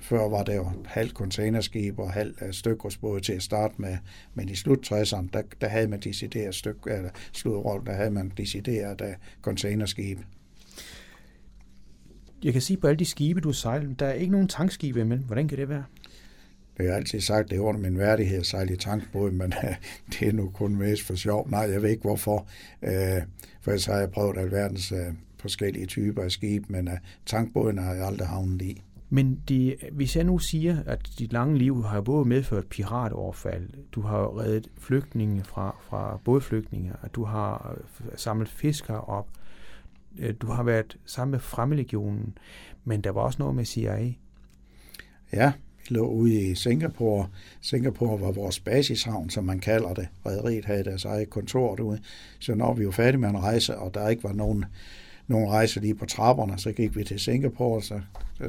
Før 0.00 0.28
var 0.28 0.42
det 0.42 0.56
jo 0.56 0.70
halvt 0.84 1.12
containerskib 1.12 1.98
og 1.98 2.12
halvt 2.12 2.42
uh, 2.42 2.50
stykgodsbåde 2.50 3.20
til 3.20 3.32
at 3.32 3.42
starte 3.42 3.74
med, 3.78 3.96
men 4.34 4.48
i 4.48 4.54
slut 4.54 4.92
60'erne, 4.92 5.28
der, 5.32 5.42
der 5.60 5.68
havde 5.68 5.88
man 5.88 6.00
decideret 6.00 6.54
styk, 6.54 6.76
eller 6.86 7.10
slutrol, 7.32 7.86
der 7.86 7.92
havde 7.92 8.10
man 8.10 8.32
decideret 8.36 9.00
uh, 9.00 9.08
containerskib. 9.42 10.18
Jeg 12.44 12.52
kan 12.52 12.62
sige 12.62 12.76
på 12.76 12.86
alle 12.86 12.98
de 12.98 13.04
skibe, 13.04 13.40
du 13.40 13.52
sejler, 13.52 13.94
der 13.94 14.06
er 14.06 14.12
ikke 14.12 14.32
nogen 14.32 14.48
tankskibe 14.48 15.00
imellem. 15.00 15.24
Hvordan 15.24 15.48
kan 15.48 15.58
det 15.58 15.68
være? 15.68 15.84
Det 16.76 16.88
har 16.88 16.94
altid 16.94 17.20
sagt, 17.20 17.50
det 17.50 17.56
er 17.56 17.60
under 17.60 17.80
min 17.80 17.98
værdighed 17.98 18.38
at 18.38 18.46
sejle 18.46 18.74
i 18.74 18.76
tankbåd, 18.76 19.30
men 19.30 19.54
det 20.12 20.28
er 20.28 20.32
nu 20.32 20.50
kun 20.50 20.76
mest 20.76 21.02
for 21.02 21.14
sjov. 21.14 21.50
Nej, 21.50 21.60
jeg 21.60 21.82
ved 21.82 21.90
ikke 21.90 22.02
hvorfor. 22.02 22.46
Øh, 22.82 23.22
for 23.60 23.76
så 23.76 23.92
har 23.92 23.98
jeg 23.98 24.10
prøvet 24.10 24.38
alverdens 24.38 24.92
øh, 24.92 24.98
forskellige 25.44 25.86
typer 25.86 26.22
af 26.22 26.30
skib, 26.30 26.64
men 26.68 26.88
uh, 26.88 26.94
tankbåden 27.26 27.78
har 27.78 27.94
jeg 27.94 28.06
aldrig 28.06 28.28
havnet 28.28 28.62
i. 28.62 28.82
Men 29.10 29.40
de, 29.48 29.76
hvis 29.92 30.16
jeg 30.16 30.24
nu 30.24 30.38
siger, 30.38 30.76
at 30.86 31.08
dit 31.18 31.32
lange 31.32 31.58
liv 31.58 31.84
har 31.84 32.00
både 32.00 32.24
medført 32.24 32.66
piratoverfald, 32.66 33.68
du 33.92 34.00
har 34.00 34.40
reddet 34.40 34.68
flygtninge 34.78 35.44
fra, 35.44 35.76
fra 35.88 36.20
bådflygtninge, 36.24 36.92
at 37.02 37.14
du 37.14 37.24
har 37.24 37.78
samlet 38.16 38.48
fiskere 38.48 39.00
op, 39.00 39.28
du 40.40 40.46
har 40.46 40.62
været 40.62 40.96
sammen 41.06 41.30
med 41.30 41.40
Fremmedlegionen, 41.40 42.38
men 42.84 43.00
der 43.00 43.10
var 43.10 43.20
også 43.20 43.38
noget 43.38 43.54
med 43.54 43.64
CIA. 43.64 44.12
Ja, 45.32 45.52
vi 45.76 45.94
lå 45.94 46.06
ude 46.06 46.34
i 46.34 46.54
Singapore. 46.54 47.28
Singapore 47.60 48.20
var 48.20 48.32
vores 48.32 48.60
basishavn, 48.60 49.30
som 49.30 49.44
man 49.44 49.58
kalder 49.58 49.94
det. 49.94 50.08
Rederiet 50.26 50.64
havde 50.64 50.84
deres 50.84 51.04
eget 51.04 51.30
kontor 51.30 51.76
derude. 51.76 52.00
Så 52.38 52.54
når 52.54 52.74
vi 52.74 52.86
var 52.86 52.92
færdige 52.92 53.20
med 53.20 53.28
en 53.28 53.42
rejse, 53.42 53.78
og 53.78 53.94
der 53.94 54.08
ikke 54.08 54.24
var 54.24 54.32
nogen, 54.32 54.64
nogle 55.28 55.48
rejse 55.48 55.80
lige 55.80 55.94
på 55.94 56.06
trapperne, 56.06 56.58
så 56.58 56.72
gik 56.72 56.96
vi 56.96 57.04
til 57.04 57.20
Singapore, 57.20 57.82
så 57.82 58.00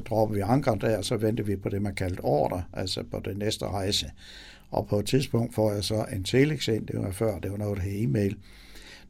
droppede 0.10 0.38
vi 0.38 0.42
anker 0.42 0.76
der, 0.76 0.98
og 0.98 1.06
så 1.06 1.18
ventede 1.18 1.48
vi 1.48 1.56
på 1.56 1.70
det, 1.70 1.82
man 1.82 1.96
kaldte 1.96 2.20
ordre, 2.20 2.64
altså 2.74 3.04
på 3.12 3.22
den 3.26 3.38
næste 3.38 3.66
rejse. 3.66 4.12
Og 4.72 4.88
på 4.88 5.00
et 5.00 5.06
tidspunkt 5.06 5.56
får 5.56 5.72
jeg 5.74 5.84
så 5.84 6.06
en 6.14 6.24
telex 6.24 6.68
ind, 6.68 6.88
det 6.88 7.00
var 7.00 7.12
før, 7.12 7.40
det 7.40 7.52
var 7.52 7.58
noget, 7.58 7.78
der 7.78 7.84
hed 7.84 8.04
e-mail, 8.04 8.36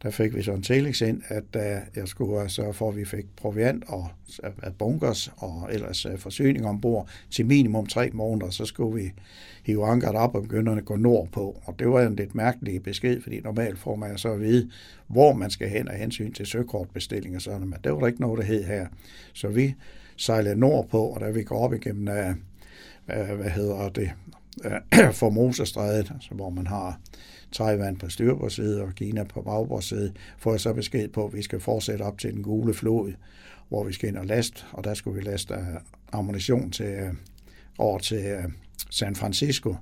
der 0.04 0.10
fik 0.10 0.36
vi 0.36 0.42
så 0.42 0.52
en 0.52 0.62
telex 0.62 1.02
ind, 1.02 1.22
at 1.28 1.44
øh, 1.56 1.62
jeg 1.96 2.08
skulle 2.08 2.42
øh, 2.42 2.50
sørge 2.50 2.74
for, 2.74 2.90
at 2.90 2.98
vi 2.98 3.06
fik 3.06 3.26
proviant 3.36 3.84
og 3.88 4.10
øh, 4.44 4.72
bunkers 4.78 5.32
og 5.38 5.70
ellers 5.72 6.08
forsyning 6.18 6.68
ombord 6.68 7.10
til 7.32 7.46
minimum 7.46 7.88
tre 7.88 8.10
måneder. 8.14 8.50
Så 8.50 8.66
skulle 8.66 9.04
vi 9.04 9.12
hive 9.64 9.86
ankeret 9.86 10.16
op 10.16 10.36
og 10.36 10.42
begynde 10.42 10.72
at 10.72 10.86
gå 10.86 10.96
nordpå. 10.96 11.62
Og 11.66 11.80
det 11.80 11.90
var 11.90 12.02
en 12.02 12.16
lidt 12.16 12.36
mærkelig 12.36 12.84
besked, 12.84 13.22
fordi 13.22 13.40
normalt 13.40 13.80
får 13.80 13.96
man 13.96 14.18
så 14.18 14.32
at 14.32 14.40
vide, 14.40 14.70
hvor 15.08 15.34
man 15.34 15.50
skal 15.50 15.70
hen 15.70 15.88
af 15.88 16.00
hensyn 16.00 16.34
til 16.34 16.46
søkortbestilling 16.46 17.36
og 17.36 17.42
sådan, 17.42 17.68
men 17.68 17.80
det 17.84 17.92
var 17.92 18.00
der 18.00 18.08
ikke 18.08 18.22
noget, 18.22 18.38
der 18.38 18.46
hed 18.46 18.64
her. 18.64 18.88
Så 19.34 19.48
vi 19.48 19.76
sejlede 20.18 20.56
nordpå, 20.56 21.02
og 21.02 21.22
da 21.22 21.30
vi 21.30 21.44
går 21.44 21.60
op 21.60 21.74
igennem, 21.74 22.36
hvad 23.06 23.50
hedder 23.50 23.90
det, 23.90 24.12
uh, 24.66 25.14
Formosestrædet, 25.14 26.12
altså, 26.14 26.30
hvor 26.32 26.50
man 26.50 26.68
har 26.68 27.00
Taiwan 27.56 27.96
på 27.96 28.10
styrbordsside 28.10 28.82
og 28.82 28.96
Kina 28.96 29.24
på 29.24 29.42
bagbordsside, 29.42 30.14
får 30.38 30.52
jeg 30.52 30.60
så 30.60 30.74
besked 30.74 31.08
på, 31.08 31.26
at 31.26 31.34
vi 31.34 31.42
skal 31.42 31.60
fortsætte 31.60 32.04
op 32.04 32.18
til 32.18 32.34
den 32.34 32.44
gule 32.44 32.74
flod, 32.74 33.14
hvor 33.70 33.84
vi 33.84 33.94
skal 33.94 34.10
ind 34.10 34.18
og 34.18 34.26
laste, 34.26 34.64
og 34.72 34.84
der 34.84 34.94
skulle 34.94 35.20
vi 35.20 35.30
laste 35.30 35.54
øh, 35.54 35.60
ammunition 36.12 36.72
til, 36.72 36.86
øh, 36.86 37.14
over 37.78 38.00
til 38.00 38.26
øh, 38.26 38.44
San 38.90 39.16
Francisco. 39.16 39.76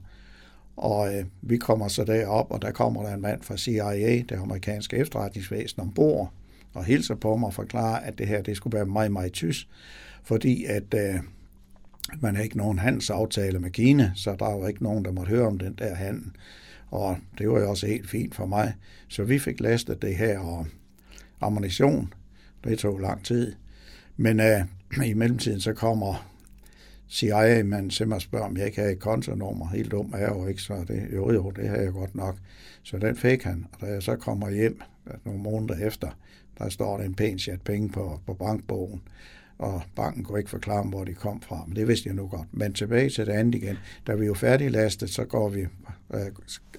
Og 0.76 1.16
øh, 1.16 1.26
vi 1.42 1.58
kommer 1.58 1.88
så 1.88 2.04
derop, 2.04 2.52
og 2.52 2.62
der 2.62 2.72
kommer 2.72 3.04
der 3.04 3.14
en 3.14 3.22
mand 3.22 3.42
fra 3.42 3.58
CIA, 3.58 4.22
det 4.30 4.32
amerikanske 4.32 4.98
efterretningsvæsen, 4.98 5.82
ombord, 5.82 6.32
og 6.74 6.86
hilser 6.86 7.16
på 7.16 7.38
mig 7.38 7.48
og 7.48 7.54
forklarer, 7.54 8.00
at 8.00 8.18
det 8.18 8.28
her 8.28 8.42
det 8.42 8.58
skulle 8.58 8.78
være 8.78 8.86
meget, 8.86 9.12
meget 9.12 9.34
tysk, 9.34 9.68
fordi 10.24 10.66
at 10.66 10.94
øh, 10.94 11.16
man 12.22 12.36
har 12.36 12.44
ikke 12.44 12.58
nogen 12.58 12.80
handelsaftale 12.80 13.60
med 13.60 13.72
Kina, 13.72 14.12
så 14.16 14.36
der 14.40 14.60
var 14.60 14.68
ikke 14.68 14.84
nogen, 14.84 15.06
der 15.06 15.12
måtte 15.12 15.30
høre 15.30 15.48
om 15.48 15.60
den 15.60 15.74
der 15.74 15.96
handel. 15.96 16.32
Og 16.94 17.18
det 17.38 17.50
var 17.50 17.60
jo 17.60 17.70
også 17.70 17.88
helt 17.88 18.10
fint 18.10 18.36
for 18.36 18.46
mig. 18.46 18.74
Så 19.08 19.24
vi 19.24 19.40
fik 19.40 19.60
lastet 19.60 20.02
det 20.02 20.16
her 20.16 20.40
og 20.40 20.68
ammunition. 21.42 22.14
Det 22.64 22.80
tog 22.80 23.00
lang 23.00 23.26
tid. 23.26 23.54
Men 24.18 24.40
uh, 24.40 25.06
i 25.10 25.14
mellemtiden 25.14 25.62
så 25.62 25.74
kommer 25.74 26.30
CIA-manden 27.10 27.90
til 27.90 28.08
mig 28.08 28.16
og 28.16 28.22
spørger, 28.22 28.46
om 28.46 28.58
jeg 28.58 28.66
ikke 28.66 28.82
har 28.82 28.88
et 28.88 29.00
kontonummer. 29.00 29.70
Helt 29.70 29.92
dum 29.92 30.14
er 30.14 30.18
jeg 30.18 30.30
jo 30.30 30.48
ikke, 30.48 30.62
så 30.62 30.86
det, 30.88 31.08
jo 31.14 31.32
jo, 31.32 31.52
det 31.52 31.70
har 31.70 31.78
jeg 31.78 31.92
godt 31.92 32.16
nok. 32.16 32.38
Så 32.84 32.98
den 32.98 33.16
fik 33.16 33.44
han, 33.44 33.66
og 33.74 33.82
da 33.82 33.86
jeg 33.86 34.04
så 34.04 34.16
kommer 34.16 34.50
hjem 34.50 34.82
nogle 35.26 35.40
måneder 35.40 35.88
efter, 35.88 36.10
der 36.58 36.70
står 36.70 36.98
der 36.98 37.04
en 37.04 37.16
pæn 37.16 37.40
chat 37.40 37.62
penge 37.62 37.90
på, 37.90 38.20
på 38.26 38.34
bankbogen 38.34 39.02
og 39.64 39.82
banken 39.96 40.24
kunne 40.24 40.40
ikke 40.40 40.50
forklare, 40.50 40.84
hvor 40.84 41.04
de 41.04 41.14
kom 41.14 41.42
fra, 41.42 41.64
men 41.68 41.76
det 41.76 41.88
vidste 41.88 42.08
jeg 42.08 42.16
nu 42.16 42.28
godt. 42.28 42.48
Men 42.52 42.74
tilbage 42.74 43.10
til 43.10 43.26
det 43.26 43.32
andet 43.32 43.56
igen. 43.56 43.78
Da 44.08 44.16
vi 44.16 44.26
jo 44.26 44.34
færdiglastet, 44.34 45.10
så 45.10 45.26
går 45.26 45.50
vi, 45.50 45.66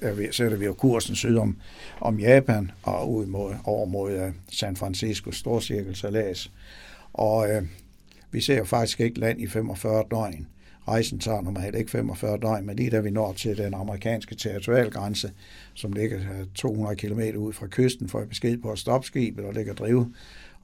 øh, 0.03 0.33
sætter 0.33 0.57
vi 0.57 0.65
jo 0.65 0.73
kursen 0.73 1.15
syd 1.15 1.37
om, 1.37 1.57
om 2.01 2.21
Japan 2.21 2.71
og 2.83 3.13
ud 3.13 3.27
mod, 3.27 3.55
over 3.65 3.87
mod 3.87 4.13
øh, 4.13 4.33
San 4.53 4.77
Francisco, 4.77 5.33
storcirkelsalas. 5.33 6.53
Og 7.13 7.51
øh, 7.51 7.63
vi 8.31 8.41
ser 8.41 8.59
jo 8.59 8.65
faktisk 8.65 9.01
ikke 9.01 9.21
land 9.21 9.41
i 9.41 9.47
45 9.47 10.05
døgn. 10.11 10.47
Rejsen 10.89 11.19
tager 11.19 11.43
normalt 11.43 11.77
ikke 11.77 11.91
45 11.91 12.39
døgn, 12.39 12.67
men 12.67 12.77
lige 12.77 12.91
da 12.91 13.01
vi 13.01 13.11
når 13.11 13.33
til 13.33 13.57
den 13.57 13.75
amerikanske 13.75 14.35
territorialgrænse, 14.35 15.33
som 15.75 15.93
ligger 15.93 16.19
øh, 16.19 16.47
200 16.55 16.97
km 16.97 17.21
ud 17.37 17.53
fra 17.53 17.67
kysten, 17.71 18.09
får 18.09 18.19
jeg 18.19 18.29
besked 18.29 18.59
på 18.59 18.73
at 18.73 18.79
stoppe 18.79 19.07
skibet 19.07 19.45
og 19.45 19.53
ligge 19.53 19.73
drive 19.73 20.13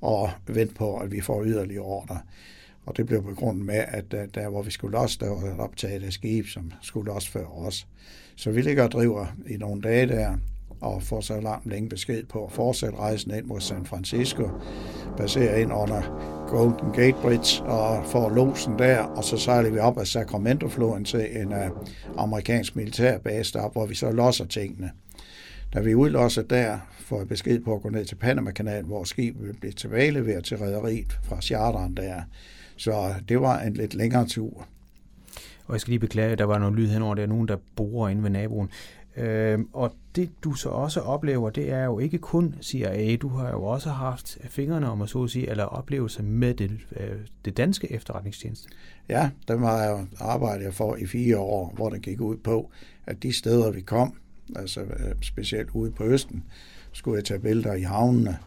og 0.00 0.30
vente 0.46 0.74
på, 0.74 0.96
at 0.96 1.12
vi 1.12 1.20
får 1.20 1.44
yderligere 1.44 1.84
ordre. 1.84 2.18
Og 2.86 2.96
det 2.96 3.06
blev 3.06 3.22
begrundet 3.22 3.66
med, 3.66 3.84
at 3.88 4.12
der, 4.34 4.48
hvor 4.48 4.62
vi 4.62 4.70
skulle 4.70 4.98
også, 4.98 5.16
der 5.20 5.28
var 5.28 5.64
optaget 5.64 6.02
af 6.02 6.12
skib, 6.12 6.46
som 6.46 6.72
skulle 6.82 7.12
også 7.12 7.30
føre 7.30 7.46
os. 7.46 7.86
Så 8.36 8.50
vi 8.50 8.62
ligger 8.62 8.84
og 8.84 8.90
driver 8.90 9.26
i 9.48 9.56
nogle 9.56 9.82
dage 9.82 10.06
der, 10.06 10.36
og 10.80 11.02
får 11.02 11.20
så 11.20 11.40
langt 11.40 11.66
længe 11.66 11.88
besked 11.88 12.24
på 12.24 12.44
at 12.44 12.52
fortsætte 12.52 12.98
rejsen 12.98 13.34
ind 13.34 13.44
mod 13.44 13.60
San 13.60 13.86
Francisco, 13.86 14.48
passerer 15.16 15.56
ind 15.56 15.72
under 15.72 16.02
Golden 16.48 16.92
Gate 16.92 17.16
Bridge 17.22 17.62
og 17.62 18.06
får 18.06 18.28
losen 18.28 18.78
der, 18.78 18.98
og 18.98 19.24
så 19.24 19.36
sejler 19.36 19.70
vi 19.70 19.78
op 19.78 19.98
ad 19.98 20.04
Sacramento-floden 20.04 21.04
til 21.04 21.40
en 21.42 21.52
uh, 21.52 21.86
amerikansk 22.16 22.76
militærbase 22.76 23.52
deroppe, 23.52 23.78
hvor 23.78 23.86
vi 23.86 23.94
så 23.94 24.10
losser 24.10 24.44
tingene. 24.44 24.90
Da 25.74 25.80
vi 25.80 25.94
udlosser 25.94 26.42
der, 26.42 26.78
får 26.90 27.18
jeg 27.18 27.28
besked 27.28 27.60
på 27.60 27.74
at 27.74 27.82
gå 27.82 27.88
ned 27.88 28.04
til 28.04 28.14
Panama-kanalen, 28.14 28.86
hvor 28.86 29.04
skibet 29.04 29.56
blive 29.60 29.72
tilbageleveret 29.72 30.44
til 30.44 30.58
rædderiet 30.58 31.18
fra 31.22 31.40
charteren 31.40 31.96
der. 31.96 32.22
Så 32.76 33.14
det 33.28 33.40
var 33.40 33.60
en 33.60 33.74
lidt 33.74 33.94
længere 33.94 34.26
tur. 34.26 34.66
Og 35.66 35.74
jeg 35.74 35.80
skal 35.80 35.90
lige 35.90 36.00
beklage, 36.00 36.32
at 36.32 36.38
der 36.38 36.44
var 36.44 36.58
noget 36.58 36.74
lyd 36.74 36.88
henover, 36.88 37.14
der 37.14 37.22
er 37.22 37.26
nogen, 37.26 37.48
der 37.48 37.56
borer 37.76 38.08
inde 38.08 38.22
ved 38.22 38.30
naboen. 38.30 38.70
Øh, 39.16 39.58
og 39.72 39.94
det 40.16 40.30
du 40.44 40.52
så 40.52 40.68
også 40.68 41.00
oplever, 41.00 41.50
det 41.50 41.72
er 41.72 41.84
jo 41.84 41.98
ikke 41.98 42.18
kun 42.18 42.54
CIA, 42.62 43.16
du 43.16 43.28
har 43.28 43.50
jo 43.50 43.62
også 43.64 43.90
haft 43.90 44.38
fingrene, 44.44 44.90
om 44.90 45.02
at 45.02 45.08
så 45.08 45.22
at 45.22 45.30
sige, 45.30 45.50
eller 45.50 45.64
oplevelser 45.64 46.22
med 46.22 46.54
det, 46.54 46.70
øh, 46.96 47.16
det 47.44 47.56
danske 47.56 47.92
efterretningstjeneste. 47.92 48.68
Ja, 49.08 49.30
dem 49.48 49.62
har 49.62 49.82
jeg 49.82 50.06
arbejdet 50.20 50.74
for 50.74 50.96
i 50.96 51.06
fire 51.06 51.38
år, 51.38 51.72
hvor 51.74 51.88
det 51.90 52.02
gik 52.02 52.20
ud 52.20 52.36
på, 52.36 52.70
at 53.06 53.22
de 53.22 53.32
steder 53.32 53.70
vi 53.70 53.80
kom, 53.80 54.14
altså 54.56 54.80
øh, 54.80 55.14
specielt 55.22 55.70
ude 55.70 55.90
på 55.90 56.04
Østen, 56.04 56.44
skulle 56.92 57.16
jeg 57.16 57.24
tage 57.24 57.40
billeder 57.40 57.74
i 57.74 57.82
havnene 57.82 58.38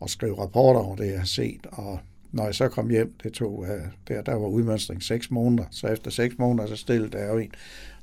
og 0.00 0.10
skrive 0.10 0.38
rapporter 0.38 0.80
over 0.80 0.96
det, 0.96 1.06
jeg 1.06 1.18
har 1.18 1.26
set, 1.26 1.66
og 1.72 1.98
når 2.32 2.44
jeg 2.44 2.54
så 2.54 2.68
kom 2.68 2.90
hjem, 2.90 3.14
det 3.22 3.32
tog, 3.32 3.66
øh, 3.68 3.82
der, 4.08 4.22
der 4.22 4.34
var 4.34 4.46
udmønstring 4.46 5.02
seks 5.02 5.30
måneder, 5.30 5.64
så 5.70 5.86
efter 5.86 6.10
seks 6.10 6.38
måneder, 6.38 6.68
så 6.68 6.76
stillede 6.76 7.10
der 7.10 7.26
jo 7.26 7.38
en 7.38 7.52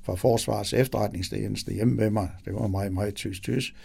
fra 0.08 0.16
Forsvars 0.16 0.74
efterretningstjeneste 0.74 1.74
hjemme 1.74 1.96
med 1.96 2.10
mig. 2.10 2.30
Det 2.46 2.54
var 2.54 2.68
meget, 2.68 2.94
meget 2.94 3.16
tysk 3.16 3.44
tysk. 3.44 3.76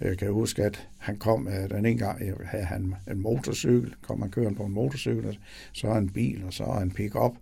Jeg 0.00 0.18
kan 0.18 0.32
huske, 0.32 0.64
at 0.64 0.88
han 0.98 1.16
kom 1.16 1.48
øh, 1.48 1.70
den 1.70 1.86
ene 1.86 1.98
gang, 1.98 2.22
øh, 2.22 2.34
havde 2.46 2.64
han 2.64 2.94
en 3.10 3.20
motorcykel, 3.20 3.94
kom 4.02 4.22
han 4.22 4.30
kørende 4.30 4.56
på 4.56 4.64
en 4.64 4.72
motorcykel, 4.72 5.38
så 5.72 5.86
en 5.92 6.10
bil, 6.10 6.44
og 6.46 6.52
så 6.52 6.64
en 6.64 6.90
pick-up. 6.90 7.32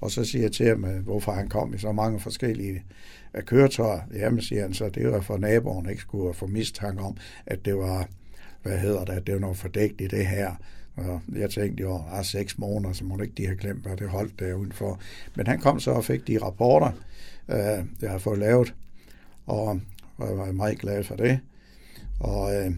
Og 0.00 0.10
så 0.10 0.24
siger 0.24 0.42
jeg 0.42 0.52
til 0.52 0.66
ham, 0.66 0.84
øh, 0.84 1.04
hvorfor 1.04 1.32
han 1.32 1.48
kom 1.48 1.74
i 1.74 1.78
så 1.78 1.92
mange 1.92 2.20
forskellige 2.20 2.84
køretøjer. 3.40 4.00
Jamen, 4.14 4.40
siger 4.40 4.62
han, 4.62 4.74
så 4.74 4.88
det 4.88 5.10
var 5.10 5.20
for 5.20 5.38
naboen 5.38 5.88
ikke 5.88 6.02
skulle 6.02 6.34
få 6.34 6.46
mistanke 6.46 7.02
om, 7.02 7.16
at 7.46 7.64
det 7.64 7.76
var, 7.76 8.08
hvad 8.62 8.78
hedder 8.78 9.04
det, 9.04 9.12
at 9.12 9.26
det 9.26 9.34
var 9.34 9.40
noget 9.40 9.56
fordækt 9.56 10.00
i 10.00 10.06
det 10.06 10.26
her. 10.26 10.54
Og 10.96 11.20
jeg 11.36 11.50
tænkte 11.50 11.82
jo, 11.82 12.02
at 12.12 12.26
seks 12.26 12.58
måneder, 12.58 12.92
så 12.92 13.04
må 13.04 13.18
ikke 13.22 13.34
de 13.36 13.46
have 13.46 13.58
glemt, 13.58 13.82
hvad 13.82 13.96
det 13.96 14.08
holdt 14.08 14.40
der 14.40 14.54
udenfor. 14.54 15.00
Men 15.34 15.46
han 15.46 15.58
kom 15.58 15.80
så 15.80 15.90
og 15.90 16.04
fik 16.04 16.26
de 16.26 16.38
rapporter, 16.38 16.90
jeg 18.02 18.10
har 18.10 18.18
fået 18.18 18.38
lavet, 18.38 18.74
og 19.46 19.80
jeg 20.18 20.38
var 20.38 20.52
meget 20.52 20.78
glad 20.78 21.04
for 21.04 21.16
det. 21.16 21.40
Og 22.20 22.54
øh, 22.54 22.72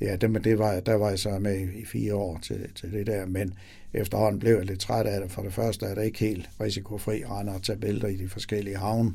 ja, 0.00 0.16
det, 0.16 0.44
det 0.44 0.58
var, 0.58 0.80
der 0.80 0.94
var 0.94 1.08
jeg 1.08 1.18
så 1.18 1.38
med 1.38 1.68
i 1.74 1.84
fire 1.84 2.14
år 2.14 2.38
til, 2.42 2.68
til 2.74 2.92
det 2.92 3.06
der, 3.06 3.26
men 3.26 3.54
efterhånden 3.92 4.40
blev 4.40 4.56
jeg 4.56 4.64
lidt 4.64 4.80
træt 4.80 5.06
af 5.06 5.20
det. 5.20 5.30
For 5.30 5.42
det 5.42 5.52
første 5.52 5.86
er 5.86 5.94
det 5.94 6.04
ikke 6.04 6.18
helt 6.18 6.50
risikofri 6.60 7.24
rende 7.24 7.52
at 7.52 7.62
tage 7.62 7.78
billeder 7.78 8.08
i 8.08 8.16
de 8.16 8.28
forskellige 8.28 8.76
havne. 8.76 9.12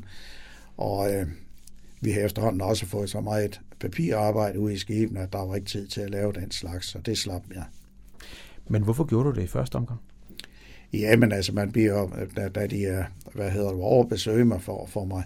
Og 0.76 1.14
øh, 1.14 1.26
vi 2.00 2.10
har 2.10 2.20
efterhånden 2.20 2.60
også 2.60 2.86
fået 2.86 3.10
så 3.10 3.20
meget 3.20 3.60
papirarbejde 3.80 4.58
ude 4.58 4.74
i 4.74 4.78
skibene, 4.78 5.20
at 5.20 5.32
der 5.32 5.46
var 5.46 5.54
ikke 5.54 5.68
tid 5.68 5.86
til 5.86 6.00
at 6.00 6.10
lave 6.10 6.32
den 6.32 6.50
slags, 6.50 6.86
så 6.86 6.98
det 6.98 7.18
slap 7.18 7.42
jeg. 7.54 7.64
Men 8.68 8.82
hvorfor 8.82 9.04
gjorde 9.04 9.28
du 9.28 9.34
det 9.34 9.42
i 9.42 9.46
første 9.46 9.76
omgang? 9.76 10.00
Ja, 10.92 11.16
men 11.16 11.32
altså, 11.32 11.52
man 11.52 11.72
bliver, 11.72 12.26
da, 12.36 12.48
da 12.48 12.66
de 12.66 12.86
er, 12.86 13.04
hvad 13.34 13.50
hedder 13.50 13.70
det, 13.70 13.80
over 13.80 14.04
besøge 14.04 14.44
mig 14.44 14.62
for, 14.62 14.86
for 14.86 15.04
mig 15.04 15.24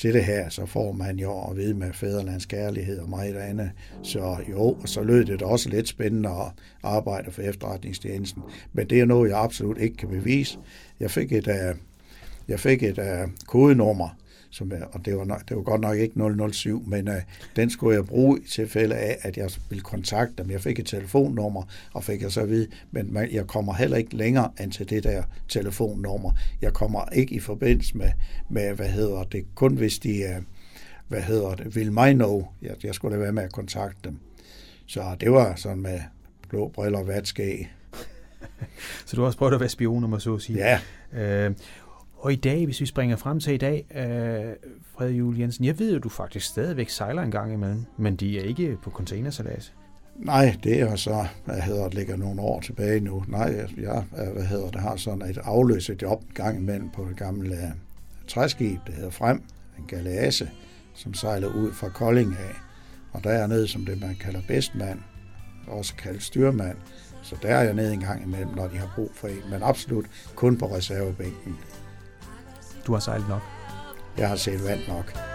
til 0.00 0.14
det 0.14 0.24
her, 0.24 0.48
så 0.48 0.66
får 0.66 0.92
man 0.92 1.18
jo 1.18 1.40
at 1.50 1.56
vide 1.56 1.74
med 1.74 1.92
fædrelands 1.92 2.46
kærlighed 2.46 2.98
og 2.98 3.08
meget 3.08 3.36
andet. 3.36 3.70
Så 4.02 4.36
jo, 4.50 4.76
så 4.84 5.02
lød 5.02 5.24
det 5.24 5.42
også 5.42 5.68
lidt 5.68 5.88
spændende 5.88 6.28
at 6.28 6.52
arbejde 6.82 7.30
for 7.30 7.42
efterretningstjenesten. 7.42 8.42
Men 8.72 8.90
det 8.90 9.00
er 9.00 9.04
noget, 9.04 9.30
jeg 9.30 9.38
absolut 9.38 9.78
ikke 9.78 9.96
kan 9.96 10.08
bevise. 10.08 10.58
Jeg 11.00 11.10
fik 11.10 11.32
et, 11.32 11.48
øh, 11.48 11.74
jeg 12.48 12.60
fik 12.60 12.82
et 12.82 12.98
øh, 12.98 13.28
kodenummer, 13.46 14.08
som, 14.50 14.72
og 14.92 15.04
det 15.04 15.16
var, 15.16 15.24
nok, 15.24 15.48
det 15.48 15.56
var 15.56 15.62
godt 15.62 15.80
nok 15.80 15.96
ikke 15.96 16.52
007, 16.52 16.84
men 16.86 17.08
uh, 17.08 17.14
den 17.56 17.70
skulle 17.70 17.96
jeg 17.96 18.06
bruge 18.06 18.40
i 18.40 18.48
tilfælde 18.48 18.94
af, 18.94 19.18
at 19.22 19.36
jeg 19.36 19.50
ville 19.68 19.82
kontakte 19.82 20.42
dem. 20.42 20.50
Jeg 20.50 20.60
fik 20.60 20.78
et 20.78 20.86
telefonnummer, 20.86 21.62
og 21.94 22.04
fik 22.04 22.22
jeg 22.22 22.32
så 22.32 22.40
at 22.40 22.48
vide, 22.48 22.68
men 22.90 23.12
man, 23.12 23.32
jeg 23.32 23.46
kommer 23.46 23.74
heller 23.74 23.96
ikke 23.96 24.16
længere 24.16 24.50
end 24.60 24.72
til 24.72 24.90
det 24.90 25.04
der 25.04 25.22
telefonnummer. 25.48 26.32
Jeg 26.62 26.72
kommer 26.72 27.04
ikke 27.12 27.34
i 27.34 27.40
forbindelse 27.40 27.96
med, 27.96 28.10
med 28.48 28.74
hvad 28.74 28.88
hedder 28.88 29.24
det, 29.24 29.44
kun 29.54 29.74
hvis 29.74 29.98
de, 29.98 30.36
uh, 30.36 30.44
hvad 31.08 31.22
hedder 31.22 31.54
det, 31.54 31.76
vil 31.76 31.92
mig 31.92 32.14
know, 32.14 32.46
jeg, 32.62 32.84
jeg 32.84 32.94
skulle 32.94 33.16
da 33.16 33.20
være 33.22 33.32
med 33.32 33.42
at 33.42 33.52
kontakte 33.52 33.98
dem. 34.04 34.18
Så 34.86 35.16
det 35.20 35.32
var 35.32 35.54
sådan 35.54 35.82
med 35.82 36.00
blå 36.48 36.68
briller 36.68 36.98
og 36.98 37.06
vatskæg. 37.06 37.72
så 39.06 39.16
du 39.16 39.20
har 39.22 39.26
også 39.26 39.38
prøvet 39.38 39.54
at 39.54 39.60
være 39.60 39.68
spion, 39.68 40.04
om 40.04 40.10
man 40.10 40.20
så 40.20 40.34
at 40.34 40.42
sige. 40.42 40.58
Ja. 40.58 40.80
Øh, 41.12 41.54
og 42.20 42.32
i 42.32 42.36
dag, 42.36 42.64
hvis 42.64 42.80
vi 42.80 42.86
springer 42.86 43.16
frem 43.16 43.40
til 43.40 43.54
i 43.54 43.56
dag, 43.56 43.86
øh, 43.94 44.70
Fred 44.94 45.10
Jule 45.10 45.40
Jensen, 45.40 45.64
jeg 45.64 45.78
ved 45.78 45.92
jo, 45.92 45.98
du 45.98 46.08
faktisk 46.08 46.46
stadigvæk 46.46 46.88
sejler 46.88 47.22
en 47.22 47.30
gang 47.30 47.52
imellem, 47.52 47.84
men 47.96 48.16
de 48.16 48.38
er 48.38 48.42
ikke 48.42 48.78
på 48.82 48.90
containersalas. 48.90 49.72
Nej, 50.16 50.56
det 50.64 50.80
er 50.80 50.96
så, 50.96 51.26
hvad 51.44 51.60
hedder 51.60 51.84
det, 51.84 51.94
ligger 51.94 52.16
nogle 52.16 52.40
år 52.40 52.60
tilbage 52.60 53.00
nu. 53.00 53.24
Nej, 53.28 53.66
jeg 53.76 54.04
øh, 54.18 54.32
hvad 54.32 54.44
hedder 54.44 54.70
det, 54.70 54.80
har 54.80 54.96
sådan 54.96 55.30
et 55.30 55.38
afløset 55.38 56.02
job 56.02 56.22
en 56.22 56.34
gang 56.34 56.58
imellem 56.58 56.90
på 56.90 57.02
et 57.02 57.16
gammelt 57.16 57.52
uh, 57.52 57.58
øh, 57.58 57.70
træskib, 58.28 58.80
der 58.86 58.92
hedder 58.92 59.10
Frem, 59.10 59.42
en 59.78 59.84
galease, 59.88 60.50
som 60.94 61.14
sejler 61.14 61.48
ud 61.48 61.72
fra 61.72 61.88
Kolding 61.88 62.32
af. 62.32 62.54
Og 63.12 63.24
der 63.24 63.30
er 63.30 63.38
jeg 63.38 63.48
nede 63.48 63.68
som 63.68 63.84
det, 63.84 64.00
man 64.00 64.16
kalder 64.20 64.40
bedstmand, 64.48 64.98
også 65.66 65.94
kaldt 65.96 66.22
styrmand. 66.22 66.76
Så 67.22 67.36
der 67.42 67.48
er 67.48 67.62
jeg 67.62 67.74
nede 67.74 67.92
en 67.92 68.00
gang 68.00 68.22
imellem, 68.22 68.54
når 68.56 68.68
de 68.68 68.76
har 68.76 68.92
brug 68.94 69.10
for 69.14 69.28
en, 69.28 69.50
men 69.50 69.62
absolut 69.62 70.06
kun 70.34 70.56
på 70.56 70.66
reservebænken. 70.66 71.56
Du 72.90 72.94
har 72.94 73.00
sejlet 73.00 73.28
nok? 73.28 73.42
Jeg 74.18 74.28
har 74.28 74.36
set 74.36 74.64
vand 74.64 74.80
nok. 74.88 75.29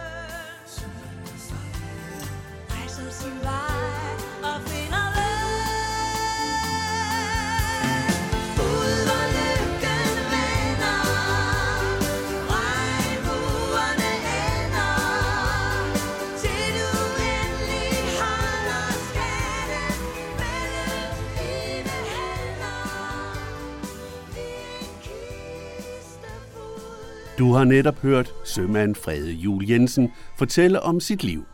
Du 27.38 27.54
har 27.54 27.64
netop 27.64 28.00
hørt 28.00 28.34
sømand 28.44 28.96
Frede 28.96 29.32
Jul 29.32 29.70
Jensen 29.70 30.12
fortælle 30.38 30.82
om 30.82 31.00
sit 31.00 31.24
liv. 31.24 31.46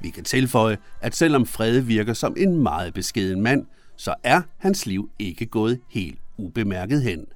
Vi 0.00 0.10
kan 0.10 0.24
tilføje, 0.24 0.78
at 1.00 1.16
selvom 1.16 1.46
Frede 1.46 1.84
virker 1.84 2.12
som 2.12 2.34
en 2.38 2.62
meget 2.62 2.94
beskeden 2.94 3.40
mand, 3.40 3.66
så 3.96 4.14
er 4.24 4.42
hans 4.56 4.86
liv 4.86 5.10
ikke 5.18 5.46
gået 5.46 5.80
helt 5.90 6.18
ubemærket 6.38 7.02
hen. 7.02 7.26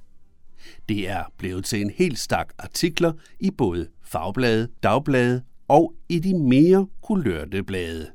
Det 0.89 1.09
er 1.09 1.23
blevet 1.37 1.65
til 1.65 1.81
en 1.81 1.89
helt 1.89 2.19
stak 2.19 2.53
artikler 2.59 3.13
i 3.39 3.51
både 3.51 3.87
fagblade, 4.03 4.67
dagblade 4.83 5.41
og 5.67 5.93
i 6.09 6.19
de 6.19 6.37
mere 6.37 6.87
kulørte 7.03 7.63
blade. 7.63 8.07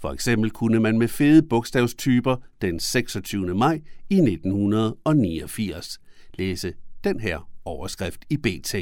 For 0.00 0.10
eksempel 0.10 0.50
kunne 0.50 0.80
man 0.80 0.98
med 0.98 1.08
fede 1.08 1.42
bogstavstyper 1.42 2.36
den 2.62 2.80
26. 2.80 3.54
maj 3.54 3.80
i 4.10 4.16
1989 4.16 6.00
læse 6.34 6.72
den 7.04 7.20
her 7.20 7.48
overskrift 7.68 8.24
i 8.30 8.36
BT. 8.36 8.74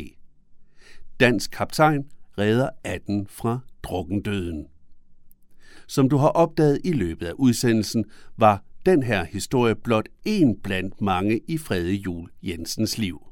Dansk 1.21 1.51
kaptajn 1.51 2.05
redder 2.39 2.69
18 2.85 3.27
fra 3.31 3.59
drukkendøden. 3.83 4.67
Som 5.87 6.09
du 6.09 6.17
har 6.17 6.29
opdaget 6.29 6.81
i 6.85 6.93
løbet 6.93 7.27
af 7.27 7.33
udsendelsen, 7.33 8.05
var 8.37 8.63
den 8.87 9.03
her 9.03 9.25
historie 9.25 9.75
blot 9.75 10.09
en 10.25 10.61
blandt 10.61 11.01
mange 11.01 11.41
i 11.49 11.59
Frede 11.59 11.95
Jul 11.95 12.31
Jensens 12.43 12.99
liv. 12.99 13.23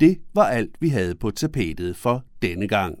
Det 0.00 0.18
var 0.34 0.44
alt, 0.44 0.76
vi 0.80 0.88
havde 0.88 1.14
på 1.14 1.30
tapetet 1.30 1.96
for 1.96 2.24
denne 2.42 2.68
gang. 2.68 2.98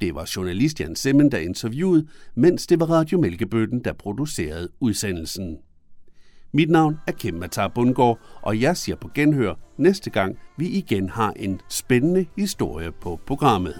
Det 0.00 0.14
var 0.14 0.30
journalist 0.36 0.80
Jan 0.80 0.96
Simmen, 0.96 1.32
der 1.32 1.38
interviewede, 1.38 2.06
mens 2.34 2.66
det 2.66 2.80
var 2.80 2.86
Radio 2.86 3.20
Mælkebøtten, 3.20 3.84
der 3.84 3.92
producerede 3.92 4.68
udsendelsen. 4.80 5.58
Mit 6.52 6.70
navn 6.70 6.98
er 7.06 7.12
Kim 7.12 7.34
Matar 7.34 7.68
Bundgaard, 7.68 8.18
og 8.42 8.60
jeg 8.60 8.76
siger 8.76 8.96
på 8.96 9.10
genhør 9.14 9.54
næste 9.76 10.10
gang, 10.10 10.38
vi 10.56 10.68
igen 10.68 11.08
har 11.08 11.32
en 11.36 11.60
spændende 11.68 12.26
historie 12.36 12.92
på 12.92 13.20
programmet. 13.26 13.74